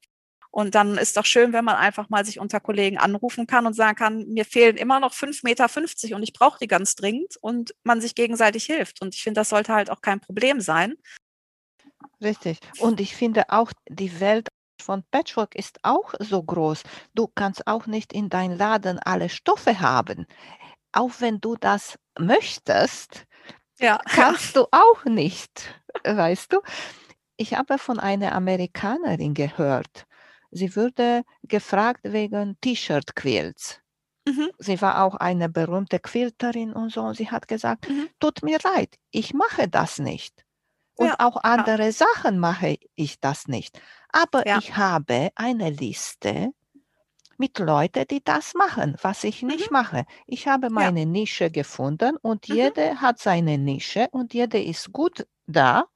Und 0.50 0.74
dann 0.74 0.96
ist 0.96 1.16
doch 1.16 1.26
schön, 1.26 1.52
wenn 1.52 1.64
man 1.64 1.76
einfach 1.76 2.08
mal 2.08 2.24
sich 2.24 2.40
unter 2.40 2.60
Kollegen 2.60 2.98
anrufen 2.98 3.46
kann 3.46 3.66
und 3.66 3.74
sagen 3.74 3.96
kann, 3.96 4.26
mir 4.28 4.44
fehlen 4.44 4.76
immer 4.76 4.98
noch 5.00 5.12
5,50 5.12 5.44
Meter 5.44 6.16
und 6.16 6.22
ich 6.22 6.32
brauche 6.32 6.58
die 6.60 6.66
ganz 6.68 6.94
dringend 6.94 7.36
und 7.40 7.74
man 7.84 8.00
sich 8.00 8.14
gegenseitig 8.14 8.64
hilft. 8.64 9.02
Und 9.02 9.14
ich 9.14 9.22
finde, 9.22 9.40
das 9.40 9.50
sollte 9.50 9.74
halt 9.74 9.90
auch 9.90 10.00
kein 10.00 10.20
Problem 10.20 10.60
sein. 10.60 10.94
Richtig. 12.22 12.58
Und 12.78 13.00
ich 13.00 13.14
finde 13.16 13.44
auch, 13.48 13.72
die 13.88 14.20
Welt 14.20 14.48
von 14.80 15.02
Patchwork 15.10 15.54
ist 15.54 15.78
auch 15.82 16.14
so 16.20 16.42
groß. 16.42 16.82
Du 17.14 17.28
kannst 17.28 17.66
auch 17.66 17.86
nicht 17.86 18.12
in 18.12 18.28
deinem 18.28 18.56
Laden 18.56 18.98
alle 18.98 19.28
Stoffe 19.28 19.80
haben. 19.80 20.26
auch 20.92 21.12
wenn 21.20 21.40
du 21.40 21.56
das 21.56 21.98
möchtest, 22.18 23.26
Ja, 23.80 24.00
kannst 24.08 24.56
du 24.56 24.66
auch 24.72 25.04
nicht, 25.04 25.74
weißt 26.04 26.52
du? 26.52 26.60
Ich 27.38 27.54
habe 27.54 27.78
von 27.78 28.00
einer 28.00 28.32
Amerikanerin 28.34 29.34
gehört, 29.34 30.06
sie 30.50 30.74
wurde 30.76 31.24
gefragt 31.42 32.00
wegen 32.04 32.56
T-Shirt-Quilts. 32.60 33.80
Mhm. 34.26 34.50
Sie 34.58 34.80
war 34.82 35.04
auch 35.04 35.16
eine 35.16 35.48
berühmte 35.48 36.00
Quilterin 36.00 36.72
und 36.72 36.92
so. 36.92 37.02
Und 37.02 37.16
sie 37.16 37.30
hat 37.30 37.48
gesagt, 37.48 37.86
Mhm. 37.88 38.08
tut 38.20 38.42
mir 38.42 38.58
leid, 38.64 38.96
ich 39.10 39.34
mache 39.34 39.68
das 39.68 39.98
nicht. 39.98 40.44
Und 40.96 41.10
Ja, 41.10 41.18
auch 41.20 41.38
andere 41.44 41.92
Sachen 41.92 42.38
mache 42.38 42.78
ich 42.96 43.20
das 43.20 43.48
nicht. 43.48 43.80
Aber 44.12 44.44
Ja. 44.44 44.60
ich 44.60 44.76
habe 44.76 45.30
eine 45.36 45.70
Liste 45.70 46.50
mit 47.38 47.58
Leuten, 47.58 48.06
die 48.10 48.22
das 48.24 48.54
machen, 48.54 48.96
was 49.02 49.24
ich 49.24 49.42
nicht 49.42 49.70
mache. 49.70 50.04
Ich 50.26 50.48
habe 50.48 50.70
meine 50.70 51.06
Nische 51.06 51.50
gefunden 51.50 52.16
und 52.22 52.46
Mhm. 52.48 52.72
jeder 52.72 53.00
hat 53.00 53.18
seine 53.20 53.58
Nische 53.58 54.08
und 54.12 54.34
jeder 54.34 54.62
ist 54.62 54.92
gut 54.92 55.26
da. 55.46 55.86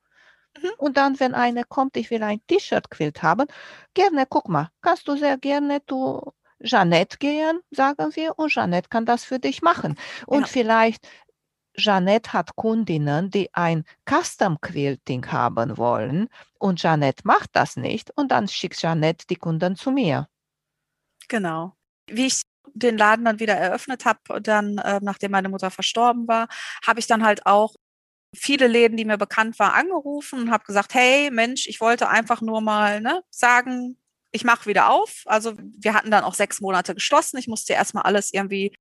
Mhm. 0.61 0.71
Und 0.79 0.97
dann, 0.97 1.19
wenn 1.21 1.35
einer 1.35 1.65
kommt, 1.65 1.97
ich 1.97 2.11
will 2.11 2.23
ein 2.23 2.41
T-Shirt-Quilt 2.47 3.23
haben, 3.23 3.47
gerne, 3.95 4.27
guck 4.29 4.49
mal, 4.49 4.71
kannst 4.83 5.09
du 5.09 5.17
sehr 5.17 5.39
gerne 5.39 5.85
zu 5.87 6.33
Jeanette 6.63 7.19
gehen, 7.19 7.61
sagen 7.71 8.15
wir, 8.15 8.39
und 8.39 8.51
Jeanette 8.51 8.89
kann 8.89 9.05
das 9.07 9.25
für 9.25 9.39
dich 9.39 9.63
machen. 9.63 9.97
Und 10.27 10.43
Ja. 10.43 10.47
vielleicht 10.49 11.07
Jeanette 11.77 12.33
hat 12.33 12.57
Kundinnen, 12.57 13.31
die 13.31 13.53
ein 13.55 13.85
Custom 14.09 14.61
Quilting 14.61 15.27
haben 15.33 15.79
wollen 15.79 16.29
und 16.59 16.81
Jeanette 16.81 17.23
macht 17.27 17.51
das 17.55 17.77
nicht 17.77 18.11
und 18.17 18.31
dann 18.33 18.49
schickt 18.49 18.79
Jeanette 18.79 19.27
die 19.29 19.37
Kunden 19.37 19.77
zu 19.77 19.91
mir. 19.91 20.29
Genau. 21.29 21.75
Wie 22.09 22.27
ich 22.27 22.43
den 22.75 22.97
Laden 22.97 23.25
dann 23.25 23.41
wieder 23.41 23.55
eröffnet 23.55 24.05
habe, 24.05 24.41
dann, 24.41 24.79
äh, 24.79 25.01
nachdem 25.03 25.33
meine 25.33 25.49
Mutter 25.49 25.71
verstorben 25.71 26.27
war, 26.29 26.49
habe 26.87 27.01
ich 27.01 27.07
dann 27.07 27.25
halt 27.25 27.47
auch 27.47 27.75
viele 28.35 28.67
Läden, 28.67 28.97
die 28.97 29.05
mir 29.05 29.19
bekannt 29.19 29.59
waren, 29.59 29.73
angerufen 29.73 30.41
und 30.41 30.51
habe 30.51 30.65
gesagt, 30.65 30.95
hey 30.95 31.31
Mensch, 31.31 31.67
ich 31.67 31.81
wollte 31.81 32.09
einfach 32.09 32.41
nur 32.41 32.61
mal 32.61 33.01
ne, 33.01 33.23
sagen, 33.31 33.99
ich 34.31 34.45
mache 34.45 34.67
wieder 34.67 34.91
auf. 34.91 35.23
Also 35.27 35.55
wir 35.59 35.95
hatten 35.95 36.11
dann 36.11 36.25
auch 36.25 36.35
sechs 36.35 36.61
Monate 36.61 36.95
geschlossen. 36.95 37.37
Ich 37.37 37.49
musste 37.49 37.75
erstmal 37.75 38.05
alles 38.05 38.33
irgendwie 38.33 38.75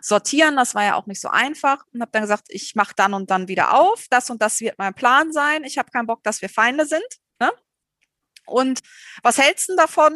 sortieren. 0.00 0.56
Das 0.56 0.74
war 0.74 0.84
ja 0.84 0.94
auch 0.94 1.06
nicht 1.06 1.20
so 1.20 1.28
einfach. 1.28 1.84
Und 1.92 2.02
habe 2.02 2.12
dann 2.12 2.22
gesagt, 2.22 2.46
ich 2.48 2.74
mache 2.74 2.94
dann 2.94 3.14
und 3.14 3.30
dann 3.30 3.48
wieder 3.48 3.74
auf. 3.74 4.06
Das 4.10 4.30
und 4.30 4.42
das 4.42 4.60
wird 4.60 4.78
mein 4.78 4.94
Plan 4.94 5.32
sein. 5.32 5.64
Ich 5.64 5.78
habe 5.78 5.90
keinen 5.90 6.06
Bock, 6.06 6.22
dass 6.22 6.42
wir 6.42 6.50
Feinde 6.50 6.86
sind. 6.86 7.06
Ne? 7.40 7.50
Und 8.46 8.80
was 9.22 9.38
hältst 9.38 9.68
du 9.70 9.76
davon? 9.76 10.12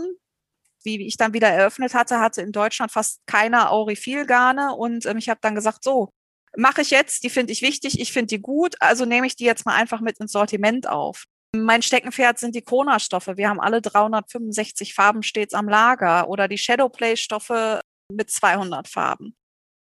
Wie, 0.84 1.06
ich 1.06 1.16
dann 1.16 1.32
wieder 1.32 1.48
eröffnet 1.48 1.94
hatte, 1.94 2.18
hatte 2.18 2.42
in 2.42 2.52
Deutschland 2.52 2.92
fast 2.92 3.20
keiner 3.26 3.70
Aurifil-Garne. 3.70 4.74
Und 4.74 5.06
ähm, 5.06 5.16
ich 5.16 5.28
habe 5.28 5.40
dann 5.40 5.54
gesagt, 5.54 5.84
so, 5.84 6.12
mache 6.56 6.82
ich 6.82 6.90
jetzt, 6.90 7.24
die 7.24 7.30
finde 7.30 7.52
ich 7.52 7.62
wichtig, 7.62 8.00
ich 8.00 8.12
finde 8.12 8.28
die 8.28 8.42
gut, 8.42 8.74
also 8.80 9.04
nehme 9.04 9.26
ich 9.26 9.36
die 9.36 9.44
jetzt 9.44 9.66
mal 9.66 9.74
einfach 9.74 10.00
mit 10.00 10.18
ins 10.18 10.32
Sortiment 10.32 10.88
auf. 10.88 11.24
Mein 11.54 11.82
Steckenpferd 11.82 12.38
sind 12.38 12.54
die 12.54 12.62
Kona-Stoffe. 12.62 13.36
Wir 13.36 13.50
haben 13.50 13.60
alle 13.60 13.82
365 13.82 14.94
Farben 14.94 15.22
stets 15.22 15.52
am 15.52 15.68
Lager 15.68 16.28
oder 16.28 16.48
die 16.48 16.56
Shadowplay-Stoffe 16.56 17.80
mit 18.10 18.30
200 18.30 18.88
Farben. 18.88 19.36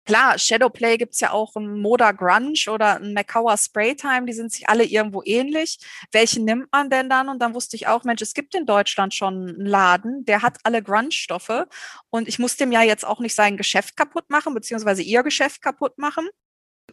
Klar, 0.06 0.40
Shadowplay 0.40 0.98
gibt's 0.98 1.20
ja 1.20 1.32
auch 1.32 1.56
ein 1.56 1.82
Moda 1.82 2.12
Grunge 2.14 2.72
oder 2.72 2.96
ein 2.96 3.14
Macawa 3.14 3.56
Spraytime, 3.56 4.26
die 4.26 4.34
sind 4.34 4.52
sich 4.52 4.68
alle 4.68 4.84
irgendwo 4.84 5.22
ähnlich. 5.24 5.78
Welchen 6.12 6.46
nimmt 6.46 6.72
man 6.72 6.90
denn 6.90 7.10
dann? 7.10 7.30
Und 7.30 7.40
dann 7.40 7.54
wusste 7.54 7.76
ich 7.76 7.86
auch, 7.86 8.04
Mensch, 8.04 8.24
es 8.24 8.34
gibt 8.34 8.56
in 8.56 8.66
Deutschland 8.66 9.14
schon 9.14 9.50
einen 9.50 9.66
Laden, 9.68 10.26
der 10.26 10.42
hat 10.42 10.58
alle 10.64 10.82
Grunge-Stoffe 10.82 11.68
und 12.10 12.28
ich 12.28 12.40
muss 12.40 12.58
dem 12.58 12.72
ja 12.72 12.82
jetzt 12.82 13.06
auch 13.06 13.20
nicht 13.20 13.36
sein 13.36 13.56
Geschäft 13.56 13.96
kaputt 13.96 14.32
machen, 14.32 14.56
beziehungsweise 14.56 15.04
ihr 15.04 15.22
Geschäft 15.22 15.62
kaputt 15.62 16.00
machen 16.00 16.28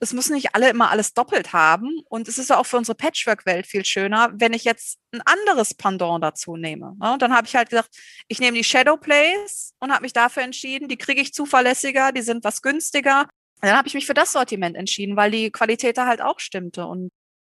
es 0.01 0.13
müssen 0.13 0.35
nicht 0.35 0.55
alle 0.55 0.71
immer 0.71 0.91
alles 0.91 1.15
doppelt 1.15 1.53
haben. 1.53 2.01
Und 2.09 2.29
es 2.29 2.39
ist 2.39 2.53
auch 2.53 2.67
für 2.67 2.77
unsere 2.77 2.97
Patchwork-Welt 2.97 3.67
viel 3.67 3.85
schöner, 3.85 4.31
wenn 4.35 4.53
ich 4.53 4.65
jetzt 4.65 4.99
ein 5.13 5.23
anderes 5.25 5.75
Pendant 5.75 6.23
dazu 6.23 6.57
nehme. 6.57 6.97
Ne? 7.01 7.13
Und 7.13 7.23
dann 7.23 7.35
habe 7.35 7.47
ich 7.47 7.57
halt 7.57 7.71
gesagt, 7.71 7.97
ich 8.29 8.41
nehme 8.41 8.57
die 8.57 8.65
Shadow 8.65 8.97
Plays 8.97 9.75
und 9.81 9.93
habe 9.93 10.03
mich 10.03 10.13
dafür 10.13 10.43
entschieden, 10.43 10.89
die 10.89 10.97
kriege 10.97 11.21
ich 11.21 11.33
zuverlässiger, 11.33 12.13
die 12.13 12.23
sind 12.23 12.45
was 12.45 12.63
günstiger. 12.63 13.23
Und 13.23 13.69
dann 13.69 13.77
habe 13.77 13.89
ich 13.89 13.95
mich 13.95 14.07
für 14.07 14.15
das 14.15 14.33
Sortiment 14.33 14.77
entschieden, 14.77 15.17
weil 15.17 15.31
die 15.31 15.51
Qualität 15.51 15.97
da 15.97 16.07
halt 16.07 16.21
auch 16.21 16.41
stimmte. 16.41 16.87
Und 16.87 17.11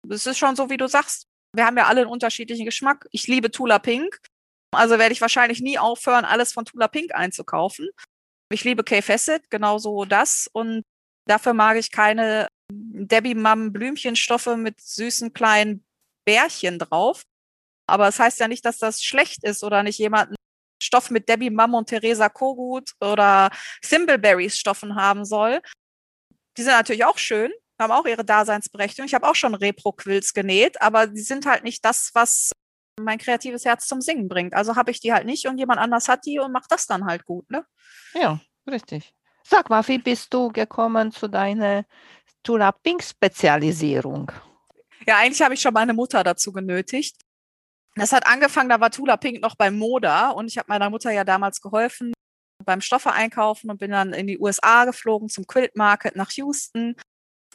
es 0.10 0.25
ist 0.25 0.38
schon 0.38 0.56
so, 0.56 0.69
wie 0.69 0.78
du 0.78 0.88
sagst. 0.88 1.25
Wir 1.56 1.65
haben 1.65 1.78
ja 1.78 1.88
alle 1.88 2.02
einen 2.02 2.12
unterschiedlichen 2.12 2.65
Geschmack. 2.65 3.08
Ich 3.12 3.28
liebe 3.28 3.49
Tula 3.52 3.80
Pink. 3.80 4.19
Also 4.71 4.99
werde 4.99 5.13
ich 5.13 5.21
wahrscheinlich 5.21 5.62
nie 5.62 5.80
aufhören, 5.80 6.25
alles 6.25 6.54
von 6.54 6.63
Tula 6.63 6.88
Pink 6.88 7.13
einzukaufen. 7.15 7.89
Ich 8.52 8.63
liebe 8.63 8.84
K-Facet, 8.84 9.49
genauso 9.49 10.06
das. 10.06 10.47
Und 10.52 10.84
Dafür 11.30 11.54
mag 11.54 11.78
ich 11.78 11.92
keine 11.92 12.48
Debbie 12.72 13.36
Mum 13.36 13.72
Blümchenstoffe 13.72 14.56
mit 14.58 14.82
süßen 14.82 15.32
kleinen 15.32 15.86
Bärchen 16.26 16.80
drauf. 16.80 17.24
Aber 17.88 18.08
es 18.08 18.18
das 18.18 18.26
heißt 18.26 18.39
ja 18.39 18.48
nicht, 18.48 18.65
dass 18.65 18.78
das 18.78 19.04
schlecht 19.04 19.44
ist 19.44 19.63
oder 19.63 19.84
nicht 19.84 20.00
jemand 20.00 20.36
Stoff 20.82 21.12
mit 21.12 21.30
Debbie 21.30 21.52
Mum 21.52 21.76
und 21.76 21.88
Theresa 21.88 22.30
Kogut 22.30 22.94
oder 23.00 23.52
Thimbleberries 23.82 24.58
Stoffen 24.58 24.96
haben 24.96 25.24
soll. 25.24 25.62
Die 26.58 26.63
sind 26.63 26.74
natürlich 26.74 27.06
auch 27.06 27.18
schön, 27.18 27.52
haben 27.80 27.92
auch 27.92 28.06
ihre 28.06 28.26
Daseinsberechtigung. 28.26 29.06
Ich 29.06 29.13
habe 29.13 29.28
auch 29.28 29.36
schon 29.36 29.54
Repro-Quills 29.54 30.34
genäht, 30.34 30.82
aber 30.82 31.08
die 31.08 31.22
sind 31.22 31.46
halt 31.46 31.63
nicht 31.63 31.86
das, 31.86 32.10
was 32.13 32.52
mein 33.00 33.20
kreatives 33.20 33.65
Herz 33.65 33.88
zum 33.88 34.02
Singen 34.02 34.28
bringt. 34.28 34.56
Also 34.56 34.76
habe 34.76 34.89
ich 34.92 35.00
die 35.00 35.13
halt 35.13 35.26
nicht 35.26 35.48
und 35.48 35.60
jemand 35.60 35.80
anders 35.80 36.08
hat 36.08 36.26
die 36.26 36.39
und 36.39 36.52
macht 36.52 36.72
das 36.72 36.88
dann 36.88 37.06
halt 37.06 37.24
gut, 37.26 37.50
ne? 37.52 37.65
Ja, 38.13 38.39
richtig. 38.70 39.13
Sag 39.50 39.72
mal, 39.72 39.88
wie 39.88 39.98
bist 39.98 40.32
du 40.32 40.50
gekommen 40.50 41.12
zu 41.12 41.28
deiner 41.28 41.84
Tula 42.44 42.72
Pink 42.72 43.02
Spezialisierung? 43.02 44.32
Ja, 45.08 45.18
eigentlich 45.18 45.42
habe 45.42 45.56
ich 45.56 45.62
schon 45.62 45.74
meine 45.74 45.94
Mutter 45.94 46.24
dazu 46.24 46.52
genötigt. 46.52 47.18
Das 47.96 48.12
hat 48.12 48.28
angefangen, 48.28 48.70
da 48.70 48.80
war 48.80 48.92
Tula 48.92 49.18
Pink 49.18 49.42
noch 49.42 49.56
bei 49.56 49.72
Moda 49.72 50.30
und 50.30 50.50
ich 50.50 50.60
habe 50.60 50.68
meiner 50.70 50.92
Mutter 50.92 51.10
ja 51.10 51.24
damals 51.24 51.62
geholfen 51.62 52.14
beim 52.64 52.82
Stoffe 52.82 53.12
einkaufen 53.12 53.72
und 53.72 53.80
bin 53.80 53.90
dann 53.90 54.14
in 54.14 54.28
die 54.28 54.38
USA 54.38 54.86
geflogen 54.86 55.30
zum 55.30 55.48
Quilt 55.48 55.76
Market 55.76 56.16
nach 56.16 56.30
Houston. 56.34 56.96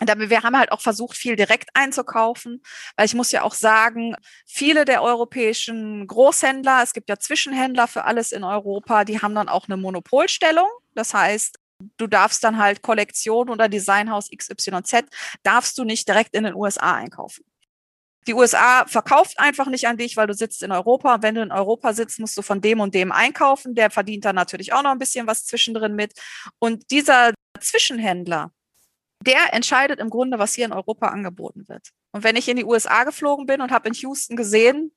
Und 0.00 0.30
wir 0.30 0.42
haben 0.42 0.58
halt 0.58 0.72
auch 0.72 0.80
versucht, 0.80 1.16
viel 1.16 1.36
direkt 1.36 1.68
einzukaufen, 1.74 2.60
weil 2.96 3.06
ich 3.06 3.14
muss 3.14 3.30
ja 3.30 3.42
auch 3.42 3.54
sagen, 3.54 4.16
viele 4.44 4.84
der 4.84 5.04
europäischen 5.04 6.08
Großhändler, 6.08 6.82
es 6.82 6.92
gibt 6.92 7.08
ja 7.08 7.20
Zwischenhändler 7.20 7.86
für 7.86 8.04
alles 8.04 8.32
in 8.32 8.42
Europa, 8.42 9.04
die 9.04 9.22
haben 9.22 9.36
dann 9.36 9.48
auch 9.48 9.68
eine 9.68 9.76
Monopolstellung. 9.76 10.68
Das 10.96 11.14
heißt, 11.14 11.60
du 11.96 12.06
darfst 12.06 12.42
dann 12.44 12.58
halt 12.58 12.82
Kollektion 12.82 13.50
oder 13.50 13.68
Designhaus 13.68 14.28
XYZ, 14.30 15.04
darfst 15.42 15.78
du 15.78 15.84
nicht 15.84 16.08
direkt 16.08 16.34
in 16.34 16.44
den 16.44 16.54
USA 16.54 16.94
einkaufen. 16.94 17.44
Die 18.26 18.34
USA 18.34 18.86
verkauft 18.86 19.38
einfach 19.38 19.66
nicht 19.66 19.86
an 19.86 19.98
dich, 19.98 20.16
weil 20.16 20.26
du 20.26 20.34
sitzt 20.34 20.62
in 20.62 20.72
Europa. 20.72 21.20
Wenn 21.20 21.34
du 21.34 21.42
in 21.42 21.52
Europa 21.52 21.92
sitzt, 21.92 22.18
musst 22.20 22.36
du 22.36 22.42
von 22.42 22.60
dem 22.62 22.80
und 22.80 22.94
dem 22.94 23.12
einkaufen. 23.12 23.74
Der 23.74 23.90
verdient 23.90 24.24
dann 24.24 24.34
natürlich 24.34 24.72
auch 24.72 24.82
noch 24.82 24.92
ein 24.92 24.98
bisschen 24.98 25.26
was 25.26 25.44
zwischendrin 25.44 25.94
mit. 25.94 26.12
Und 26.58 26.90
dieser 26.90 27.34
Zwischenhändler, 27.60 28.50
der 29.20 29.52
entscheidet 29.52 30.00
im 30.00 30.08
Grunde, 30.08 30.38
was 30.38 30.54
hier 30.54 30.64
in 30.64 30.72
Europa 30.72 31.08
angeboten 31.08 31.68
wird. 31.68 31.90
Und 32.12 32.24
wenn 32.24 32.36
ich 32.36 32.48
in 32.48 32.56
die 32.56 32.64
USA 32.64 33.04
geflogen 33.04 33.46
bin 33.46 33.60
und 33.60 33.70
habe 33.70 33.88
in 33.88 33.94
Houston 33.94 34.36
gesehen, 34.36 34.92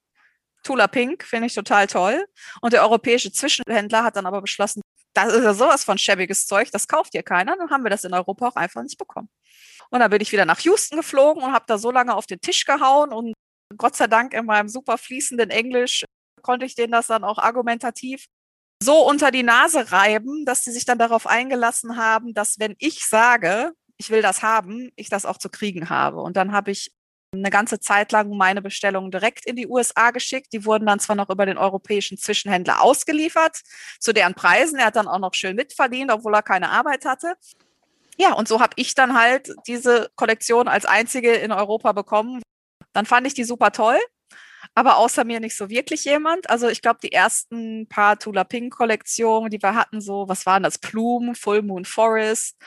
Tula 0.63 0.87
Pink, 0.87 1.23
finde 1.23 1.47
ich 1.47 1.53
total 1.53 1.87
toll. 1.87 2.25
Und 2.61 2.73
der 2.73 2.83
europäische 2.83 3.31
Zwischenhändler 3.31 4.03
hat 4.03 4.15
dann 4.15 4.25
aber 4.25 4.41
beschlossen, 4.41 4.81
das 5.17 5.33
ist 5.33 5.43
ja 5.43 5.53
sowas 5.53 5.83
von 5.83 5.97
schäbiges 5.97 6.45
Zeug, 6.45 6.69
das 6.71 6.87
kauft 6.87 7.13
hier 7.13 7.23
keiner. 7.23 7.57
Dann 7.57 7.69
haben 7.69 7.83
wir 7.83 7.89
das 7.89 8.03
in 8.03 8.13
Europa 8.13 8.47
auch 8.47 8.55
einfach 8.55 8.83
nicht 8.83 8.97
bekommen. 8.97 9.29
Und 9.89 9.99
dann 9.99 10.09
bin 10.09 10.21
ich 10.21 10.31
wieder 10.31 10.45
nach 10.45 10.59
Houston 10.59 10.97
geflogen 10.97 11.43
und 11.43 11.53
habe 11.53 11.65
da 11.67 11.77
so 11.77 11.91
lange 11.91 12.15
auf 12.15 12.25
den 12.25 12.39
Tisch 12.39 12.65
gehauen 12.65 13.11
und 13.11 13.33
Gott 13.77 13.95
sei 13.95 14.07
Dank 14.07 14.33
in 14.33 14.45
meinem 14.45 14.69
super 14.69 14.97
fließenden 14.97 15.49
Englisch 15.49 16.05
konnte 16.41 16.65
ich 16.65 16.75
denen 16.75 16.91
das 16.91 17.07
dann 17.07 17.23
auch 17.23 17.39
argumentativ 17.39 18.27
so 18.81 19.07
unter 19.07 19.31
die 19.31 19.43
Nase 19.43 19.91
reiben, 19.91 20.45
dass 20.45 20.63
sie 20.63 20.71
sich 20.71 20.85
dann 20.85 20.99
darauf 20.99 21.25
eingelassen 21.25 21.97
haben, 21.97 22.33
dass 22.33 22.59
wenn 22.59 22.75
ich 22.77 23.05
sage, 23.05 23.73
ich 23.97 24.11
will 24.11 24.21
das 24.21 24.43
haben, 24.43 24.91
ich 24.95 25.09
das 25.09 25.25
auch 25.25 25.37
zu 25.37 25.49
kriegen 25.49 25.89
habe. 25.89 26.21
Und 26.21 26.37
dann 26.37 26.51
habe 26.51 26.71
ich 26.71 26.91
eine 27.33 27.49
ganze 27.49 27.79
Zeit 27.79 28.11
lang 28.11 28.29
meine 28.35 28.61
Bestellungen 28.61 29.11
direkt 29.11 29.45
in 29.45 29.55
die 29.55 29.67
USA 29.67 30.11
geschickt. 30.11 30.53
Die 30.53 30.65
wurden 30.65 30.85
dann 30.85 30.99
zwar 30.99 31.15
noch 31.15 31.29
über 31.29 31.45
den 31.45 31.57
europäischen 31.57 32.17
Zwischenhändler 32.17 32.81
ausgeliefert, 32.81 33.61
zu 33.99 34.13
deren 34.13 34.33
Preisen. 34.33 34.79
Er 34.79 34.87
hat 34.87 34.95
dann 34.95 35.07
auch 35.07 35.19
noch 35.19 35.33
schön 35.33 35.55
mitverdient, 35.55 36.11
obwohl 36.11 36.33
er 36.33 36.43
keine 36.43 36.69
Arbeit 36.69 37.05
hatte. 37.05 37.35
Ja, 38.17 38.33
und 38.33 38.47
so 38.47 38.59
habe 38.59 38.73
ich 38.77 38.95
dann 38.95 39.19
halt 39.19 39.53
diese 39.67 40.09
Kollektion 40.15 40.67
als 40.67 40.85
einzige 40.85 41.33
in 41.33 41.51
Europa 41.51 41.91
bekommen. 41.91 42.41
Dann 42.93 43.05
fand 43.05 43.27
ich 43.27 43.35
die 43.35 43.43
super 43.43 43.71
toll, 43.71 43.99
aber 44.73 44.97
außer 44.97 45.23
mir 45.23 45.39
nicht 45.39 45.55
so 45.55 45.69
wirklich 45.69 46.05
jemand. 46.05 46.49
Also 46.49 46.67
ich 46.67 46.81
glaube, 46.81 46.99
die 47.03 47.11
ersten 47.11 47.87
paar 47.87 48.17
Tula 48.17 48.43
Pink 48.43 48.73
Kollektionen, 48.75 49.51
die 49.51 49.61
wir 49.61 49.75
hatten, 49.75 50.01
so, 50.01 50.27
was 50.27 50.45
waren 50.47 50.63
das? 50.63 50.79
Plume, 50.79 51.35
Full 51.35 51.61
Moon 51.61 51.85
Forest, 51.85 52.57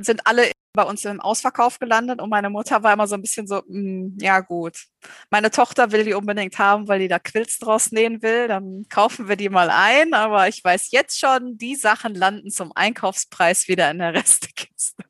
sind 0.00 0.26
alle 0.26 0.50
bei 0.76 0.84
uns 0.84 1.04
im 1.04 1.20
Ausverkauf 1.20 1.78
gelandet 1.80 2.20
und 2.20 2.30
meine 2.30 2.50
Mutter 2.50 2.82
war 2.82 2.92
immer 2.92 3.08
so 3.08 3.16
ein 3.16 3.22
bisschen 3.22 3.48
so, 3.48 3.62
mm, 3.66 4.18
ja 4.20 4.40
gut, 4.40 4.86
meine 5.30 5.50
Tochter 5.50 5.90
will 5.90 6.04
die 6.04 6.14
unbedingt 6.14 6.58
haben, 6.58 6.86
weil 6.86 7.00
die 7.00 7.08
da 7.08 7.18
Quills 7.18 7.58
draus 7.58 7.90
nähen 7.90 8.22
will, 8.22 8.48
dann 8.48 8.86
kaufen 8.88 9.28
wir 9.28 9.36
die 9.36 9.48
mal 9.48 9.70
ein, 9.70 10.14
aber 10.14 10.48
ich 10.48 10.62
weiß 10.62 10.90
jetzt 10.92 11.18
schon, 11.18 11.58
die 11.58 11.74
Sachen 11.74 12.14
landen 12.14 12.50
zum 12.50 12.72
Einkaufspreis 12.74 13.68
wieder 13.68 13.90
in 13.90 13.98
der 13.98 14.14
Restekiste. 14.14 15.04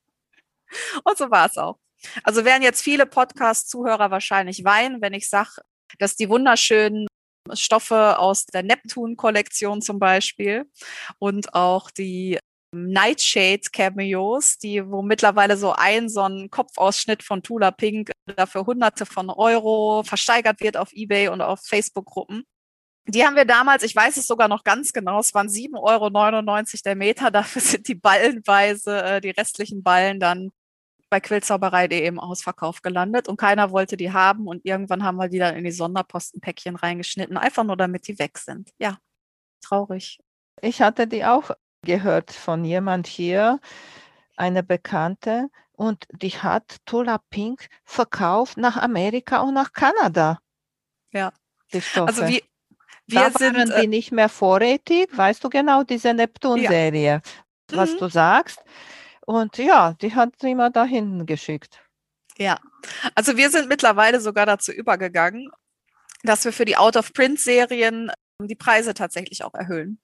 Und 1.04 1.18
so 1.18 1.30
war 1.30 1.46
es 1.46 1.58
auch. 1.58 1.78
Also 2.22 2.44
werden 2.44 2.62
jetzt 2.62 2.82
viele 2.82 3.06
Podcast-Zuhörer 3.06 4.10
wahrscheinlich 4.10 4.64
weinen, 4.64 5.02
wenn 5.02 5.14
ich 5.14 5.28
sage, 5.28 5.62
dass 5.98 6.16
die 6.16 6.28
wunderschönen 6.28 7.06
Stoffe 7.52 8.18
aus 8.18 8.46
der 8.46 8.62
Neptune-Kollektion 8.62 9.82
zum 9.82 9.98
Beispiel 9.98 10.70
und 11.18 11.54
auch 11.54 11.90
die 11.90 12.38
Nightshade 12.72 13.62
Cameos, 13.72 14.58
die, 14.58 14.86
wo 14.88 15.02
mittlerweile 15.02 15.56
so 15.56 15.72
ein 15.72 16.08
so 16.08 16.22
ein 16.22 16.50
Kopfausschnitt 16.50 17.22
von 17.22 17.42
Tula 17.42 17.70
Pink 17.70 18.10
dafür 18.26 18.66
hunderte 18.66 19.06
von 19.06 19.30
Euro 19.30 20.02
versteigert 20.04 20.60
wird 20.60 20.76
auf 20.76 20.92
Ebay 20.92 21.28
und 21.28 21.40
auf 21.40 21.60
Facebook-Gruppen. 21.64 22.44
Die 23.08 23.24
haben 23.24 23.36
wir 23.36 23.44
damals, 23.44 23.84
ich 23.84 23.94
weiß 23.94 24.16
es 24.16 24.26
sogar 24.26 24.48
noch 24.48 24.64
ganz 24.64 24.92
genau, 24.92 25.20
es 25.20 25.32
waren 25.32 25.48
7,99 25.48 25.76
Euro 25.80 26.82
der 26.84 26.96
Meter. 26.96 27.30
Dafür 27.30 27.62
sind 27.62 27.88
die 27.88 27.94
ballenweise, 27.94 29.02
äh, 29.02 29.20
die 29.20 29.30
restlichen 29.30 29.82
Ballen 29.82 30.18
dann 30.18 30.50
bei 31.08 31.20
Quillzauberei.de 31.20 32.04
im 32.04 32.18
Ausverkauf 32.18 32.82
gelandet 32.82 33.28
und 33.28 33.36
keiner 33.36 33.70
wollte 33.70 33.96
die 33.96 34.12
haben 34.12 34.48
und 34.48 34.64
irgendwann 34.64 35.04
haben 35.04 35.16
wir 35.18 35.28
die 35.28 35.38
dann 35.38 35.54
in 35.54 35.64
die 35.64 35.70
Sonderpostenpäckchen 35.70 36.74
reingeschnitten, 36.74 37.36
einfach 37.36 37.62
nur 37.62 37.76
damit 37.76 38.08
die 38.08 38.18
weg 38.18 38.38
sind. 38.38 38.70
Ja, 38.78 38.98
traurig. 39.62 40.18
Ich 40.62 40.82
hatte 40.82 41.06
die 41.06 41.24
auch 41.24 41.50
gehört 41.86 42.30
von 42.32 42.64
jemand 42.64 43.06
hier, 43.06 43.60
eine 44.36 44.62
Bekannte, 44.62 45.48
und 45.72 46.04
die 46.10 46.30
hat 46.30 46.76
Tula 46.86 47.18
Pink 47.30 47.68
verkauft 47.84 48.56
nach 48.58 48.76
Amerika 48.76 49.40
und 49.40 49.54
nach 49.54 49.72
Kanada. 49.72 50.38
Ja. 51.12 51.32
Die 51.72 51.80
Stoffe. 51.80 52.08
Also 52.08 52.28
wie, 52.28 52.42
wir 53.06 53.20
da 53.20 53.30
sind 53.30 53.56
waren 53.56 53.68
die 53.68 53.84
äh, 53.84 53.86
nicht 53.86 54.12
mehr 54.12 54.28
vorrätig, 54.28 55.08
weißt 55.16 55.42
du 55.44 55.48
genau, 55.50 55.82
diese 55.84 56.12
Neptun-Serie, 56.14 57.22
was 57.72 57.92
Mhm. 57.92 57.98
du 57.98 58.08
sagst. 58.08 58.62
Und 59.26 59.58
ja, 59.58 59.94
die 59.94 60.14
hat 60.14 60.34
sie 60.40 60.52
immer 60.52 60.70
dahin 60.70 61.26
geschickt. 61.26 61.82
Ja, 62.38 62.58
also 63.14 63.36
wir 63.36 63.50
sind 63.50 63.68
mittlerweile 63.68 64.20
sogar 64.20 64.46
dazu 64.46 64.72
übergegangen, 64.72 65.50
dass 66.22 66.44
wir 66.44 66.52
für 66.52 66.64
die 66.64 66.76
Out-of-Print-Serien 66.76 68.12
die 68.40 68.54
Preise 68.54 68.94
tatsächlich 68.94 69.44
auch 69.44 69.54
erhöhen. 69.54 69.98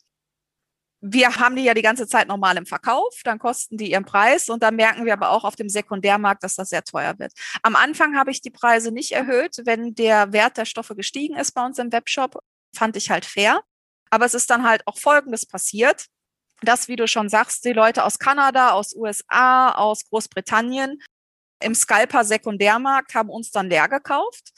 Wir 1.04 1.34
haben 1.36 1.56
die 1.56 1.64
ja 1.64 1.74
die 1.74 1.82
ganze 1.82 2.06
Zeit 2.06 2.28
normal 2.28 2.56
im 2.56 2.64
Verkauf, 2.64 3.20
dann 3.24 3.40
kosten 3.40 3.76
die 3.76 3.90
ihren 3.90 4.04
Preis 4.04 4.48
und 4.48 4.62
dann 4.62 4.76
merken 4.76 5.04
wir 5.04 5.12
aber 5.12 5.30
auch 5.30 5.42
auf 5.42 5.56
dem 5.56 5.68
Sekundärmarkt, 5.68 6.44
dass 6.44 6.54
das 6.54 6.68
sehr 6.68 6.84
teuer 6.84 7.18
wird. 7.18 7.32
Am 7.62 7.74
Anfang 7.74 8.16
habe 8.16 8.30
ich 8.30 8.40
die 8.40 8.50
Preise 8.50 8.92
nicht 8.92 9.10
erhöht, 9.10 9.56
wenn 9.64 9.94
der 9.96 10.32
Wert 10.32 10.56
der 10.58 10.64
Stoffe 10.64 10.94
gestiegen 10.94 11.36
ist 11.36 11.52
bei 11.52 11.66
uns 11.66 11.78
im 11.78 11.90
Webshop, 11.90 12.38
fand 12.74 12.96
ich 12.96 13.10
halt 13.10 13.24
fair. 13.24 13.62
Aber 14.10 14.26
es 14.26 14.34
ist 14.34 14.48
dann 14.50 14.62
halt 14.62 14.86
auch 14.86 14.96
Folgendes 14.96 15.44
passiert, 15.44 16.06
dass, 16.62 16.86
wie 16.86 16.96
du 16.96 17.08
schon 17.08 17.28
sagst, 17.28 17.64
die 17.64 17.72
Leute 17.72 18.04
aus 18.04 18.18
Kanada, 18.18 18.70
aus 18.70 18.94
USA, 18.94 19.72
aus 19.72 20.04
Großbritannien 20.08 21.02
im 21.60 21.74
Scalper 21.74 22.24
Sekundärmarkt 22.24 23.14
haben 23.14 23.30
uns 23.30 23.50
dann 23.50 23.68
leer 23.68 23.88
gekauft. 23.88 24.52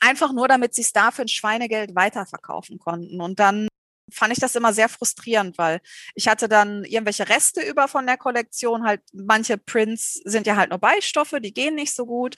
Einfach 0.00 0.32
nur, 0.32 0.48
damit 0.48 0.74
sie 0.74 0.82
es 0.82 0.92
da 0.92 1.10
für 1.10 1.22
ein 1.22 1.28
Schweinegeld 1.28 1.94
weiterverkaufen 1.94 2.78
konnten. 2.78 3.20
Und 3.20 3.38
dann 3.38 3.68
fand 4.12 4.32
ich 4.32 4.38
das 4.38 4.54
immer 4.54 4.72
sehr 4.72 4.88
frustrierend, 4.88 5.58
weil 5.58 5.80
ich 6.14 6.28
hatte 6.28 6.48
dann 6.48 6.84
irgendwelche 6.84 7.28
Reste 7.28 7.62
über 7.62 7.88
von 7.88 8.06
der 8.06 8.16
Kollektion. 8.16 8.84
Halt, 8.84 9.00
manche 9.12 9.58
Prints 9.58 10.14
sind 10.24 10.46
ja 10.46 10.56
halt 10.56 10.70
nur 10.70 10.78
Beistoffe, 10.78 11.40
die 11.40 11.54
gehen 11.54 11.74
nicht 11.74 11.94
so 11.94 12.06
gut. 12.06 12.36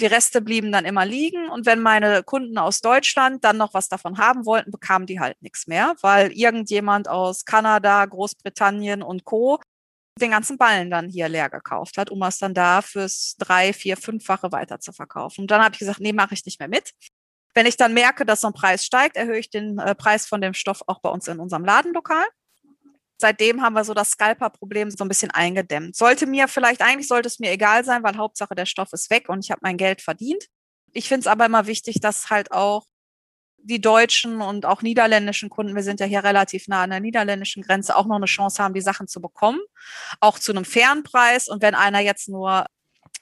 Die 0.00 0.06
Reste 0.06 0.40
blieben 0.40 0.70
dann 0.70 0.84
immer 0.84 1.04
liegen. 1.04 1.48
Und 1.50 1.66
wenn 1.66 1.80
meine 1.80 2.22
Kunden 2.22 2.56
aus 2.58 2.80
Deutschland 2.80 3.44
dann 3.44 3.56
noch 3.56 3.74
was 3.74 3.88
davon 3.88 4.18
haben 4.18 4.46
wollten, 4.46 4.70
bekamen 4.70 5.06
die 5.06 5.18
halt 5.20 5.40
nichts 5.42 5.66
mehr, 5.66 5.96
weil 6.02 6.30
irgendjemand 6.32 7.08
aus 7.08 7.44
Kanada, 7.44 8.04
Großbritannien 8.04 9.02
und 9.02 9.24
Co 9.24 9.60
den 10.18 10.30
ganzen 10.32 10.58
Ballen 10.58 10.90
dann 10.90 11.08
hier 11.08 11.28
leer 11.28 11.48
gekauft 11.48 11.96
hat, 11.96 12.10
um 12.10 12.22
es 12.22 12.38
dann 12.38 12.54
da 12.54 12.82
fürs 12.82 13.36
drei, 13.38 13.72
vier, 13.72 13.96
fünffache 13.96 14.52
weiter 14.52 14.80
zu 14.80 14.92
verkaufen. 14.92 15.42
Und 15.42 15.50
dann 15.50 15.62
habe 15.62 15.74
ich 15.74 15.78
gesagt, 15.78 16.00
nee, 16.00 16.12
mache 16.12 16.34
ich 16.34 16.44
nicht 16.44 16.58
mehr 16.58 16.68
mit. 16.68 16.92
Wenn 17.58 17.66
ich 17.66 17.76
dann 17.76 17.92
merke, 17.92 18.24
dass 18.24 18.42
so 18.42 18.46
ein 18.46 18.52
Preis 18.52 18.84
steigt, 18.84 19.16
erhöhe 19.16 19.40
ich 19.40 19.50
den 19.50 19.80
äh, 19.80 19.92
Preis 19.96 20.26
von 20.26 20.40
dem 20.40 20.54
Stoff 20.54 20.80
auch 20.86 21.00
bei 21.00 21.08
uns 21.08 21.26
in 21.26 21.40
unserem 21.40 21.64
Ladenlokal. 21.64 22.24
Seitdem 23.20 23.62
haben 23.62 23.72
wir 23.72 23.82
so 23.82 23.94
das 23.94 24.10
Scalper-Problem 24.10 24.92
so 24.92 25.04
ein 25.04 25.08
bisschen 25.08 25.32
eingedämmt. 25.32 25.96
Sollte 25.96 26.28
mir 26.28 26.46
vielleicht, 26.46 26.82
eigentlich 26.82 27.08
sollte 27.08 27.26
es 27.26 27.40
mir 27.40 27.50
egal 27.50 27.84
sein, 27.84 28.04
weil 28.04 28.16
Hauptsache 28.16 28.54
der 28.54 28.64
Stoff 28.64 28.92
ist 28.92 29.10
weg 29.10 29.28
und 29.28 29.44
ich 29.44 29.50
habe 29.50 29.58
mein 29.64 29.76
Geld 29.76 30.02
verdient. 30.02 30.44
Ich 30.92 31.08
finde 31.08 31.22
es 31.22 31.26
aber 31.26 31.46
immer 31.46 31.66
wichtig, 31.66 31.98
dass 31.98 32.30
halt 32.30 32.52
auch 32.52 32.86
die 33.56 33.80
deutschen 33.80 34.40
und 34.40 34.64
auch 34.64 34.82
niederländischen 34.82 35.50
Kunden, 35.50 35.74
wir 35.74 35.82
sind 35.82 35.98
ja 35.98 36.06
hier 36.06 36.22
relativ 36.22 36.68
nah 36.68 36.84
an 36.84 36.90
der 36.90 37.00
niederländischen 37.00 37.64
Grenze, 37.64 37.96
auch 37.96 38.06
noch 38.06 38.18
eine 38.18 38.26
Chance 38.26 38.62
haben, 38.62 38.72
die 38.72 38.80
Sachen 38.80 39.08
zu 39.08 39.20
bekommen, 39.20 39.58
auch 40.20 40.38
zu 40.38 40.52
einem 40.52 40.64
fairen 40.64 41.02
Preis. 41.02 41.48
Und 41.48 41.60
wenn 41.60 41.74
einer 41.74 41.98
jetzt 41.98 42.28
nur, 42.28 42.66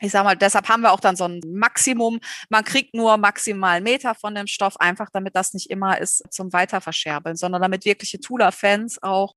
ich 0.00 0.12
sag 0.12 0.24
mal, 0.24 0.36
deshalb 0.36 0.68
haben 0.68 0.82
wir 0.82 0.92
auch 0.92 1.00
dann 1.00 1.16
so 1.16 1.24
ein 1.24 1.40
Maximum, 1.46 2.20
man 2.50 2.64
kriegt 2.64 2.94
nur 2.94 3.16
maximal 3.16 3.80
Meter 3.80 4.14
von 4.14 4.34
dem 4.34 4.46
Stoff, 4.46 4.78
einfach 4.78 5.08
damit 5.12 5.34
das 5.36 5.54
nicht 5.54 5.70
immer 5.70 5.98
ist 6.00 6.24
zum 6.30 6.52
Weiterverscherbeln, 6.52 7.36
sondern 7.36 7.62
damit 7.62 7.84
wirkliche 7.84 8.20
Tula-Fans 8.20 9.02
auch 9.02 9.34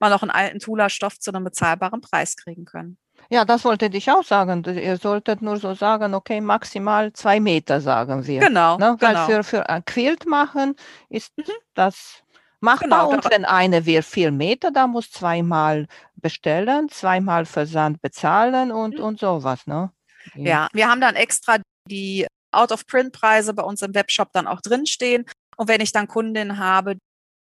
mal 0.00 0.10
noch 0.10 0.22
einen 0.22 0.30
alten 0.30 0.58
Tula-Stoff 0.58 1.18
zu 1.18 1.30
einem 1.30 1.44
bezahlbaren 1.44 2.00
Preis 2.00 2.36
kriegen 2.36 2.64
können. 2.64 2.96
Ja, 3.28 3.44
das 3.44 3.64
wollte 3.64 3.86
ich 3.86 4.10
auch 4.10 4.24
sagen. 4.24 4.64
Ihr 4.64 4.96
solltet 4.96 5.42
nur 5.42 5.58
so 5.58 5.74
sagen, 5.74 6.14
okay, 6.14 6.40
maximal 6.40 7.12
zwei 7.12 7.38
Meter, 7.38 7.80
sagen 7.80 8.26
wir. 8.26 8.40
Genau, 8.40 8.78
Ne? 8.78 8.96
Weil 8.98 9.14
genau. 9.14 9.26
für, 9.26 9.44
für 9.44 9.68
ein 9.68 9.84
Quilt 9.84 10.26
machen 10.26 10.74
ist 11.10 11.36
Mhm. 11.36 11.44
das 11.74 12.22
machbar. 12.60 12.88
Genau, 12.88 13.10
und 13.10 13.24
da- 13.24 13.30
wenn 13.30 13.44
eine 13.44 13.86
will 13.86 14.02
vier 14.02 14.30
Meter, 14.32 14.70
da 14.70 14.86
muss 14.86 15.10
zweimal 15.10 15.86
bestellen, 16.16 16.88
zweimal 16.88 17.46
Versand 17.46 18.00
bezahlen 18.02 18.70
und, 18.72 18.98
Mhm. 18.98 19.04
und 19.04 19.20
sowas. 19.20 19.66
Ne? 19.66 19.90
Ja, 20.34 20.68
wir 20.72 20.88
haben 20.88 21.00
dann 21.00 21.14
extra 21.16 21.58
die 21.88 22.26
Out-of-Print-Preise 22.52 23.54
bei 23.54 23.62
uns 23.62 23.82
im 23.82 23.94
Webshop 23.94 24.32
dann 24.32 24.46
auch 24.46 24.60
drinstehen. 24.60 25.24
Und 25.56 25.68
wenn 25.68 25.80
ich 25.80 25.92
dann 25.92 26.08
Kundinnen 26.08 26.58
habe, 26.58 26.96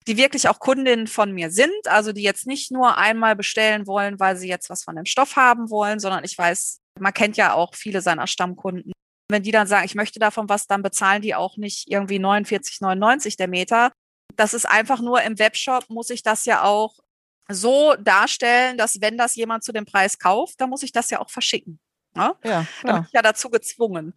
die 0.06 0.16
wirklich 0.16 0.48
auch 0.48 0.58
Kundinnen 0.60 1.06
von 1.06 1.32
mir 1.32 1.50
sind, 1.50 1.72
also 1.88 2.12
die 2.12 2.22
jetzt 2.22 2.46
nicht 2.46 2.70
nur 2.70 2.96
einmal 2.96 3.34
bestellen 3.34 3.86
wollen, 3.86 4.20
weil 4.20 4.36
sie 4.36 4.48
jetzt 4.48 4.70
was 4.70 4.84
von 4.84 4.94
dem 4.96 5.04
Stoff 5.04 5.36
haben 5.36 5.70
wollen, 5.70 5.98
sondern 5.98 6.22
ich 6.24 6.36
weiß, 6.38 6.78
man 7.00 7.12
kennt 7.12 7.36
ja 7.36 7.54
auch 7.54 7.74
viele 7.74 8.00
seiner 8.00 8.26
Stammkunden. 8.26 8.92
Wenn 9.28 9.42
die 9.42 9.50
dann 9.50 9.66
sagen, 9.66 9.84
ich 9.84 9.96
möchte 9.96 10.20
davon 10.20 10.48
was, 10.48 10.66
dann 10.68 10.82
bezahlen 10.82 11.22
die 11.22 11.34
auch 11.34 11.56
nicht 11.56 11.90
irgendwie 11.90 12.18
49,99 12.20 13.36
der 13.36 13.48
Meter. 13.48 13.90
Das 14.36 14.54
ist 14.54 14.66
einfach 14.66 15.00
nur 15.00 15.22
im 15.22 15.38
Webshop 15.38 15.88
muss 15.88 16.10
ich 16.10 16.22
das 16.22 16.44
ja 16.44 16.62
auch 16.62 16.98
so 17.48 17.94
darstellen, 17.94 18.76
dass 18.76 19.00
wenn 19.00 19.16
das 19.16 19.36
jemand 19.36 19.64
zu 19.64 19.72
dem 19.72 19.84
Preis 19.84 20.18
kauft, 20.18 20.60
dann 20.60 20.70
muss 20.70 20.82
ich 20.82 20.92
das 20.92 21.10
ja 21.10 21.20
auch 21.20 21.30
verschicken. 21.30 21.78
Ne? 22.14 22.34
Ja, 22.44 22.66
Da 22.82 22.92
bin 22.94 23.04
ich 23.06 23.12
ja 23.12 23.22
dazu 23.22 23.50
gezwungen. 23.50 24.14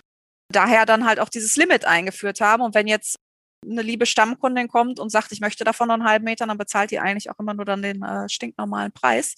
Daher 0.51 0.86
dann 0.86 1.05
halt 1.05 1.20
auch 1.20 1.30
dieses 1.30 1.55
Limit 1.55 1.86
eingeführt 1.86 2.41
haben. 2.41 2.63
Und 2.63 2.74
wenn 2.74 2.88
jetzt 2.88 3.17
eine 3.63 3.82
liebe 3.82 4.05
Stammkundin 4.05 4.67
kommt 4.67 4.99
und 4.99 5.09
sagt, 5.09 5.32
ich 5.32 5.41
möchte 5.41 5.63
davon 5.63 5.89
noch 5.89 5.95
einen 5.95 6.07
halben 6.07 6.26
Meter, 6.26 6.47
dann 6.47 6.57
bezahlt 6.57 6.91
die 6.91 6.99
eigentlich 6.99 7.30
auch 7.30 7.38
immer 7.39 7.53
nur 7.53 7.65
dann 7.65 7.82
den 7.82 8.01
äh, 8.01 8.28
stinknormalen 8.30 8.91
Preis. 8.91 9.36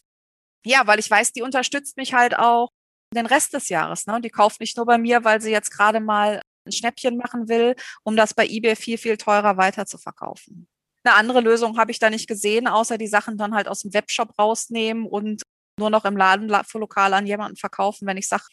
Ja, 0.66 0.86
weil 0.86 1.00
ich 1.00 1.10
weiß, 1.10 1.34
die 1.34 1.42
unterstützt 1.42 1.98
mich 1.98 2.14
halt 2.14 2.38
auch 2.38 2.70
den 3.14 3.26
Rest 3.26 3.54
des 3.54 3.70
Jahres. 3.70 4.06
Ne? 4.06 4.16
Und 4.16 4.24
die 4.24 4.30
kauft 4.30 4.60
nicht 4.60 4.78
nur 4.78 4.86
bei 4.86 4.98
mir, 4.98 5.24
weil 5.24 5.42
sie 5.42 5.52
jetzt 5.52 5.72
gerade 5.72 6.00
mal 6.00 6.42
ein 6.66 6.72
Schnäppchen 6.72 7.18
machen 7.18 7.50
will, 7.50 7.76
um 8.04 8.16
das 8.16 8.34
bei 8.34 8.46
eBay 8.48 8.76
viel, 8.76 8.98
viel 8.98 9.18
teurer 9.18 9.58
weiter 9.58 9.86
zu 9.86 9.98
verkaufen. 9.98 10.68
Eine 11.04 11.16
andere 11.16 11.42
Lösung 11.42 11.78
habe 11.78 11.92
ich 11.92 12.00
da 12.00 12.10
nicht 12.10 12.28
gesehen, 12.28 12.68
außer 12.68 12.98
die 12.98 13.08
Sachen 13.08 13.38
dann 13.38 13.56
halt 13.56 13.68
aus 13.68 13.82
dem 13.82 13.94
Webshop 13.94 14.38
rausnehmen 14.38 15.06
und 15.06 15.42
nur 15.80 15.90
noch 15.90 16.06
im 16.06 16.16
Ladenlokal 16.18 17.14
an 17.14 17.26
jemanden 17.26 17.58
verkaufen, 17.58 18.08
wenn 18.08 18.18
ich 18.18 18.28
sage, 18.28 18.44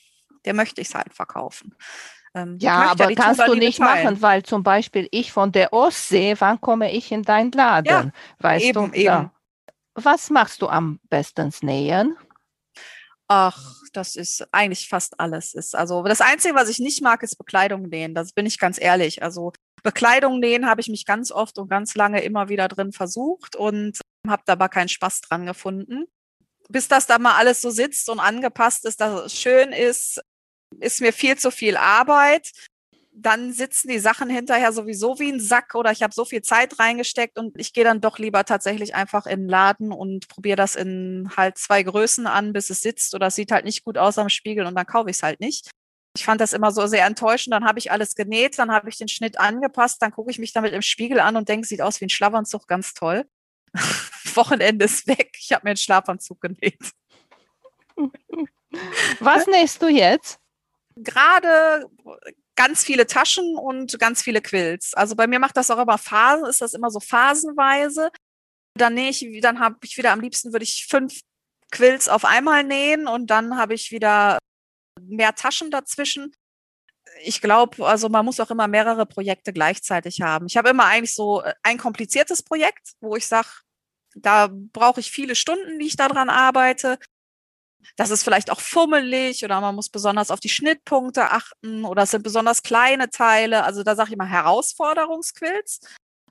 der 0.45 0.55
möchte 0.55 0.81
ich 0.81 0.89
es 0.89 0.95
halt 0.95 1.13
verkaufen. 1.15 1.75
Ähm, 2.35 2.57
Ja, 2.61 2.91
aber 2.91 3.09
die 3.09 3.15
kannst 3.15 3.41
du 3.47 3.55
nicht 3.55 3.79
teilen. 3.79 4.05
machen, 4.05 4.23
weil 4.23 4.43
zum 4.43 4.63
Beispiel 4.63 5.09
ich 5.11 5.33
von 5.33 5.53
der 5.53 5.73
Ostsee, 5.73 6.37
wann 6.39 6.61
komme 6.61 6.93
ich 6.93 7.13
in 7.13 7.23
deinen 7.23 7.53
Laden? 7.53 8.13
weißt 8.39 8.65
eben, 8.65 8.93
du? 8.93 8.97
eben. 8.97 9.05
Ja. 9.05 9.33
Was 9.95 10.31
machst 10.31 10.63
du 10.63 10.69
am 10.69 11.01
besten 11.11 11.53
nähen? 11.63 12.17
Ach, 13.27 13.75
das 13.93 14.17
ist 14.17 14.47
eigentlich 14.53 14.89
fast 14.89 15.19
alles. 15.21 15.55
Ist 15.55 15.75
also 15.75 16.03
das 16.05 16.21
Einzige, 16.21 16.55
was 16.55 16.69
ich 16.69 16.79
nicht 16.79 17.03
mag, 17.03 17.23
ist 17.23 17.37
Bekleidung 17.37 17.83
nähen. 17.83 18.15
Das 18.15 18.33
bin 18.33 18.47
ich 18.47 18.59
ganz 18.59 18.81
ehrlich. 18.81 19.23
Also 19.23 19.53
Bekleidung 19.83 20.41
nähen 20.41 20.67
habe 20.67 20.81
ich 20.81 20.89
mich 20.89 21.05
ganz 21.05 21.31
oft 21.33 21.59
und 21.59 21.69
ganz 21.69 21.95
lange 21.95 22.23
immer 22.23 22.49
wieder 22.49 22.69
drin 22.69 22.93
versucht 22.93 23.57
und 23.57 23.99
habe 24.27 24.43
da 24.47 24.55
aber 24.55 24.69
keinen 24.69 24.89
Spaß 24.89 25.23
dran 25.23 25.47
gefunden. 25.47 26.07
Bis 26.69 26.89
das 26.89 27.07
da 27.07 27.19
mal 27.19 27.37
alles 27.37 27.63
so 27.63 27.71
sitzt 27.71 28.09
und 28.11 28.21
angepasst 28.21 28.85
ist, 28.85 29.01
dass 29.01 29.27
es 29.27 29.35
schön 29.35 29.73
ist, 29.73 30.21
ist 30.81 31.01
mir 31.01 31.13
viel 31.13 31.37
zu 31.39 31.51
viel 31.51 31.77
Arbeit. 31.77 32.53
Dann 33.13 33.53
sitzen 33.53 33.89
die 33.89 33.99
Sachen 33.99 34.31
hinterher 34.31 34.73
sowieso 34.73 35.19
wie 35.19 35.33
ein 35.33 35.41
Sack 35.41 35.75
oder 35.75 35.91
ich 35.91 36.03
habe 36.03 36.15
so 36.15 36.25
viel 36.25 36.43
Zeit 36.43 36.79
reingesteckt 36.79 37.39
und 37.39 37.59
ich 37.59 37.73
gehe 37.73 37.85
dann 37.85 38.01
doch 38.01 38.19
lieber 38.19 38.45
tatsächlich 38.45 38.95
einfach 38.95 39.27
in 39.27 39.41
den 39.41 39.49
Laden 39.49 39.93
und 39.93 40.29
probiere 40.29 40.57
das 40.57 40.77
in 40.77 41.31
halt 41.37 41.59
zwei 41.59 41.83
Größen 41.83 42.27
an, 42.27 42.53
bis 42.53 42.71
es 42.71 42.81
sitzt 42.81 43.15
oder 43.15 43.29
es 43.29 43.35
sieht 43.35 43.51
halt 43.51 43.65
nicht 43.65 43.85
gut 43.85 43.99
aus 43.99 44.19
am 44.19 44.29
Spiegel 44.29 44.67
und 44.67 44.77
dann 44.77 44.87
kaufe 44.87 45.11
ich 45.11 45.17
es 45.17 45.23
halt 45.23 45.41
nicht. 45.41 45.71
Ich 46.19 46.25
fand 46.25 46.41
das 46.41 46.53
immer 46.53 46.73
so 46.73 46.89
sehr 46.89 47.07
enttäuschend. 47.07 47.55
Dann 47.55 47.65
habe 47.65 47.79
ich 47.79 47.93
alles 47.93 48.17
genäht, 48.17 48.59
dann 48.59 48.73
habe 48.73 48.89
ich 48.89 48.97
den 48.97 49.07
Schnitt 49.07 49.39
angepasst, 49.39 50.03
dann 50.03 50.11
gucke 50.11 50.33
ich 50.33 50.41
mich 50.41 50.53
damit 50.53 50.73
im 50.73 50.83
Spiegel 50.83 51.21
an 51.21 51.37
und 51.37 51.49
denke, 51.49 51.65
sieht 51.65 51.81
aus 51.81 52.01
wie 52.01 52.07
ein 52.07 52.11
Schlafanzug, 52.11 52.67
ganz 52.67 52.93
toll. 52.93 53.25
Wochenende 54.35 54.87
ist 54.87 55.07
weg. 55.07 55.31
Ich 55.39 55.53
habe 55.53 55.65
mir 55.65 55.71
einen 55.71 55.77
Schlafanzug 55.77 56.41
genäht. 56.41 56.91
Was 59.21 59.47
nähst 59.47 59.81
du 59.81 59.87
jetzt? 59.87 60.41
Gerade 60.97 61.89
ganz 62.57 62.83
viele 62.83 63.07
Taschen 63.07 63.57
und 63.57 63.97
ganz 64.01 64.21
viele 64.21 64.43
Quills. 64.43 64.95
Also 64.95 65.15
bei 65.15 65.29
mir 65.29 65.39
macht 65.39 65.57
das 65.57 65.71
auch 65.71 65.79
immer 65.79 65.99
Phasen, 65.99 66.47
ist 66.47 66.61
das 66.61 66.75
immer 66.75 66.91
so 66.91 66.99
phasenweise. 66.99 68.11
Dann 68.75 68.95
nähe 68.95 69.11
ich, 69.11 69.25
dann 69.41 69.61
habe 69.61 69.77
ich 69.85 69.97
wieder 69.97 70.11
am 70.11 70.21
liebsten 70.21 70.53
würde 70.53 70.65
ich 70.65 70.87
fünf 70.91 71.21
Quills 71.71 72.09
auf 72.09 72.25
einmal 72.25 72.65
nähen 72.65 73.07
und 73.07 73.29
dann 73.29 73.57
habe 73.57 73.75
ich 73.75 73.93
wieder 73.93 74.39
mehr 75.07 75.35
Taschen 75.35 75.71
dazwischen. 75.71 76.35
Ich 77.23 77.41
glaube, 77.41 77.87
also 77.87 78.09
man 78.09 78.25
muss 78.25 78.41
auch 78.41 78.51
immer 78.51 78.69
mehrere 78.69 79.07
Projekte 79.07 79.53
gleichzeitig 79.53 80.21
haben. 80.21 80.47
Ich 80.47 80.57
habe 80.57 80.69
immer 80.69 80.85
eigentlich 80.85 81.15
so 81.15 81.43
äh, 81.43 81.55
ein 81.63 81.79
kompliziertes 81.79 82.43
Projekt, 82.43 82.93
wo 83.01 83.17
ich 83.17 83.27
sage, 83.27 83.49
da 84.15 84.49
brauche 84.53 85.01
ich 85.01 85.11
viele 85.11 85.35
Stunden, 85.35 85.79
die 85.79 85.87
ich 85.87 85.97
daran 85.97 86.29
arbeite. 86.29 86.99
Das 87.97 88.11
ist 88.11 88.23
vielleicht 88.23 88.51
auch 88.51 88.61
fummelig 88.61 89.45
oder 89.45 89.61
man 89.61 89.75
muss 89.75 89.89
besonders 89.89 90.31
auf 90.31 90.41
die 90.41 90.49
Schnittpunkte 90.49 91.31
achten 91.31 91.85
oder 91.85 92.03
es 92.03 92.11
sind 92.11 92.23
besonders 92.23 92.63
kleine 92.63 93.11
Teile. 93.11 93.65
Also 93.65 93.83
da 93.83 93.97
sage 93.97 94.11
ich 94.11 94.17
mal 94.17 94.29
Herausforderungsquills. 94.29 95.81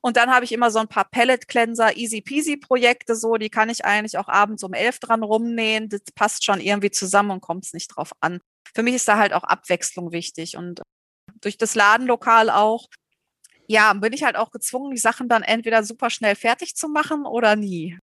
Und 0.02 0.16
dann 0.16 0.30
habe 0.30 0.46
ich 0.46 0.52
immer 0.52 0.72
so 0.72 0.80
ein 0.80 0.88
paar 0.88 1.06
Pellet-Cleanser, 1.10 1.98
easy-peasy-Projekte 1.98 3.16
so, 3.16 3.36
die 3.36 3.50
kann 3.50 3.70
ich 3.70 3.84
eigentlich 3.84 4.18
auch 4.18 4.28
abends 4.28 4.64
um 4.64 4.74
elf 4.74 5.00
dran 5.00 5.24
rumnähen. 5.24 5.90
Das 5.90 6.02
passt 6.14 6.46
schon 6.46 6.62
irgendwie 6.62 6.92
zusammen 6.92 7.32
und 7.32 7.42
kommt 7.42 7.66
es 7.66 7.74
nicht 7.74 7.88
drauf 7.88 8.12
an. 8.22 8.40
Für 8.76 8.84
mich 8.84 8.96
ist 8.96 9.08
da 9.08 9.18
halt 9.18 9.34
auch 9.34 9.44
Abwechslung 9.44 10.12
wichtig 10.12 10.58
und 10.58 10.82
durch 11.42 11.58
das 11.58 11.76
Ladenlokal 11.76 12.50
auch, 12.50 12.88
ja, 13.68 13.94
bin 13.94 14.14
ich 14.14 14.24
halt 14.24 14.38
auch 14.38 14.52
gezwungen, 14.52 14.92
die 14.92 14.98
Sachen 14.98 15.30
dann 15.30 15.44
entweder 15.44 15.84
super 15.84 16.10
schnell 16.10 16.36
fertig 16.36 16.76
zu 16.76 16.88
machen 16.88 17.26
oder 17.26 17.56
nie. 17.56 17.98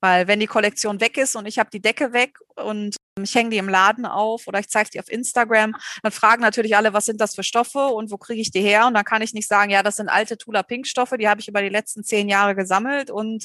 Weil 0.00 0.28
wenn 0.28 0.40
die 0.40 0.46
Kollektion 0.46 1.00
weg 1.00 1.18
ist 1.18 1.36
und 1.36 1.46
ich 1.46 1.58
habe 1.58 1.70
die 1.70 1.82
Decke 1.82 2.12
weg 2.12 2.38
und 2.56 2.96
ich 3.22 3.34
hänge 3.34 3.50
die 3.50 3.58
im 3.58 3.68
Laden 3.68 4.06
auf 4.06 4.46
oder 4.46 4.58
ich 4.58 4.70
zeige 4.70 4.90
die 4.90 5.00
auf 5.00 5.10
Instagram, 5.10 5.76
dann 6.02 6.12
fragen 6.12 6.40
natürlich 6.40 6.74
alle, 6.76 6.94
was 6.94 7.04
sind 7.04 7.20
das 7.20 7.34
für 7.34 7.42
Stoffe 7.42 7.88
und 7.88 8.10
wo 8.10 8.16
kriege 8.16 8.40
ich 8.40 8.50
die 8.50 8.62
her? 8.62 8.86
Und 8.86 8.94
dann 8.94 9.04
kann 9.04 9.20
ich 9.20 9.34
nicht 9.34 9.48
sagen, 9.48 9.70
ja, 9.70 9.82
das 9.82 9.96
sind 9.96 10.08
alte 10.08 10.38
Tula 10.38 10.62
Pink 10.62 10.86
Stoffe, 10.86 11.18
die 11.18 11.28
habe 11.28 11.40
ich 11.40 11.48
über 11.48 11.60
die 11.60 11.68
letzten 11.68 12.02
zehn 12.02 12.28
Jahre 12.30 12.54
gesammelt 12.54 13.10
und 13.10 13.44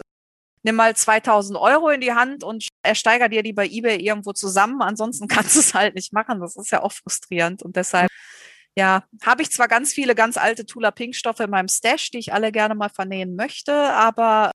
nimm 0.65 0.75
mal 0.75 0.95
2000 0.95 1.57
Euro 1.57 1.89
in 1.89 2.01
die 2.01 2.13
Hand 2.13 2.43
und 2.43 2.67
ersteiger 2.83 3.29
dir 3.29 3.43
die 3.43 3.53
bei 3.53 3.67
eBay 3.67 3.97
irgendwo 4.01 4.33
zusammen. 4.33 4.81
Ansonsten 4.81 5.27
kannst 5.29 5.55
du 5.55 5.59
es 5.59 5.73
halt 5.73 5.95
nicht 5.95 6.11
machen. 6.11 6.41
Das 6.41 6.57
ist 6.57 6.71
ja 6.71 6.81
auch 6.81 6.91
frustrierend 6.91 7.63
und 7.63 7.75
deshalb 7.75 8.09
ja, 8.77 9.05
habe 9.23 9.41
ich 9.41 9.51
zwar 9.51 9.69
ganz 9.69 9.93
viele 9.93 10.15
ganz 10.15 10.35
alte 10.35 10.65
Tula 10.65 10.91
Pink 10.91 11.15
Stoffe 11.15 11.43
in 11.43 11.49
meinem 11.49 11.69
Stash, 11.69 12.11
die 12.11 12.17
ich 12.17 12.33
alle 12.33 12.51
gerne 12.51 12.75
mal 12.75 12.89
vernähen 12.89 13.37
möchte, 13.37 13.71
aber 13.73 14.51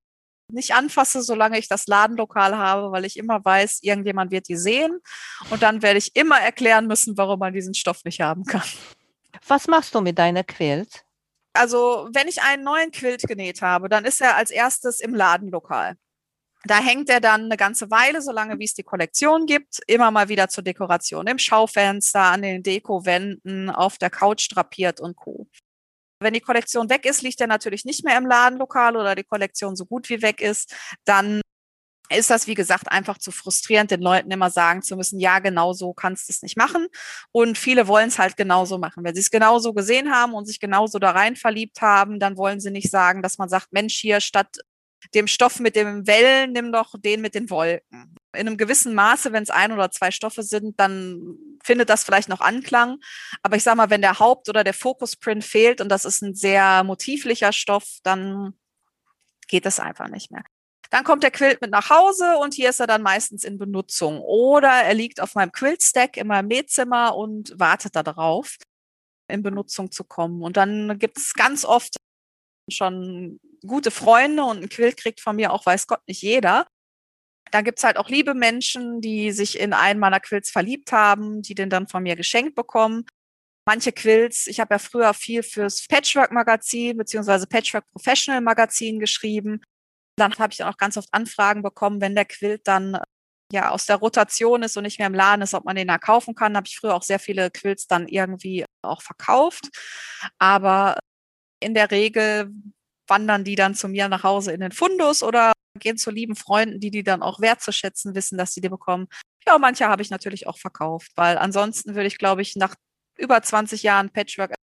nicht 0.53 0.75
anfasse, 0.75 1.23
solange 1.23 1.59
ich 1.59 1.69
das 1.69 1.87
Ladenlokal 1.87 2.55
habe, 2.59 2.93
weil 2.93 3.07
ich 3.07 3.17
immer 3.17 3.43
weiß, 3.43 3.79
irgendjemand 3.81 4.31
wird 4.31 4.49
die 4.49 4.57
sehen 4.57 5.01
und 5.49 5.63
dann 5.63 5.81
werde 5.81 5.99
ich 5.99 6.15
immer 6.17 6.39
erklären 6.39 6.87
müssen, 6.87 7.17
warum 7.17 7.39
man 7.39 7.55
diesen 7.55 7.73
Stoff 7.73 8.05
nicht 8.05 8.21
haben 8.21 8.45
kann. 8.45 8.69
Was 9.47 9.69
machst 9.69 9.95
du 9.95 10.03
mit 10.03 10.19
deiner 10.19 10.45
Quilt? 10.45 11.05
Also, 11.53 12.09
wenn 12.13 12.29
ich 12.29 12.43
einen 12.43 12.63
neuen 12.65 12.91
Quilt 12.93 13.23
genäht 13.23 13.63
habe, 13.63 13.89
dann 13.89 14.05
ist 14.05 14.21
er 14.21 14.37
als 14.37 14.51
erstes 14.51 15.01
im 15.01 15.15
Ladenlokal. 15.15 15.97
Da 16.65 16.79
hängt 16.79 17.09
er 17.09 17.21
dann 17.21 17.47
eine 17.47 17.57
ganze 17.57 17.91
Weile, 17.91 18.21
solange 18.21 18.59
wie 18.59 18.65
es 18.65 18.75
die 18.75 18.83
Kollektion 18.83 19.47
gibt, 19.47 19.81
immer 19.87 20.11
mal 20.11 20.29
wieder 20.29 20.49
zur 20.49 20.63
Dekoration 20.63 21.27
im 21.27 21.39
Schaufenster, 21.39 22.21
an 22.21 22.43
den 22.43 22.63
Dekowänden, 22.63 23.71
auf 23.71 23.97
der 23.97 24.11
Couch 24.11 24.49
drapiert 24.55 25.01
und 25.01 25.17
Co. 25.17 25.49
Wenn 26.23 26.35
die 26.35 26.41
Kollektion 26.41 26.91
weg 26.91 27.07
ist, 27.07 27.23
liegt 27.23 27.41
er 27.41 27.47
natürlich 27.47 27.87
nicht 27.87 28.05
mehr 28.05 28.19
im 28.19 28.27
Ladenlokal 28.27 28.95
oder 28.97 29.15
die 29.15 29.25
Kollektion 29.25 29.75
so 29.75 29.87
gut 29.87 30.11
wie 30.11 30.21
weg 30.21 30.43
ist, 30.43 30.75
dann 31.05 31.41
ist 32.19 32.31
das, 32.31 32.47
wie 32.47 32.55
gesagt, 32.55 32.91
einfach 32.91 33.19
zu 33.19 33.31
frustrierend, 33.31 33.91
den 33.91 34.01
Leuten 34.01 34.31
immer 34.31 34.51
sagen 34.51 34.83
zu 34.83 34.97
müssen, 34.97 35.21
ja, 35.21 35.39
genau 35.39 35.73
so 35.73 35.93
kannst 35.93 36.29
du 36.29 36.33
es 36.33 36.43
nicht 36.43 36.57
machen. 36.57 36.89
Und 37.33 37.57
viele 37.57 37.87
wollen 37.87 38.09
es 38.09 38.19
halt 38.19 38.37
genauso 38.37 38.79
machen. 38.79 39.05
Wenn 39.05 39.15
sie 39.15 39.21
es 39.21 39.31
genauso 39.31 39.73
gesehen 39.73 40.11
haben 40.13 40.35
und 40.35 40.47
sich 40.47 40.61
genauso 40.61 40.99
da 40.99 41.13
rein 41.13 41.37
verliebt 41.37 41.81
haben, 41.81 42.19
dann 42.19 42.37
wollen 42.37 42.61
sie 42.61 42.71
nicht 42.71 42.91
sagen, 42.91 43.23
dass 43.23 43.39
man 43.39 43.49
sagt, 43.49 43.73
Mensch, 43.73 43.97
hier 43.97 44.21
statt 44.21 44.59
dem 45.15 45.27
Stoff 45.27 45.61
mit 45.61 45.77
den 45.77 46.07
Wellen, 46.07 46.53
nimm 46.53 46.73
doch 46.73 46.95
den 46.99 47.21
mit 47.21 47.35
den 47.35 47.51
Wolken. 47.51 48.15
In 48.33 48.47
einem 48.47 48.57
gewissen 48.57 48.95
Maße, 48.95 49.33
wenn 49.33 49.43
es 49.43 49.51
ein 49.51 49.73
oder 49.73 49.91
zwei 49.91 50.11
Stoffe 50.11 50.43
sind, 50.43 50.79
dann 50.79 51.37
findet 51.65 51.89
das 51.89 52.05
vielleicht 52.05 52.29
noch 52.29 52.41
Anklang. 52.41 52.99
Aber 53.43 53.57
ich 53.57 53.63
sage 53.63 53.77
mal, 53.77 53.91
wenn 53.91 54.03
der 54.03 54.19
Haupt- 54.19 54.49
oder 54.49 54.63
der 54.63 54.75
Fokusprint 54.75 55.45
fehlt 55.45 55.81
und 55.81 55.89
das 55.89 56.05
ist 56.05 56.23
ein 56.23 56.35
sehr 56.35 56.85
motivlicher 56.85 57.53
Stoff, 57.53 57.99
dann 58.03 58.55
geht 59.49 59.67
das 59.67 59.81
einfach 59.81 60.09
nicht 60.09 60.31
mehr. 60.31 60.45
Dann 60.91 61.05
kommt 61.05 61.22
der 61.22 61.30
Quilt 61.30 61.61
mit 61.61 61.70
nach 61.70 61.88
Hause 61.88 62.36
und 62.38 62.55
hier 62.55 62.70
ist 62.70 62.80
er 62.80 62.88
dann 62.88 63.03
meistens 63.03 63.45
in 63.45 63.59
Benutzung. 63.59 64.20
Oder 64.20 64.70
er 64.70 64.95
liegt 64.95 65.20
auf 65.20 65.36
meinem 65.36 65.53
Quilt-Stack 65.53 66.16
in 66.16 66.26
meinem 66.26 66.49
Nähzimmer 66.49 67.16
und 67.16 67.59
wartet 67.59 67.95
darauf, 67.95 68.57
in 69.28 69.43
Benutzung 69.43 69.93
zu 69.93 70.03
kommen. 70.03 70.43
Und 70.43 70.57
dann 70.57 70.99
gibt 70.99 71.16
es 71.18 71.34
ganz 71.34 71.64
oft 71.64 71.97
schon 72.68 73.38
gute 73.66 73.91
Freunde 73.91 74.45
und 74.45 74.62
ein 74.62 74.68
Quilt 74.68 74.97
kriegt 74.97 75.20
von 75.20 75.36
mir 75.36 75.53
auch, 75.53 75.64
weiß 75.64 75.86
Gott, 75.86 76.01
nicht 76.09 76.22
jeder. 76.22 76.66
Da 77.51 77.62
gibt's 77.62 77.84
halt 77.84 77.97
auch 77.97 78.09
liebe 78.09 78.34
Menschen, 78.34 79.01
die 79.01 79.32
sich 79.32 79.59
in 79.59 79.72
einen 79.72 79.99
meiner 80.01 80.20
Quilts 80.20 80.51
verliebt 80.51 80.93
haben, 80.93 81.43
die 81.43 81.55
den 81.55 81.70
dann 81.70 81.88
von 81.88 82.03
mir 82.03 82.16
geschenkt 82.16 82.55
bekommen. 82.55 83.07
Manche 83.66 83.93
Quilts, 83.93 84.47
ich 84.47 84.61
habe 84.61 84.74
ja 84.74 84.78
früher 84.78 85.14
viel 85.14 85.43
fürs 85.43 85.86
Patchwork-Magazin 85.86 86.97
beziehungsweise 86.97 87.47
Patchwork 87.47 87.84
Professional 87.93 88.41
Magazin 88.41 88.99
geschrieben. 88.99 89.61
Dann 90.21 90.33
habe 90.39 90.53
ich 90.53 90.62
auch 90.62 90.77
ganz 90.77 90.97
oft 90.97 91.09
Anfragen 91.12 91.62
bekommen, 91.62 92.01
wenn 92.01 92.14
der 92.14 92.27
Quilt 92.27 92.66
dann 92.68 92.99
ja 93.53 93.71
aus 93.71 93.87
der 93.87 93.97
Rotation 93.97 94.62
ist 94.62 94.77
und 94.77 94.85
nicht 94.85 94.99
mehr 94.99 95.09
im 95.09 95.14
Laden 95.14 95.43
ist, 95.43 95.55
ob 95.55 95.64
man 95.64 95.77
den 95.77 95.89
da 95.89 95.99
kaufen 95.99 96.35
kann. 96.35 96.57
Habe 96.57 96.66
ich 96.68 96.77
früher 96.77 96.95
auch 96.95 97.03
sehr 97.03 97.18
viele 97.18 97.51
Quilts 97.51 97.87
dann 97.87 98.07
irgendwie 98.07 98.64
auch 98.83 99.03
verkauft. 99.03 99.68
Aber 100.39 100.99
in 101.61 101.75
der 101.75 101.91
Regel 101.91 102.51
wandern 103.09 103.45
die 103.45 103.57
dann 103.57 103.75
zu 103.75 103.89
mir 103.89 104.09
nach 104.09 104.23
Hause 104.23 104.53
in 104.53 104.61
den 104.61 104.73
Fundus 104.73 105.23
oder 105.23 105.53
gehen 105.79 105.99
zu 105.99 106.11
lieben 106.11 106.37
Freunden, 106.37 106.81
die 106.81 106.91
die 106.91 107.03
dann 107.03 107.23
auch 107.23 107.41
wertzuschätzen 107.41 108.14
wissen, 108.14 108.39
dass 108.39 108.55
sie 108.55 108.61
die 108.61 108.68
bekommen. 108.68 109.09
Ja, 109.47 109.59
manche 109.59 109.89
habe 109.89 110.03
ich 110.03 110.11
natürlich 110.11 110.47
auch 110.47 110.59
verkauft, 110.59 111.11
weil 111.16 111.39
ansonsten 111.39 111.95
würde 111.95 112.07
ich, 112.07 112.18
glaube 112.18 112.43
ich, 112.43 112.57
nach 112.57 112.75
über 113.18 113.43
20 113.43 113.83
Jahren 113.83 114.11
Patchwork 114.11 114.55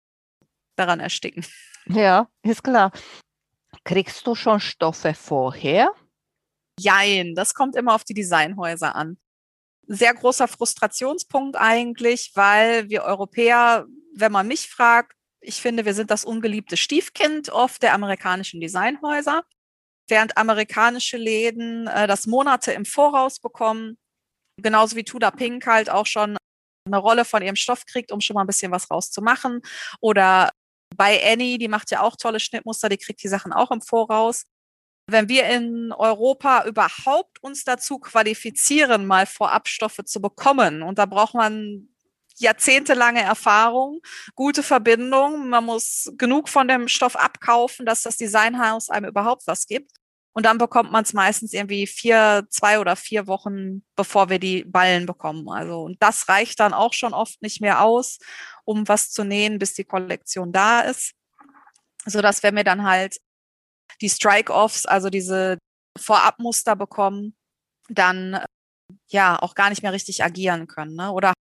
daran 0.75 0.99
ersticken. 0.99 1.45
Ja, 1.87 2.27
ist 2.43 2.63
klar. 2.63 2.91
Kriegst 3.87 4.27
du 4.27 4.35
schon 4.35 4.59
Stoffe 4.59 5.13
vorher? 5.13 5.93
Jein, 6.77 7.35
das 7.35 7.53
kommt 7.53 7.77
immer 7.77 7.95
auf 7.95 8.03
die 8.03 8.13
Designhäuser 8.13 8.93
an. 8.93 9.17
Sehr 9.87 10.13
großer 10.13 10.49
Frustrationspunkt 10.49 11.55
eigentlich, 11.55 12.33
weil 12.35 12.89
wir 12.89 13.03
Europäer, 13.03 13.85
wenn 14.13 14.33
man 14.33 14.45
mich 14.45 14.67
fragt, 14.67 15.13
ich 15.39 15.61
finde, 15.61 15.85
wir 15.85 15.93
sind 15.93 16.11
das 16.11 16.25
ungeliebte 16.25 16.75
Stiefkind 16.75 17.49
oft 17.49 17.81
der 17.81 17.93
amerikanischen 17.93 18.59
Designhäuser, 18.59 19.43
während 20.09 20.35
amerikanische 20.35 21.15
Läden 21.15 21.87
äh, 21.87 22.07
das 22.07 22.27
Monate 22.27 22.73
im 22.73 22.83
Voraus 22.83 23.39
bekommen, 23.39 23.97
genauso 24.61 24.97
wie 24.97 25.05
Tudor 25.05 25.31
Pink 25.31 25.65
halt 25.65 25.89
auch 25.89 26.07
schon 26.07 26.35
eine 26.87 26.97
Rolle 26.97 27.23
von 27.23 27.41
ihrem 27.41 27.55
Stoff 27.55 27.85
kriegt, 27.85 28.11
um 28.11 28.19
schon 28.19 28.33
mal 28.33 28.41
ein 28.41 28.47
bisschen 28.47 28.73
was 28.73 28.91
rauszumachen. 28.91 29.61
Oder 30.01 30.49
bei 30.95 31.21
Annie, 31.31 31.57
die 31.57 31.67
macht 31.67 31.91
ja 31.91 32.01
auch 32.01 32.15
tolle 32.15 32.39
Schnittmuster, 32.39 32.89
die 32.89 32.97
kriegt 32.97 33.23
die 33.23 33.27
Sachen 33.27 33.53
auch 33.53 33.71
im 33.71 33.81
Voraus. 33.81 34.45
Wenn 35.09 35.29
wir 35.29 35.45
in 35.45 35.93
Europa 35.93 36.65
überhaupt 36.65 37.41
uns 37.41 37.63
dazu 37.63 37.97
qualifizieren, 37.99 39.05
mal 39.05 39.25
Vorabstoffe 39.25 40.03
zu 40.05 40.21
bekommen, 40.21 40.83
und 40.83 40.99
da 40.99 41.05
braucht 41.05 41.33
man 41.33 41.87
jahrzehntelange 42.39 43.21
Erfahrung, 43.21 44.01
gute 44.35 44.63
Verbindung. 44.63 45.49
Man 45.49 45.65
muss 45.65 46.11
genug 46.17 46.49
von 46.49 46.67
dem 46.67 46.87
Stoff 46.87 47.15
abkaufen, 47.15 47.85
dass 47.85 48.03
das 48.03 48.17
Designhaus 48.17 48.89
einem 48.89 49.09
überhaupt 49.09 49.47
was 49.47 49.65
gibt. 49.65 49.91
Und 50.37 50.45
dann 50.45 50.59
bekommt 50.59 50.91
man 50.91 51.03
es 51.03 51.13
meistens 51.13 51.51
irgendwie 51.51 51.87
vier, 51.87 52.45
zwei 52.51 52.77
oder 52.77 52.95
vier 52.95 53.25
Wochen, 53.25 53.81
bevor 53.95 54.29
wir 54.29 54.37
die 54.37 54.63
Ballen 54.65 55.07
bekommen. 55.07 55.49
Also, 55.49 55.81
und 55.81 55.97
das 55.99 56.29
reicht 56.29 56.59
dann 56.59 56.75
auch 56.75 56.93
schon 56.93 57.15
oft 57.15 57.41
nicht 57.41 57.59
mehr 57.59 57.81
aus, 57.81 58.19
um 58.63 58.87
was 58.87 59.09
zu 59.09 59.23
nähen, 59.23 59.57
bis 59.57 59.73
die 59.73 59.83
Kollektion 59.83 60.51
da 60.51 60.81
ist. 60.81 61.13
So 62.05 62.21
dass 62.21 62.43
wenn 62.43 62.55
wir 62.55 62.63
dann 62.63 62.83
halt 62.83 63.17
die 63.99 64.09
Strike-Offs, 64.09 64.85
also 64.85 65.09
diese 65.09 65.57
Vorabmuster 65.97 66.75
bekommen, 66.75 67.35
dann 67.89 68.39
ja 69.07 69.41
auch 69.41 69.55
gar 69.55 69.71
nicht 69.71 69.81
mehr 69.81 69.91
richtig 69.91 70.23
agieren 70.23 70.67
können. 70.67 70.95
Ne? 70.95 71.11
Oder 71.11 71.33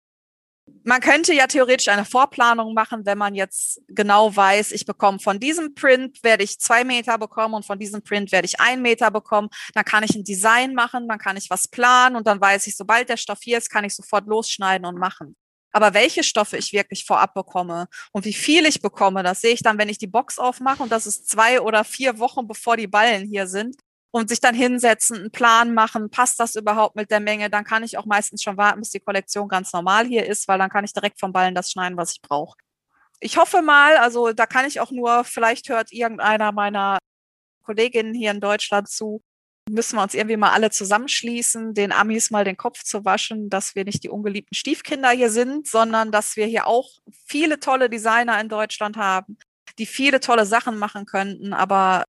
man 0.84 1.00
könnte 1.00 1.32
ja 1.32 1.46
theoretisch 1.46 1.88
eine 1.88 2.04
Vorplanung 2.04 2.74
machen, 2.74 3.06
wenn 3.06 3.18
man 3.18 3.34
jetzt 3.34 3.80
genau 3.88 4.34
weiß, 4.34 4.72
ich 4.72 4.86
bekomme 4.86 5.18
von 5.18 5.38
diesem 5.38 5.74
Print 5.74 6.22
werde 6.22 6.44
ich 6.44 6.60
zwei 6.60 6.84
Meter 6.84 7.18
bekommen 7.18 7.54
und 7.54 7.64
von 7.64 7.78
diesem 7.78 8.02
Print 8.02 8.32
werde 8.32 8.46
ich 8.46 8.60
ein 8.60 8.82
Meter 8.82 9.10
bekommen. 9.10 9.48
Dann 9.74 9.84
kann 9.84 10.04
ich 10.04 10.14
ein 10.14 10.24
Design 10.24 10.74
machen, 10.74 11.08
dann 11.08 11.18
kann 11.18 11.36
ich 11.36 11.50
was 11.50 11.68
planen 11.68 12.16
und 12.16 12.26
dann 12.26 12.40
weiß 12.40 12.66
ich, 12.66 12.76
sobald 12.76 13.08
der 13.08 13.16
Stoff 13.16 13.40
hier 13.42 13.58
ist, 13.58 13.70
kann 13.70 13.84
ich 13.84 13.94
sofort 13.94 14.26
losschneiden 14.26 14.86
und 14.86 14.98
machen. 14.98 15.36
Aber 15.72 15.92
welche 15.92 16.24
Stoffe 16.24 16.56
ich 16.56 16.72
wirklich 16.72 17.04
vorab 17.04 17.34
bekomme 17.34 17.88
und 18.12 18.24
wie 18.24 18.32
viel 18.32 18.64
ich 18.64 18.80
bekomme, 18.80 19.22
das 19.22 19.42
sehe 19.42 19.52
ich 19.52 19.62
dann, 19.62 19.78
wenn 19.78 19.88
ich 19.88 19.98
die 19.98 20.06
Box 20.06 20.38
aufmache 20.38 20.82
und 20.82 20.90
das 20.90 21.06
ist 21.06 21.28
zwei 21.28 21.60
oder 21.60 21.84
vier 21.84 22.18
Wochen, 22.18 22.46
bevor 22.46 22.76
die 22.76 22.86
Ballen 22.86 23.28
hier 23.28 23.46
sind. 23.46 23.76
Und 24.10 24.28
sich 24.28 24.40
dann 24.40 24.54
hinsetzen, 24.54 25.18
einen 25.18 25.30
Plan 25.30 25.74
machen, 25.74 26.10
passt 26.10 26.40
das 26.40 26.54
überhaupt 26.54 26.96
mit 26.96 27.10
der 27.10 27.20
Menge, 27.20 27.50
dann 27.50 27.64
kann 27.64 27.82
ich 27.82 27.98
auch 27.98 28.06
meistens 28.06 28.42
schon 28.42 28.56
warten, 28.56 28.80
bis 28.80 28.90
die 28.90 29.00
Kollektion 29.00 29.48
ganz 29.48 29.72
normal 29.72 30.06
hier 30.06 30.26
ist, 30.26 30.48
weil 30.48 30.58
dann 30.58 30.70
kann 30.70 30.84
ich 30.84 30.92
direkt 30.92 31.20
vom 31.20 31.32
Ballen 31.32 31.54
das 31.54 31.70
schneiden, 31.70 31.96
was 31.98 32.12
ich 32.12 32.22
brauche. 32.22 32.56
Ich 33.20 33.36
hoffe 33.36 33.62
mal, 33.62 33.96
also 33.96 34.32
da 34.32 34.46
kann 34.46 34.66
ich 34.66 34.80
auch 34.80 34.90
nur, 34.90 35.24
vielleicht 35.24 35.68
hört 35.68 35.92
irgendeiner 35.92 36.52
meiner 36.52 36.98
Kolleginnen 37.62 38.14
hier 38.14 38.30
in 38.30 38.40
Deutschland 38.40 38.88
zu, 38.88 39.22
müssen 39.68 39.96
wir 39.96 40.02
uns 40.02 40.14
irgendwie 40.14 40.36
mal 40.36 40.52
alle 40.52 40.70
zusammenschließen, 40.70 41.74
den 41.74 41.92
Amis 41.92 42.30
mal 42.30 42.44
den 42.44 42.56
Kopf 42.56 42.84
zu 42.84 43.04
waschen, 43.04 43.50
dass 43.50 43.74
wir 43.74 43.84
nicht 43.84 44.04
die 44.04 44.08
ungeliebten 44.08 44.54
Stiefkinder 44.54 45.10
hier 45.10 45.30
sind, 45.30 45.66
sondern 45.66 46.12
dass 46.12 46.36
wir 46.36 46.46
hier 46.46 46.66
auch 46.66 46.88
viele 47.26 47.58
tolle 47.58 47.90
Designer 47.90 48.40
in 48.40 48.48
Deutschland 48.48 48.96
haben, 48.96 49.38
die 49.78 49.86
viele 49.86 50.20
tolle 50.20 50.46
Sachen 50.46 50.78
machen 50.78 51.04
könnten. 51.06 51.52
Aber 51.52 52.04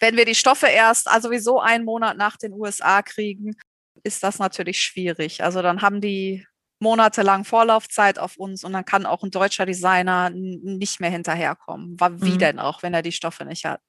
wenn 0.00 0.16
wir 0.16 0.24
die 0.24 0.34
Stoffe 0.34 0.66
erst 0.66 1.08
also 1.08 1.28
sowieso 1.28 1.60
einen 1.60 1.84
Monat 1.84 2.16
nach 2.16 2.36
den 2.36 2.52
USA 2.52 3.02
kriegen, 3.02 3.56
ist 4.02 4.22
das 4.22 4.38
natürlich 4.38 4.80
schwierig. 4.80 5.42
Also 5.42 5.62
dann 5.62 5.82
haben 5.82 6.00
die 6.00 6.46
monatelang 6.80 7.44
Vorlaufzeit 7.44 8.18
auf 8.18 8.36
uns 8.36 8.64
und 8.64 8.72
dann 8.72 8.84
kann 8.84 9.06
auch 9.06 9.22
ein 9.22 9.30
deutscher 9.30 9.66
Designer 9.66 10.30
nicht 10.30 11.00
mehr 11.00 11.10
hinterherkommen. 11.10 11.96
Wie 11.98 12.32
mhm. 12.32 12.38
denn 12.38 12.58
auch, 12.58 12.82
wenn 12.82 12.94
er 12.94 13.02
die 13.02 13.12
Stoffe 13.12 13.44
nicht 13.44 13.64
hat? 13.64 13.80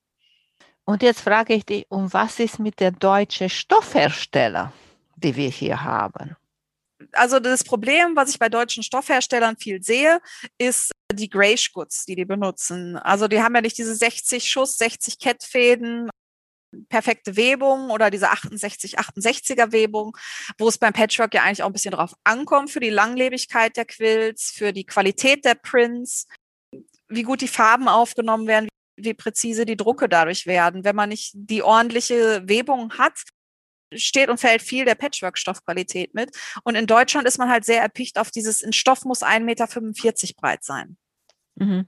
Und 0.85 1.03
jetzt 1.03 1.21
frage 1.21 1.53
ich 1.53 1.65
dich, 1.65 1.85
um 1.89 2.11
was 2.13 2.39
ist 2.39 2.59
mit 2.59 2.79
der 2.79 2.91
deutschen 2.91 3.49
Stoffhersteller, 3.49 4.73
die 5.17 5.35
wir 5.35 5.49
hier 5.49 5.83
haben? 5.83 6.35
Also 7.13 7.39
das 7.39 7.63
Problem, 7.63 8.15
was 8.15 8.29
ich 8.29 8.39
bei 8.39 8.49
deutschen 8.49 8.83
Stoffherstellern 8.83 9.57
viel 9.57 9.81
sehe, 9.83 10.19
ist 10.57 10.91
die 11.11 11.29
Grayish 11.29 11.71
Goods, 11.73 12.05
die 12.05 12.15
die 12.15 12.25
benutzen. 12.25 12.97
Also 12.97 13.27
die 13.27 13.41
haben 13.41 13.55
ja 13.55 13.61
nicht 13.61 13.77
diese 13.77 13.95
60 13.95 14.49
Schuss, 14.49 14.77
60 14.77 15.19
Kettfäden, 15.19 16.09
perfekte 16.89 17.35
Webung 17.35 17.89
oder 17.89 18.09
diese 18.11 18.29
68, 18.29 18.99
68er 18.99 19.71
Webung, 19.71 20.15
wo 20.57 20.67
es 20.67 20.77
beim 20.77 20.93
Patchwork 20.93 21.33
ja 21.33 21.43
eigentlich 21.43 21.63
auch 21.63 21.67
ein 21.67 21.73
bisschen 21.73 21.93
drauf 21.93 22.13
ankommt 22.23 22.69
für 22.69 22.79
die 22.79 22.89
Langlebigkeit 22.89 23.75
der 23.75 23.85
Quilts, 23.85 24.51
für 24.51 24.71
die 24.71 24.85
Qualität 24.85 25.45
der 25.45 25.55
Prints, 25.55 26.27
wie 27.07 27.23
gut 27.23 27.41
die 27.41 27.47
Farben 27.47 27.87
aufgenommen 27.87 28.47
werden, 28.47 28.69
wie 28.95 29.13
präzise 29.13 29.65
die 29.65 29.77
Drucke 29.77 30.07
dadurch 30.07 30.45
werden. 30.45 30.83
Wenn 30.83 30.95
man 30.95 31.09
nicht 31.09 31.31
die 31.33 31.63
ordentliche 31.63 32.47
Webung 32.47 32.97
hat, 32.97 33.23
steht 33.93 34.29
und 34.29 34.39
fällt 34.39 34.61
viel 34.61 34.85
der 34.85 34.95
Patchwork-Stoffqualität 34.95 36.13
mit. 36.13 36.35
Und 36.63 36.75
in 36.75 36.87
Deutschland 36.87 37.27
ist 37.27 37.37
man 37.37 37.49
halt 37.49 37.65
sehr 37.65 37.81
erpicht 37.81 38.17
auf 38.17 38.31
dieses, 38.31 38.63
ein 38.63 38.73
Stoff 38.73 39.05
muss 39.05 39.23
1,45 39.23 39.41
Meter 39.43 39.67
breit 40.37 40.63
sein. 40.63 40.97
Mhm. 41.55 41.87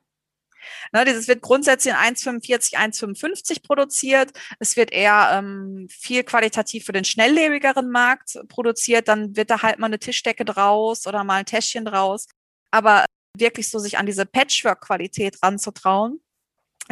Ne, 0.91 1.05
dieses 1.05 1.27
wird 1.27 1.41
grundsätzlich 1.41 1.93
in 1.93 1.99
1,45, 1.99 2.75
1,55 2.75 3.63
produziert. 3.63 4.31
Es 4.59 4.75
wird 4.75 4.91
eher 4.91 5.31
ähm, 5.33 5.87
viel 5.89 6.23
qualitativ 6.23 6.85
für 6.85 6.91
den 6.91 7.05
schnelllebigeren 7.05 7.89
Markt 7.89 8.39
produziert. 8.47 9.07
Dann 9.07 9.35
wird 9.35 9.49
da 9.49 9.61
halt 9.61 9.79
mal 9.79 9.87
eine 9.87 9.99
Tischdecke 9.99 10.45
draus 10.45 11.07
oder 11.07 11.23
mal 11.23 11.37
ein 11.37 11.45
Täschchen 11.45 11.85
draus. 11.85 12.27
Aber 12.71 13.05
wirklich 13.37 13.69
so 13.69 13.79
sich 13.79 13.97
an 13.97 14.05
diese 14.05 14.25
Patchwork-Qualität 14.25 15.41
ranzutrauen, 15.41 16.21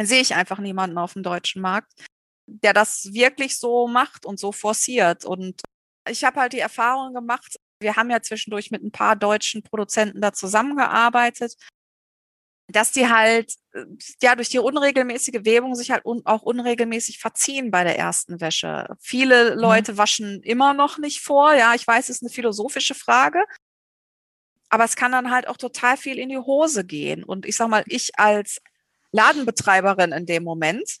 sehe 0.00 0.20
ich 0.20 0.34
einfach 0.34 0.58
niemanden 0.58 0.98
auf 0.98 1.12
dem 1.12 1.22
deutschen 1.22 1.62
Markt, 1.62 1.92
der 2.62 2.72
das 2.72 3.12
wirklich 3.12 3.58
so 3.58 3.86
macht 3.88 4.26
und 4.26 4.38
so 4.38 4.52
forciert. 4.52 5.24
Und 5.24 5.62
ich 6.08 6.24
habe 6.24 6.40
halt 6.40 6.52
die 6.52 6.60
Erfahrung 6.60 7.14
gemacht, 7.14 7.56
wir 7.80 7.96
haben 7.96 8.10
ja 8.10 8.20
zwischendurch 8.20 8.70
mit 8.70 8.82
ein 8.82 8.92
paar 8.92 9.16
deutschen 9.16 9.62
Produzenten 9.62 10.20
da 10.20 10.32
zusammengearbeitet, 10.32 11.56
dass 12.68 12.92
die 12.92 13.08
halt 13.08 13.54
äh, 13.72 13.84
ja 14.22 14.36
durch 14.36 14.48
die 14.48 14.58
unregelmäßige 14.58 15.44
Webung 15.44 15.74
sich 15.74 15.90
halt 15.90 16.04
un 16.04 16.22
auch 16.24 16.42
unregelmäßig 16.42 17.18
verziehen 17.18 17.70
bei 17.70 17.84
der 17.84 17.98
ersten 17.98 18.40
Wäsche. 18.40 18.96
Viele 19.00 19.52
mhm. 19.54 19.60
Leute 19.60 19.92
mhm. 19.92 19.98
waschen 19.98 20.42
immer 20.42 20.74
noch 20.74 20.98
nicht 20.98 21.20
vor. 21.20 21.54
Ja, 21.54 21.74
ich 21.74 21.86
weiß, 21.86 22.08
es 22.08 22.16
ist 22.16 22.22
eine 22.22 22.30
philosophische 22.30 22.94
Frage. 22.94 23.44
Aber 24.68 24.84
es 24.84 24.94
kann 24.94 25.10
dann 25.10 25.32
halt 25.32 25.48
auch 25.48 25.56
total 25.56 25.96
viel 25.96 26.18
in 26.18 26.28
die 26.28 26.38
Hose 26.38 26.84
gehen. 26.84 27.24
Und 27.24 27.44
ich 27.44 27.56
sag 27.56 27.68
mal, 27.68 27.82
ich 27.86 28.16
als 28.18 28.60
Ladenbetreiberin 29.10 30.12
in 30.12 30.26
dem 30.26 30.44
Moment 30.44 31.00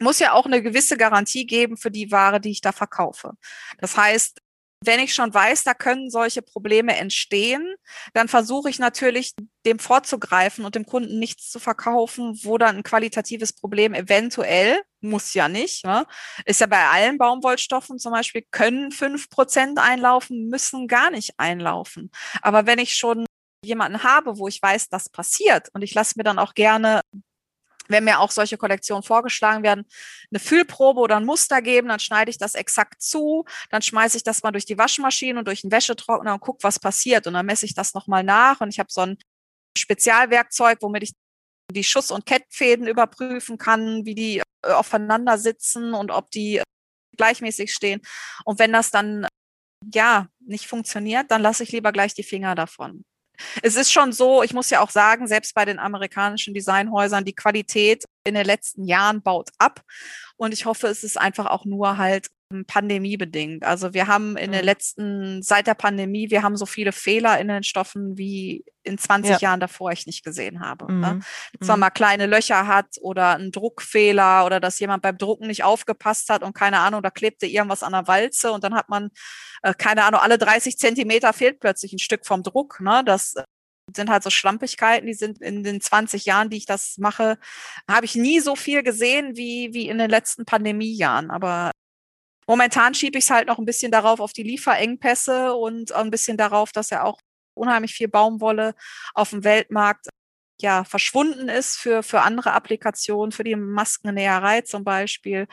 muss 0.00 0.18
ja 0.18 0.32
auch 0.32 0.46
eine 0.46 0.62
gewisse 0.62 0.96
Garantie 0.96 1.46
geben 1.46 1.76
für 1.76 1.90
die 1.90 2.10
Ware, 2.10 2.40
die 2.40 2.50
ich 2.50 2.60
da 2.60 2.72
verkaufe. 2.72 3.32
Das 3.78 3.96
heißt, 3.96 4.40
wenn 4.84 5.00
ich 5.00 5.14
schon 5.14 5.32
weiß, 5.32 5.64
da 5.64 5.74
können 5.74 6.10
solche 6.10 6.42
Probleme 6.42 6.96
entstehen, 6.96 7.74
dann 8.14 8.28
versuche 8.28 8.68
ich 8.68 8.78
natürlich, 8.78 9.32
dem 9.64 9.78
vorzugreifen 9.78 10.64
und 10.64 10.74
dem 10.74 10.86
Kunden 10.86 11.18
nichts 11.18 11.50
zu 11.50 11.60
verkaufen, 11.60 12.38
wo 12.42 12.58
dann 12.58 12.78
ein 12.78 12.82
qualitatives 12.82 13.52
Problem 13.52 13.94
eventuell, 13.94 14.82
muss 15.00 15.34
ja 15.34 15.48
nicht, 15.48 15.84
ne? 15.84 16.04
ist 16.46 16.60
ja 16.60 16.66
bei 16.66 16.84
allen 16.86 17.18
Baumwollstoffen 17.18 17.98
zum 17.98 18.12
Beispiel, 18.12 18.44
können 18.50 18.90
fünf 18.90 19.30
Prozent 19.30 19.78
einlaufen, 19.78 20.48
müssen 20.48 20.88
gar 20.88 21.10
nicht 21.10 21.34
einlaufen. 21.38 22.10
Aber 22.40 22.66
wenn 22.66 22.78
ich 22.78 22.96
schon 22.96 23.24
jemanden 23.64 24.02
habe, 24.02 24.38
wo 24.38 24.48
ich 24.48 24.60
weiß, 24.60 24.88
das 24.88 25.08
passiert 25.08 25.68
und 25.74 25.82
ich 25.82 25.94
lasse 25.94 26.14
mir 26.16 26.24
dann 26.24 26.40
auch 26.40 26.54
gerne 26.54 27.02
wenn 27.88 28.04
mir 28.04 28.20
auch 28.20 28.30
solche 28.30 28.56
Kollektionen 28.56 29.02
vorgeschlagen 29.02 29.62
werden, 29.62 29.84
eine 30.30 30.40
Füllprobe 30.40 31.00
oder 31.00 31.16
ein 31.16 31.24
Muster 31.24 31.62
geben, 31.62 31.88
dann 31.88 32.00
schneide 32.00 32.30
ich 32.30 32.38
das 32.38 32.54
exakt 32.54 33.02
zu, 33.02 33.44
dann 33.70 33.82
schmeiße 33.82 34.16
ich 34.16 34.22
das 34.22 34.42
mal 34.42 34.52
durch 34.52 34.64
die 34.64 34.78
Waschmaschine 34.78 35.38
und 35.38 35.46
durch 35.46 35.62
den 35.62 35.70
Wäschetrockner 35.70 36.34
und 36.34 36.40
gucke, 36.40 36.62
was 36.62 36.78
passiert. 36.78 37.26
Und 37.26 37.34
dann 37.34 37.46
messe 37.46 37.66
ich 37.66 37.74
das 37.74 37.94
nochmal 37.94 38.24
nach 38.24 38.60
und 38.60 38.68
ich 38.68 38.78
habe 38.78 38.90
so 38.90 39.02
ein 39.02 39.18
Spezialwerkzeug, 39.76 40.78
womit 40.80 41.04
ich 41.04 41.12
die 41.72 41.84
Schuss- 41.84 42.10
und 42.10 42.26
Kettfäden 42.26 42.86
überprüfen 42.86 43.58
kann, 43.58 44.04
wie 44.04 44.14
die 44.14 44.38
äh, 44.38 44.72
aufeinander 44.72 45.38
sitzen 45.38 45.94
und 45.94 46.10
ob 46.10 46.30
die 46.30 46.58
äh, 46.58 46.62
gleichmäßig 47.16 47.72
stehen. 47.72 48.00
Und 48.44 48.58
wenn 48.58 48.72
das 48.72 48.90
dann 48.90 49.26
ja 49.92 50.28
nicht 50.40 50.66
funktioniert, 50.66 51.30
dann 51.30 51.42
lasse 51.42 51.62
ich 51.62 51.72
lieber 51.72 51.92
gleich 51.92 52.14
die 52.14 52.22
Finger 52.22 52.54
davon 52.54 53.04
es 53.62 53.76
ist 53.76 53.92
schon 53.92 54.12
so, 54.12 54.42
ich 54.42 54.52
muss 54.52 54.70
ja 54.70 54.80
auch 54.80 54.90
sagen, 54.90 55.26
selbst 55.26 55.54
bei 55.54 55.64
den 55.64 55.78
amerikanischen 55.78 56.54
Designhäusern, 56.54 57.24
die 57.24 57.34
Qualität 57.34 58.04
in 58.24 58.34
den 58.34 58.46
letzten 58.46 58.84
Jahren 58.84 59.22
baut 59.22 59.50
ab. 59.58 59.82
Und 60.36 60.52
ich 60.52 60.64
hoffe, 60.64 60.88
es 60.88 61.04
ist 61.04 61.18
einfach 61.18 61.46
auch 61.46 61.64
nur 61.64 61.98
halt 61.98 62.28
pandemiebedingt. 62.66 63.64
Also 63.64 63.94
wir 63.94 64.06
haben 64.06 64.36
in 64.36 64.52
den 64.52 64.60
mhm. 64.60 64.66
letzten, 64.66 65.42
seit 65.42 65.66
der 65.66 65.74
Pandemie, 65.74 66.30
wir 66.30 66.42
haben 66.42 66.56
so 66.56 66.66
viele 66.66 66.92
Fehler 66.92 67.40
in 67.40 67.48
den 67.48 67.62
Stoffen 67.62 68.16
wie 68.16 68.64
in 68.84 68.98
20 68.98 69.32
ja. 69.32 69.38
Jahren 69.38 69.60
davor 69.60 69.92
ich 69.92 70.06
nicht 70.06 70.24
gesehen 70.24 70.60
habe. 70.60 70.86
Ne? 70.86 70.92
Mhm. 70.92 71.00
Ne? 71.00 71.20
Dass 71.58 71.68
man 71.68 71.78
mhm. 71.78 71.80
mal 71.80 71.90
kleine 71.90 72.26
Löcher 72.26 72.66
hat 72.66 72.96
oder 73.00 73.34
einen 73.34 73.52
Druckfehler 73.52 74.44
oder 74.44 74.60
dass 74.60 74.78
jemand 74.78 75.02
beim 75.02 75.18
Drucken 75.18 75.46
nicht 75.46 75.64
aufgepasst 75.64 76.28
hat 76.30 76.42
und 76.42 76.54
keine 76.54 76.80
Ahnung, 76.80 77.02
da 77.02 77.10
klebte 77.10 77.46
irgendwas 77.46 77.82
an 77.82 77.92
der 77.92 78.06
Walze 78.06 78.52
und 78.52 78.64
dann 78.64 78.74
hat 78.74 78.88
man, 78.88 79.10
äh, 79.62 79.74
keine 79.74 80.04
Ahnung, 80.04 80.20
alle 80.20 80.38
30 80.38 80.78
Zentimeter 80.78 81.32
fehlt 81.32 81.60
plötzlich 81.60 81.92
ein 81.92 81.98
Stück 81.98 82.26
vom 82.26 82.42
Druck. 82.42 82.80
Ne? 82.80 83.02
Das 83.04 83.34
äh, 83.34 83.44
sind 83.94 84.10
halt 84.10 84.22
so 84.22 84.30
Schlampigkeiten, 84.30 85.06
die 85.06 85.14
sind 85.14 85.40
in 85.40 85.62
den 85.62 85.80
20 85.80 86.24
Jahren, 86.24 86.50
die 86.50 86.56
ich 86.56 86.66
das 86.66 86.98
mache, 86.98 87.38
habe 87.88 88.06
ich 88.06 88.14
nie 88.14 88.40
so 88.40 88.56
viel 88.56 88.82
gesehen 88.82 89.36
wie, 89.36 89.70
wie 89.72 89.88
in 89.88 89.98
den 89.98 90.10
letzten 90.10 90.44
Pandemiejahren. 90.44 91.30
Aber 91.30 91.72
Momentan 92.52 92.92
schiebe 92.92 93.16
ich 93.16 93.24
es 93.24 93.30
halt 93.30 93.48
noch 93.48 93.58
ein 93.58 93.64
bisschen 93.64 93.90
darauf 93.90 94.20
auf 94.20 94.34
die 94.34 94.42
Lieferengpässe 94.42 95.54
und 95.54 95.90
ein 95.92 96.10
bisschen 96.10 96.36
darauf, 96.36 96.70
dass 96.70 96.90
ja 96.90 97.02
auch 97.02 97.18
unheimlich 97.54 97.94
viel 97.94 98.08
Baumwolle 98.08 98.74
auf 99.14 99.30
dem 99.30 99.42
Weltmarkt 99.42 100.08
ja 100.60 100.84
verschwunden 100.84 101.48
ist 101.48 101.78
für, 101.78 102.02
für 102.02 102.20
andere 102.20 102.52
Applikationen, 102.52 103.32
für 103.32 103.42
die 103.42 103.56
Maskennäherei 103.56 104.60
zum 104.60 104.84
Beispiel. 104.84 105.48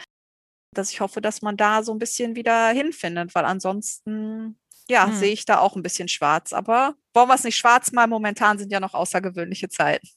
Dass 0.76 0.92
ich 0.92 1.00
hoffe, 1.00 1.22
dass 1.22 1.42
man 1.42 1.56
da 1.56 1.84
so 1.84 1.94
ein 1.94 2.00
bisschen 2.00 2.36
wieder 2.36 2.68
hinfindet, 2.72 3.34
weil 3.34 3.46
ansonsten 3.46 4.60
ja, 4.90 5.08
hm. 5.08 5.16
sehe 5.16 5.32
ich 5.32 5.46
da 5.46 5.60
auch 5.60 5.78
ein 5.78 5.84
bisschen 5.84 6.10
schwarz. 6.10 6.52
Aber 6.52 6.96
wollen 7.14 7.30
wir 7.30 7.36
es 7.36 7.46
nicht 7.46 7.56
schwarz 7.56 7.94
mal? 7.94 8.08
Momentan 8.08 8.60
sind 8.60 8.74
ja 8.74 8.82
noch 8.82 8.94
außergewöhnliche 8.94 9.70
Zeiten. 9.70 10.10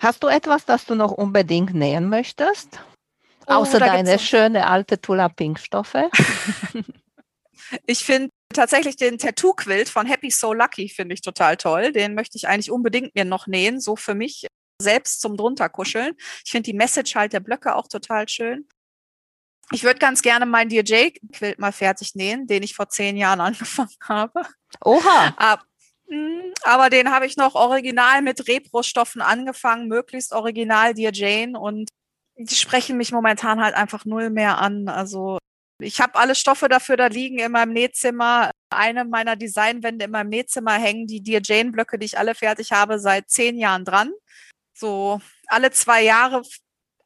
Hast 0.00 0.24
du 0.24 0.26
etwas, 0.26 0.64
das 0.64 0.84
du 0.84 0.96
noch 0.96 1.12
unbedingt 1.12 1.74
nähen 1.74 2.08
möchtest? 2.08 2.80
Oh, 3.46 3.54
Außer 3.54 3.78
deine 3.78 4.18
schöne 4.18 4.66
alte 4.66 5.00
Tula 5.00 5.28
Pink 5.28 5.58
Stoffe. 5.58 6.10
ich 7.86 8.04
finde 8.04 8.30
tatsächlich 8.52 8.96
den 8.96 9.18
Tattoo-Quilt 9.18 9.88
von 9.88 10.06
Happy 10.06 10.30
So 10.30 10.52
Lucky 10.52 10.88
finde 10.88 11.14
ich 11.14 11.22
total 11.22 11.56
toll. 11.56 11.92
Den 11.92 12.14
möchte 12.14 12.36
ich 12.36 12.48
eigentlich 12.48 12.70
unbedingt 12.70 13.14
mir 13.14 13.24
noch 13.24 13.46
nähen, 13.46 13.80
so 13.80 13.96
für 13.96 14.14
mich 14.14 14.46
selbst 14.80 15.20
zum 15.20 15.36
drunter 15.36 15.68
kuscheln. 15.68 16.14
Ich 16.44 16.50
finde 16.50 16.70
die 16.70 16.76
Message 16.76 17.14
halt 17.14 17.32
der 17.32 17.40
Blöcke 17.40 17.74
auch 17.74 17.88
total 17.88 18.28
schön. 18.28 18.66
Ich 19.70 19.84
würde 19.84 19.98
ganz 19.98 20.22
gerne 20.22 20.44
meinen 20.44 20.68
DJ-Quilt 20.68 21.58
mal 21.58 21.72
fertig 21.72 22.14
nähen, 22.14 22.46
den 22.46 22.62
ich 22.62 22.74
vor 22.74 22.88
zehn 22.88 23.16
Jahren 23.16 23.40
angefangen 23.40 23.96
habe. 24.02 24.42
Oha. 24.84 25.34
Aber, 25.36 25.62
hm, 26.08 26.52
aber 26.64 26.90
den 26.90 27.10
habe 27.10 27.26
ich 27.26 27.36
noch 27.36 27.54
original 27.54 28.22
mit 28.22 28.46
Repro-Stoffen 28.48 29.22
angefangen, 29.22 29.88
möglichst 29.88 30.32
original 30.32 30.94
Dear 30.94 31.12
Jane 31.12 31.58
und 31.58 31.88
die 32.36 32.54
sprechen 32.54 32.96
mich 32.96 33.12
momentan 33.12 33.60
halt 33.62 33.74
einfach 33.74 34.04
null 34.04 34.30
mehr 34.30 34.58
an. 34.58 34.88
Also 34.88 35.38
ich 35.80 36.00
habe 36.00 36.14
alle 36.16 36.34
Stoffe 36.34 36.68
dafür 36.68 36.96
da 36.96 37.06
liegen 37.06 37.38
in 37.38 37.52
meinem 37.52 37.72
Nähzimmer. 37.72 38.50
Eine 38.70 39.04
meiner 39.04 39.36
Designwände 39.36 40.06
in 40.06 40.10
meinem 40.10 40.30
Nähzimmer 40.30 40.72
hängen 40.74 41.06
die 41.06 41.22
Dear 41.22 41.40
Jane 41.44 41.72
Blöcke, 41.72 41.98
die 41.98 42.06
ich 42.06 42.18
alle 42.18 42.34
fertig 42.34 42.72
habe, 42.72 42.98
seit 42.98 43.28
zehn 43.30 43.58
Jahren 43.58 43.84
dran. 43.84 44.12
So 44.74 45.20
alle 45.48 45.70
zwei 45.70 46.02
Jahre 46.02 46.42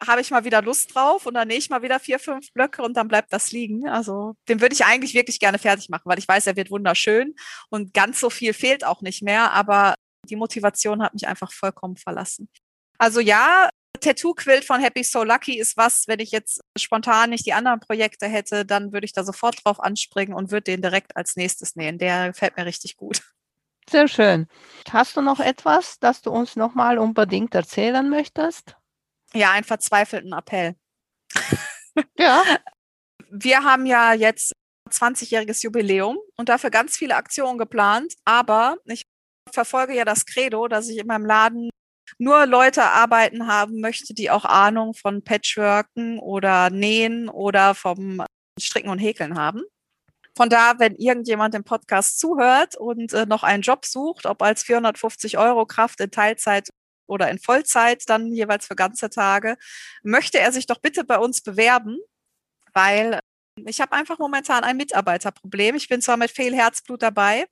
habe 0.06 0.20
ich 0.20 0.30
mal 0.30 0.44
wieder 0.44 0.62
Lust 0.62 0.94
drauf 0.94 1.26
und 1.26 1.34
dann 1.34 1.48
nähe 1.48 1.58
ich 1.58 1.70
mal 1.70 1.82
wieder 1.82 1.98
vier, 1.98 2.18
fünf 2.18 2.52
Blöcke 2.52 2.82
und 2.82 2.96
dann 2.96 3.08
bleibt 3.08 3.32
das 3.32 3.52
liegen. 3.52 3.88
Also 3.88 4.34
den 4.48 4.60
würde 4.60 4.74
ich 4.74 4.84
eigentlich 4.84 5.14
wirklich 5.14 5.40
gerne 5.40 5.58
fertig 5.58 5.88
machen, 5.88 6.04
weil 6.04 6.18
ich 6.18 6.28
weiß, 6.28 6.46
er 6.46 6.56
wird 6.56 6.70
wunderschön 6.70 7.34
und 7.70 7.94
ganz 7.94 8.20
so 8.20 8.30
viel 8.30 8.52
fehlt 8.52 8.84
auch 8.84 9.00
nicht 9.00 9.22
mehr, 9.22 9.52
aber 9.52 9.94
die 10.28 10.36
Motivation 10.36 11.02
hat 11.02 11.14
mich 11.14 11.26
einfach 11.26 11.52
vollkommen 11.52 11.96
verlassen. 11.96 12.48
Also 12.98 13.20
ja, 13.20 13.70
Tattoo-Quilt 14.00 14.64
von 14.64 14.80
Happy 14.80 15.02
So 15.02 15.24
Lucky 15.24 15.58
ist 15.58 15.76
was, 15.76 16.08
wenn 16.08 16.20
ich 16.20 16.30
jetzt 16.30 16.60
spontan 16.76 17.30
nicht 17.30 17.46
die 17.46 17.52
anderen 17.52 17.80
Projekte 17.80 18.26
hätte, 18.26 18.64
dann 18.64 18.92
würde 18.92 19.04
ich 19.04 19.12
da 19.12 19.24
sofort 19.24 19.64
drauf 19.64 19.80
anspringen 19.80 20.34
und 20.34 20.50
würde 20.50 20.64
den 20.64 20.82
direkt 20.82 21.16
als 21.16 21.36
nächstes 21.36 21.76
nähen. 21.76 21.98
Der 21.98 22.28
gefällt 22.28 22.56
mir 22.56 22.66
richtig 22.66 22.96
gut. 22.96 23.22
Sehr 23.88 24.08
schön. 24.08 24.48
Hast 24.90 25.16
du 25.16 25.20
noch 25.20 25.38
etwas, 25.38 25.98
das 26.00 26.20
du 26.22 26.30
uns 26.30 26.56
nochmal 26.56 26.98
unbedingt 26.98 27.54
erzählen 27.54 28.08
möchtest? 28.08 28.76
Ja, 29.32 29.52
einen 29.52 29.64
verzweifelten 29.64 30.32
Appell. 30.32 30.74
Ja. 32.18 32.42
Wir 33.30 33.64
haben 33.64 33.86
ja 33.86 34.12
jetzt 34.12 34.52
20-jähriges 34.90 35.64
Jubiläum 35.64 36.18
und 36.36 36.50
dafür 36.50 36.68
ganz 36.68 36.94
viele 36.94 37.16
Aktionen 37.16 37.56
geplant, 37.56 38.12
aber 38.26 38.76
ich 38.84 39.06
verfolge 39.50 39.94
ja 39.94 40.04
das 40.04 40.26
Credo, 40.26 40.68
dass 40.68 40.90
ich 40.90 40.98
in 40.98 41.06
meinem 41.06 41.24
Laden 41.24 41.70
nur 42.18 42.46
Leute 42.46 42.82
arbeiten 42.84 43.46
haben 43.46 43.80
möchte, 43.80 44.14
die 44.14 44.30
auch 44.30 44.44
Ahnung 44.44 44.94
von 44.94 45.22
Patchworken 45.22 46.18
oder 46.18 46.70
Nähen 46.70 47.28
oder 47.28 47.74
vom 47.74 48.22
Stricken 48.58 48.88
und 48.88 48.98
Häkeln 48.98 49.38
haben. 49.38 49.62
Von 50.36 50.50
da, 50.50 50.78
wenn 50.78 50.96
irgendjemand 50.96 51.54
dem 51.54 51.64
Podcast 51.64 52.18
zuhört 52.18 52.76
und 52.76 53.12
äh, 53.12 53.26
noch 53.26 53.42
einen 53.42 53.62
Job 53.62 53.86
sucht, 53.86 54.26
ob 54.26 54.42
als 54.42 54.62
450 54.64 55.38
Euro 55.38 55.64
Kraft 55.66 56.00
in 56.00 56.10
Teilzeit 56.10 56.68
oder 57.06 57.30
in 57.30 57.38
Vollzeit, 57.38 58.02
dann 58.08 58.32
jeweils 58.32 58.66
für 58.66 58.76
ganze 58.76 59.08
Tage, 59.08 59.56
möchte 60.02 60.38
er 60.38 60.52
sich 60.52 60.66
doch 60.66 60.78
bitte 60.78 61.04
bei 61.04 61.18
uns 61.18 61.40
bewerben, 61.40 61.98
weil 62.74 63.20
ich 63.64 63.80
habe 63.80 63.92
einfach 63.92 64.18
momentan 64.18 64.64
ein 64.64 64.76
Mitarbeiterproblem. 64.76 65.76
Ich 65.76 65.88
bin 65.88 66.02
zwar 66.02 66.18
mit 66.18 66.30
viel 66.30 66.54
Herzblut 66.54 67.02
dabei, 67.02 67.46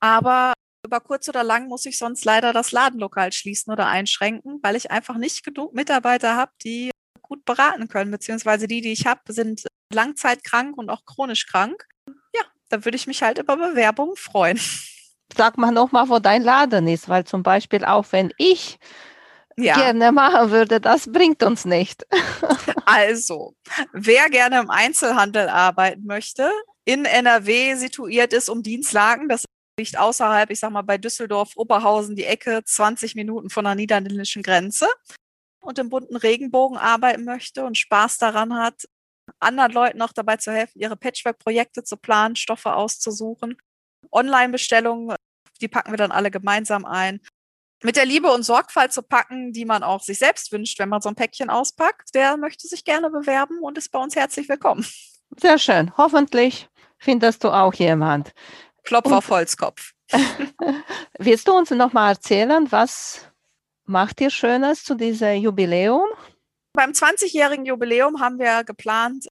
aber 0.00 0.54
über 0.84 1.00
kurz 1.00 1.28
oder 1.28 1.44
lang 1.44 1.68
muss 1.68 1.86
ich 1.86 1.96
sonst 1.98 2.24
leider 2.24 2.52
das 2.52 2.72
Ladenlokal 2.72 3.32
schließen 3.32 3.72
oder 3.72 3.86
einschränken, 3.86 4.58
weil 4.62 4.76
ich 4.76 4.90
einfach 4.90 5.16
nicht 5.16 5.44
genug 5.44 5.74
Mitarbeiter 5.74 6.36
habe, 6.36 6.52
die 6.62 6.90
gut 7.20 7.44
beraten 7.44 7.88
können, 7.88 8.10
beziehungsweise 8.10 8.66
die, 8.66 8.80
die 8.80 8.92
ich 8.92 9.06
habe, 9.06 9.20
sind 9.32 9.66
langzeitkrank 9.92 10.76
und 10.76 10.90
auch 10.90 11.04
chronisch 11.04 11.46
krank. 11.46 11.86
Ja, 12.34 12.42
da 12.68 12.84
würde 12.84 12.96
ich 12.96 13.06
mich 13.06 13.22
halt 13.22 13.38
über 13.38 13.56
Bewerbungen 13.56 14.16
freuen. 14.16 14.58
Sag 15.36 15.56
mal 15.56 15.70
nochmal, 15.70 16.08
wo 16.08 16.18
dein 16.18 16.42
Laden 16.42 16.88
ist, 16.88 17.08
weil 17.08 17.24
zum 17.24 17.42
Beispiel 17.42 17.84
auch 17.84 18.06
wenn 18.10 18.32
ich 18.36 18.78
ja. 19.56 19.76
gerne 19.76 20.12
machen 20.12 20.50
würde, 20.50 20.80
das 20.80 21.10
bringt 21.10 21.42
uns 21.42 21.64
nicht. 21.64 22.06
also, 22.84 23.54
wer 23.92 24.28
gerne 24.28 24.60
im 24.60 24.68
Einzelhandel 24.68 25.48
arbeiten 25.48 26.04
möchte, 26.04 26.50
in 26.84 27.04
NRW 27.04 27.76
situiert 27.76 28.32
ist 28.32 28.50
um 28.50 28.62
Dienstlagen, 28.62 29.28
das 29.28 29.44
liegt 29.78 29.98
außerhalb, 29.98 30.50
ich 30.50 30.60
sag 30.60 30.70
mal, 30.70 30.82
bei 30.82 30.98
Düsseldorf, 30.98 31.52
Oberhausen, 31.56 32.16
die 32.16 32.24
Ecke, 32.24 32.62
20 32.64 33.14
Minuten 33.14 33.50
von 33.50 33.64
der 33.64 33.74
niederländischen 33.74 34.42
Grenze 34.42 34.86
und 35.60 35.78
im 35.78 35.88
bunten 35.88 36.16
Regenbogen 36.16 36.76
arbeiten 36.76 37.24
möchte 37.24 37.64
und 37.64 37.78
Spaß 37.78 38.18
daran 38.18 38.54
hat, 38.54 38.84
anderen 39.38 39.72
Leuten 39.72 40.02
auch 40.02 40.12
dabei 40.12 40.36
zu 40.36 40.52
helfen, 40.52 40.80
ihre 40.80 40.96
Patchwork-Projekte 40.96 41.84
zu 41.84 41.96
planen, 41.96 42.36
Stoffe 42.36 42.74
auszusuchen. 42.74 43.56
Online-Bestellungen, 44.10 45.16
die 45.60 45.68
packen 45.68 45.92
wir 45.92 45.96
dann 45.96 46.12
alle 46.12 46.30
gemeinsam 46.30 46.84
ein. 46.84 47.20
Mit 47.84 47.96
der 47.96 48.04
Liebe 48.04 48.30
und 48.30 48.44
Sorgfalt 48.44 48.92
zu 48.92 49.02
packen, 49.02 49.52
die 49.52 49.64
man 49.64 49.82
auch 49.82 50.02
sich 50.02 50.18
selbst 50.18 50.52
wünscht, 50.52 50.78
wenn 50.78 50.88
man 50.88 51.00
so 51.00 51.08
ein 51.08 51.16
Päckchen 51.16 51.50
auspackt, 51.50 52.14
der 52.14 52.36
möchte 52.36 52.68
sich 52.68 52.84
gerne 52.84 53.10
bewerben 53.10 53.58
und 53.60 53.78
ist 53.78 53.90
bei 53.90 53.98
uns 53.98 54.14
herzlich 54.14 54.48
willkommen. 54.48 54.86
Sehr 55.36 55.58
schön. 55.58 55.96
Hoffentlich 55.96 56.68
findest 56.98 57.42
du 57.42 57.50
auch 57.50 57.74
jemand. 57.74 58.32
Klopf 58.82 59.10
auf 59.10 59.28
Holzkopf. 59.28 59.92
willst 61.18 61.48
du 61.48 61.52
uns 61.52 61.70
noch 61.70 61.92
mal 61.92 62.10
erzählen, 62.10 62.70
was 62.70 63.26
macht 63.84 64.20
ihr 64.20 64.30
Schönes 64.30 64.84
zu 64.84 64.94
diesem 64.94 65.36
Jubiläum? 65.36 66.06
Beim 66.74 66.92
20-jährigen 66.92 67.66
Jubiläum 67.66 68.20
haben 68.20 68.38
wir 68.38 68.64
geplant, 68.64 69.28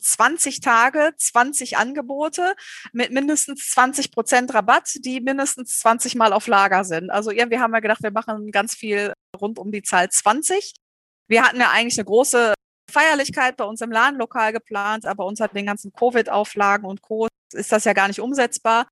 20 0.00 0.60
Tage, 0.60 1.12
20 1.16 1.76
Angebote 1.76 2.54
mit 2.92 3.12
mindestens 3.12 3.70
20 3.70 4.10
Prozent 4.10 4.52
Rabatt, 4.52 4.90
die 5.04 5.20
mindestens 5.20 5.78
20 5.78 6.16
Mal 6.16 6.32
auf 6.32 6.48
Lager 6.48 6.84
sind. 6.84 7.10
Also 7.10 7.30
irgendwie 7.30 7.60
haben 7.60 7.70
wir 7.70 7.80
gedacht, 7.80 8.02
wir 8.02 8.10
machen 8.10 8.50
ganz 8.50 8.74
viel 8.74 9.12
rund 9.40 9.58
um 9.58 9.70
die 9.70 9.82
Zahl 9.82 10.10
20. 10.10 10.74
Wir 11.28 11.44
hatten 11.44 11.60
ja 11.60 11.70
eigentlich 11.70 11.98
eine 11.98 12.06
große 12.06 12.54
Feierlichkeit 12.90 13.56
bei 13.56 13.64
uns 13.64 13.80
im 13.80 13.92
Ladenlokal 13.92 14.52
geplant, 14.52 15.06
aber 15.06 15.24
unter 15.24 15.48
den 15.48 15.66
ganzen 15.66 15.92
Covid-Auflagen 15.92 16.84
und 16.84 17.00
Co. 17.00 17.28
ist 17.54 17.72
das 17.72 17.84
ja 17.84 17.92
gar 17.92 18.08
nicht 18.08 18.20
umsetzbar. 18.20 18.86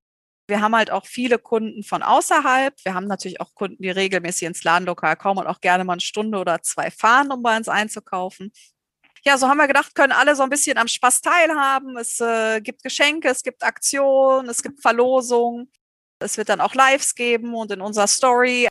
Wir 0.49 0.61
haben 0.61 0.75
halt 0.75 0.91
auch 0.91 1.07
viele 1.07 1.39
Kunden 1.39 1.85
von 1.85 2.03
außerhalb. 2.03 2.75
Wir 2.85 2.95
haben 2.95 3.07
natürlich 3.07 3.41
auch 3.41 3.55
Kunden, 3.55 3.83
die 3.83 3.91
regelmäßig 3.91 4.49
ins 4.49 4.65
Ladenlokal 4.65 5.17
kommen 5.17 5.41
und 5.41 5.47
auch 5.47 5.61
gerne 5.61 5.85
mal 5.85 5.93
eine 5.95 6.01
Stunde 6.01 6.39
oder 6.39 6.61
zwei 6.63 6.91
fahren, 6.91 7.31
um 7.31 7.43
bei 7.43 7.57
uns 7.57 7.69
einzukaufen. 7.69 8.53
Ja, 9.23 9.39
so 9.39 9.49
haben 9.49 9.59
wir 9.59 9.67
gedacht, 9.67 9.95
können 9.95 10.13
alle 10.13 10.35
so 10.35 10.43
ein 10.43 10.49
bisschen 10.49 10.79
am 10.79 10.89
Spaß 10.89 11.21
teilhaben. 11.21 11.97
Es 11.99 12.21
äh, 12.21 12.61
gibt 12.61 12.83
Geschenke, 12.83 13.29
es 13.29 13.43
gibt 13.43 13.63
Aktionen, 13.63 14.49
es 14.49 14.63
gibt 14.63 14.81
Verlosungen. 14.81 15.71
Es 16.21 16.37
wird 16.37 16.49
dann 16.49 16.61
auch 16.61 16.75
Lives 16.75 17.15
geben 17.15 17.55
und 17.55 17.71
in 17.71 17.81
unserer 17.81 18.07
Story. 18.07 18.67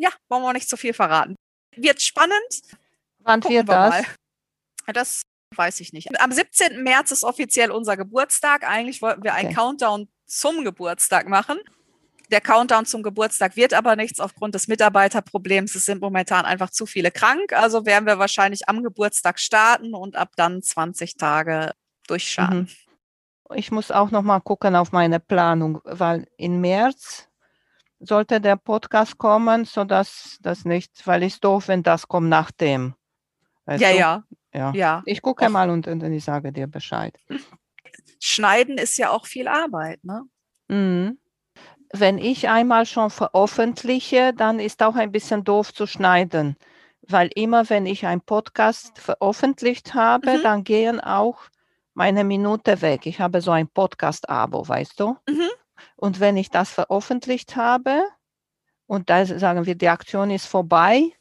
Ja, 0.00 0.10
wollen 0.28 0.42
wir 0.42 0.52
nicht 0.52 0.68
zu 0.68 0.76
viel 0.76 0.94
verraten. 0.94 1.36
Wird 1.76 2.02
spannend. 2.02 2.62
Wann 3.20 3.42
wird 3.44 3.68
das? 3.68 3.90
Mal. 3.90 4.04
Das 4.92 5.22
weiß 5.56 5.80
ich 5.80 5.92
nicht. 5.92 6.20
Am 6.20 6.32
17. 6.32 6.82
März 6.82 7.10
ist 7.10 7.24
offiziell 7.24 7.70
unser 7.70 7.96
Geburtstag. 7.96 8.68
Eigentlich 8.68 9.02
wollten 9.02 9.24
wir 9.24 9.34
einen 9.34 9.48
okay. 9.48 9.56
Countdown 9.56 10.08
zum 10.26 10.64
Geburtstag 10.64 11.28
machen. 11.28 11.58
Der 12.30 12.40
Countdown 12.40 12.86
zum 12.86 13.02
Geburtstag 13.02 13.56
wird 13.56 13.74
aber 13.74 13.96
nichts 13.96 14.18
aufgrund 14.18 14.54
des 14.54 14.66
Mitarbeiterproblems. 14.66 15.74
Es 15.74 15.84
sind 15.84 16.00
momentan 16.00 16.44
einfach 16.44 16.70
zu 16.70 16.86
viele 16.86 17.10
krank. 17.10 17.52
Also 17.52 17.84
werden 17.86 18.06
wir 18.06 18.18
wahrscheinlich 18.18 18.68
am 18.68 18.82
Geburtstag 18.82 19.38
starten 19.38 19.94
und 19.94 20.16
ab 20.16 20.30
dann 20.36 20.62
20 20.62 21.16
Tage 21.16 21.72
durchschauen. 22.06 22.60
Mhm. 22.60 22.68
Ich 23.54 23.70
muss 23.70 23.90
auch 23.90 24.10
noch 24.10 24.22
mal 24.22 24.40
gucken 24.40 24.74
auf 24.74 24.90
meine 24.90 25.20
Planung, 25.20 25.80
weil 25.84 26.26
im 26.38 26.60
März 26.60 27.28
sollte 28.00 28.40
der 28.40 28.56
Podcast 28.56 29.18
kommen, 29.18 29.64
sodass 29.64 30.38
das 30.40 30.64
nicht, 30.64 31.06
weil 31.06 31.22
es 31.22 31.40
doof, 31.40 31.68
wenn 31.68 31.82
das 31.82 32.08
kommt 32.08 32.28
nach 32.28 32.50
dem. 32.50 32.94
Weißt 33.66 33.82
ja, 33.82 33.90
ja, 33.90 34.24
ja, 34.54 34.72
ja. 34.74 35.02
Ich 35.04 35.20
gucke 35.22 35.48
mal 35.48 35.70
und, 35.70 35.86
und 35.86 36.02
ich 36.12 36.24
sage 36.24 36.52
dir 36.52 36.66
Bescheid. 36.66 37.18
Schneiden 38.20 38.78
ist 38.78 38.96
ja 38.96 39.10
auch 39.10 39.26
viel 39.26 39.48
Arbeit, 39.48 40.02
ne? 40.04 40.22
Mhm. 40.68 41.18
Wenn 41.92 42.18
ich 42.18 42.48
einmal 42.48 42.86
schon 42.86 43.10
veröffentliche, 43.10 44.32
dann 44.32 44.58
ist 44.58 44.82
auch 44.82 44.96
ein 44.96 45.12
bisschen 45.12 45.44
doof 45.44 45.72
zu 45.72 45.86
schneiden, 45.86 46.56
weil 47.02 47.30
immer 47.34 47.68
wenn 47.70 47.86
ich 47.86 48.06
einen 48.06 48.20
Podcast 48.20 48.98
veröffentlicht 48.98 49.94
habe, 49.94 50.38
mhm. 50.38 50.42
dann 50.42 50.64
gehen 50.64 51.00
auch 51.00 51.38
meine 51.92 52.24
Minute 52.24 52.82
weg. 52.82 53.06
Ich 53.06 53.20
habe 53.20 53.40
so 53.40 53.50
ein 53.50 53.68
Podcast-Abo, 53.68 54.66
weißt 54.66 54.98
du? 54.98 55.16
Mhm. 55.28 55.50
Und 55.96 56.20
wenn 56.20 56.36
ich 56.36 56.50
das 56.50 56.70
veröffentlicht 56.70 57.56
habe 57.56 58.02
und 58.86 59.10
da 59.10 59.24
sagen 59.26 59.66
wir, 59.66 59.74
die 59.74 59.88
Aktion 59.88 60.30
ist 60.30 60.46
vorbei, 60.46 61.12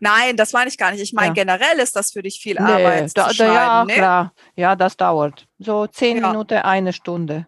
Nein, 0.00 0.36
das 0.36 0.52
meine 0.52 0.68
ich 0.68 0.78
gar 0.78 0.90
nicht. 0.92 1.00
Ich 1.00 1.12
meine, 1.12 1.28
ja. 1.28 1.32
generell 1.34 1.78
ist 1.78 1.96
das 1.96 2.12
für 2.12 2.22
dich 2.22 2.40
viel 2.40 2.54
nee, 2.54 2.60
Arbeit. 2.60 3.16
Da, 3.16 3.32
da, 3.32 3.54
ja, 3.54 3.84
nee? 3.84 3.94
klar. 3.94 4.32
Ja, 4.56 4.76
das 4.76 4.96
dauert. 4.96 5.46
So 5.58 5.86
zehn 5.86 6.18
ja. 6.18 6.28
Minuten, 6.28 6.58
eine 6.58 6.92
Stunde. 6.92 7.46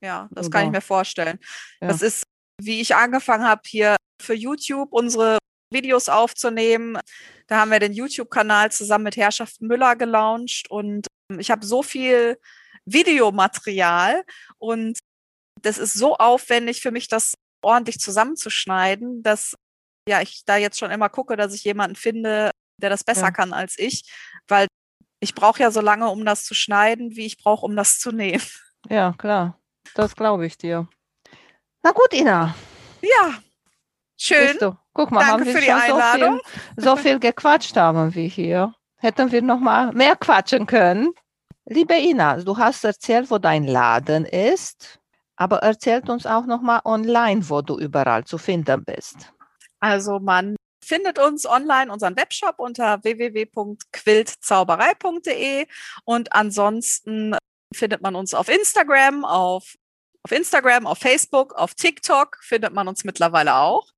Ja, 0.00 0.28
das 0.32 0.46
Oder? 0.46 0.58
kann 0.58 0.66
ich 0.66 0.72
mir 0.72 0.80
vorstellen. 0.80 1.38
Ja. 1.80 1.88
Das 1.88 2.02
ist, 2.02 2.24
wie 2.60 2.80
ich 2.80 2.94
angefangen 2.94 3.46
habe, 3.46 3.62
hier 3.64 3.96
für 4.20 4.34
YouTube 4.34 4.92
unsere 4.92 5.38
Videos 5.70 6.08
aufzunehmen. 6.08 6.98
Da 7.46 7.60
haben 7.60 7.70
wir 7.70 7.80
den 7.80 7.92
YouTube-Kanal 7.92 8.70
zusammen 8.72 9.04
mit 9.04 9.16
Herrschaft 9.16 9.60
Müller 9.62 9.96
gelauncht 9.96 10.70
und 10.70 11.06
ich 11.38 11.50
habe 11.50 11.64
so 11.64 11.82
viel 11.82 12.38
Videomaterial 12.84 14.24
und 14.58 14.98
das 15.60 15.78
ist 15.78 15.94
so 15.94 16.16
aufwendig 16.16 16.80
für 16.80 16.90
mich, 16.90 17.08
das 17.08 17.34
ordentlich 17.62 18.00
zusammenzuschneiden, 18.00 19.22
dass 19.22 19.54
ja, 20.08 20.20
ich 20.20 20.44
da 20.44 20.56
jetzt 20.56 20.78
schon 20.78 20.90
immer 20.90 21.08
gucke, 21.08 21.36
dass 21.36 21.54
ich 21.54 21.64
jemanden 21.64 21.96
finde, 21.96 22.50
der 22.76 22.90
das 22.90 23.04
besser 23.04 23.26
ja. 23.26 23.30
kann 23.30 23.52
als 23.52 23.78
ich, 23.78 24.10
weil 24.48 24.66
ich 25.20 25.34
brauche 25.34 25.60
ja 25.60 25.70
so 25.70 25.80
lange, 25.80 26.08
um 26.08 26.24
das 26.24 26.44
zu 26.44 26.54
schneiden, 26.54 27.14
wie 27.14 27.26
ich 27.26 27.38
brauche, 27.38 27.64
um 27.64 27.76
das 27.76 27.98
zu 27.98 28.10
nähen. 28.12 28.42
Ja, 28.88 29.14
klar. 29.16 29.58
Das 29.94 30.16
glaube 30.16 30.46
ich 30.46 30.58
dir. 30.58 30.88
Na 31.82 31.92
gut, 31.92 32.12
Ina. 32.12 32.54
Ja, 33.00 33.34
schön. 34.16 34.58
Guck 34.92 35.10
mal, 35.10 35.20
Danke 35.20 35.32
haben 35.32 35.44
wir 35.46 35.54
für 35.54 35.60
die 35.60 35.72
Einladung. 35.72 36.40
So 36.40 36.50
viel, 36.50 36.84
so 36.84 36.96
viel 36.96 37.18
gequatscht 37.20 37.76
haben 37.76 38.14
wir 38.14 38.26
hier. 38.26 38.74
Hätten 38.96 39.32
wir 39.32 39.42
noch 39.42 39.58
mal 39.58 39.92
mehr 39.92 40.16
quatschen 40.16 40.66
können. 40.66 41.12
Liebe 41.64 41.94
Ina, 41.94 42.38
du 42.38 42.56
hast 42.56 42.84
erzählt, 42.84 43.30
wo 43.30 43.38
dein 43.38 43.64
Laden 43.64 44.24
ist, 44.24 45.00
aber 45.36 45.58
erzählt 45.58 46.10
uns 46.10 46.26
auch 46.26 46.46
noch 46.46 46.60
mal 46.60 46.80
online, 46.84 47.48
wo 47.48 47.62
du 47.62 47.78
überall 47.78 48.24
zu 48.24 48.38
finden 48.38 48.84
bist. 48.84 49.32
Also 49.82 50.18
man 50.20 50.56
findet 50.82 51.18
uns 51.18 51.44
online, 51.44 51.92
unseren 51.92 52.16
Webshop 52.16 52.58
unter 52.58 53.02
www.quiltzauberei.de 53.02 55.66
und 56.04 56.32
ansonsten 56.32 57.36
findet 57.74 58.00
man 58.00 58.14
uns 58.14 58.32
auf 58.34 58.48
Instagram, 58.48 59.24
auf, 59.24 59.74
auf 60.22 60.30
Instagram, 60.30 60.86
auf 60.86 60.98
Facebook, 60.98 61.54
auf 61.54 61.74
TikTok 61.74 62.38
findet 62.42 62.72
man 62.72 62.86
uns 62.86 63.02
mittlerweile 63.02 63.56
auch, 63.56 63.90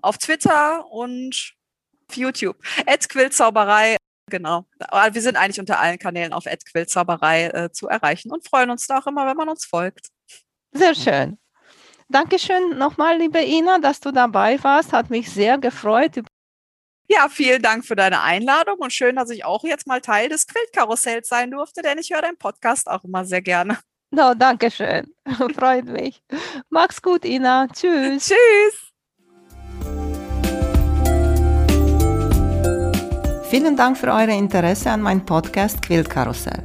auf 0.00 0.16
Twitter 0.16 0.90
und 0.90 1.52
auf 2.08 2.16
YouTube. 2.16 2.56
Quiltzauberei, 2.86 3.98
genau. 4.30 4.64
Wir 5.12 5.20
sind 5.20 5.36
eigentlich 5.36 5.60
unter 5.60 5.78
allen 5.78 5.98
Kanälen 5.98 6.32
auf 6.32 6.44
Quiltzauberei 6.44 7.48
äh, 7.48 7.70
zu 7.70 7.86
erreichen 7.88 8.32
und 8.32 8.48
freuen 8.48 8.70
uns 8.70 8.86
da 8.86 9.00
auch 9.00 9.06
immer, 9.06 9.26
wenn 9.26 9.36
man 9.36 9.50
uns 9.50 9.66
folgt. 9.66 10.08
Sehr 10.72 10.94
schön. 10.94 11.38
Dankeschön 12.10 12.78
nochmal, 12.78 13.18
liebe 13.18 13.42
Ina, 13.42 13.78
dass 13.80 14.00
du 14.00 14.10
dabei 14.10 14.62
warst. 14.64 14.92
Hat 14.94 15.10
mich 15.10 15.30
sehr 15.30 15.58
gefreut. 15.58 16.22
Ja, 17.06 17.28
vielen 17.28 17.60
Dank 17.60 17.84
für 17.84 17.96
deine 17.96 18.22
Einladung 18.22 18.78
und 18.78 18.92
schön, 18.92 19.16
dass 19.16 19.30
ich 19.30 19.44
auch 19.44 19.62
jetzt 19.64 19.86
mal 19.86 20.00
Teil 20.00 20.28
des 20.28 20.46
Quiltkarussells 20.46 21.28
sein 21.28 21.50
durfte, 21.50 21.82
denn 21.82 21.98
ich 21.98 22.10
höre 22.10 22.22
deinen 22.22 22.38
Podcast 22.38 22.88
auch 22.88 23.04
immer 23.04 23.24
sehr 23.24 23.42
gerne. 23.42 23.78
No, 24.10 24.32
danke 24.34 24.70
schön. 24.70 25.12
Freut 25.54 25.84
mich. 25.84 26.22
Mach's 26.70 27.02
gut, 27.02 27.26
Ina. 27.26 27.68
Tschüss. 27.68 28.28
Tschüss. 28.28 28.88
Vielen 33.50 33.76
Dank 33.76 33.96
für 33.96 34.08
euer 34.08 34.28
Interesse 34.28 34.90
an 34.90 35.02
meinem 35.02 35.24
Podcast 35.24 35.82
Quiltkarussell. 35.82 36.64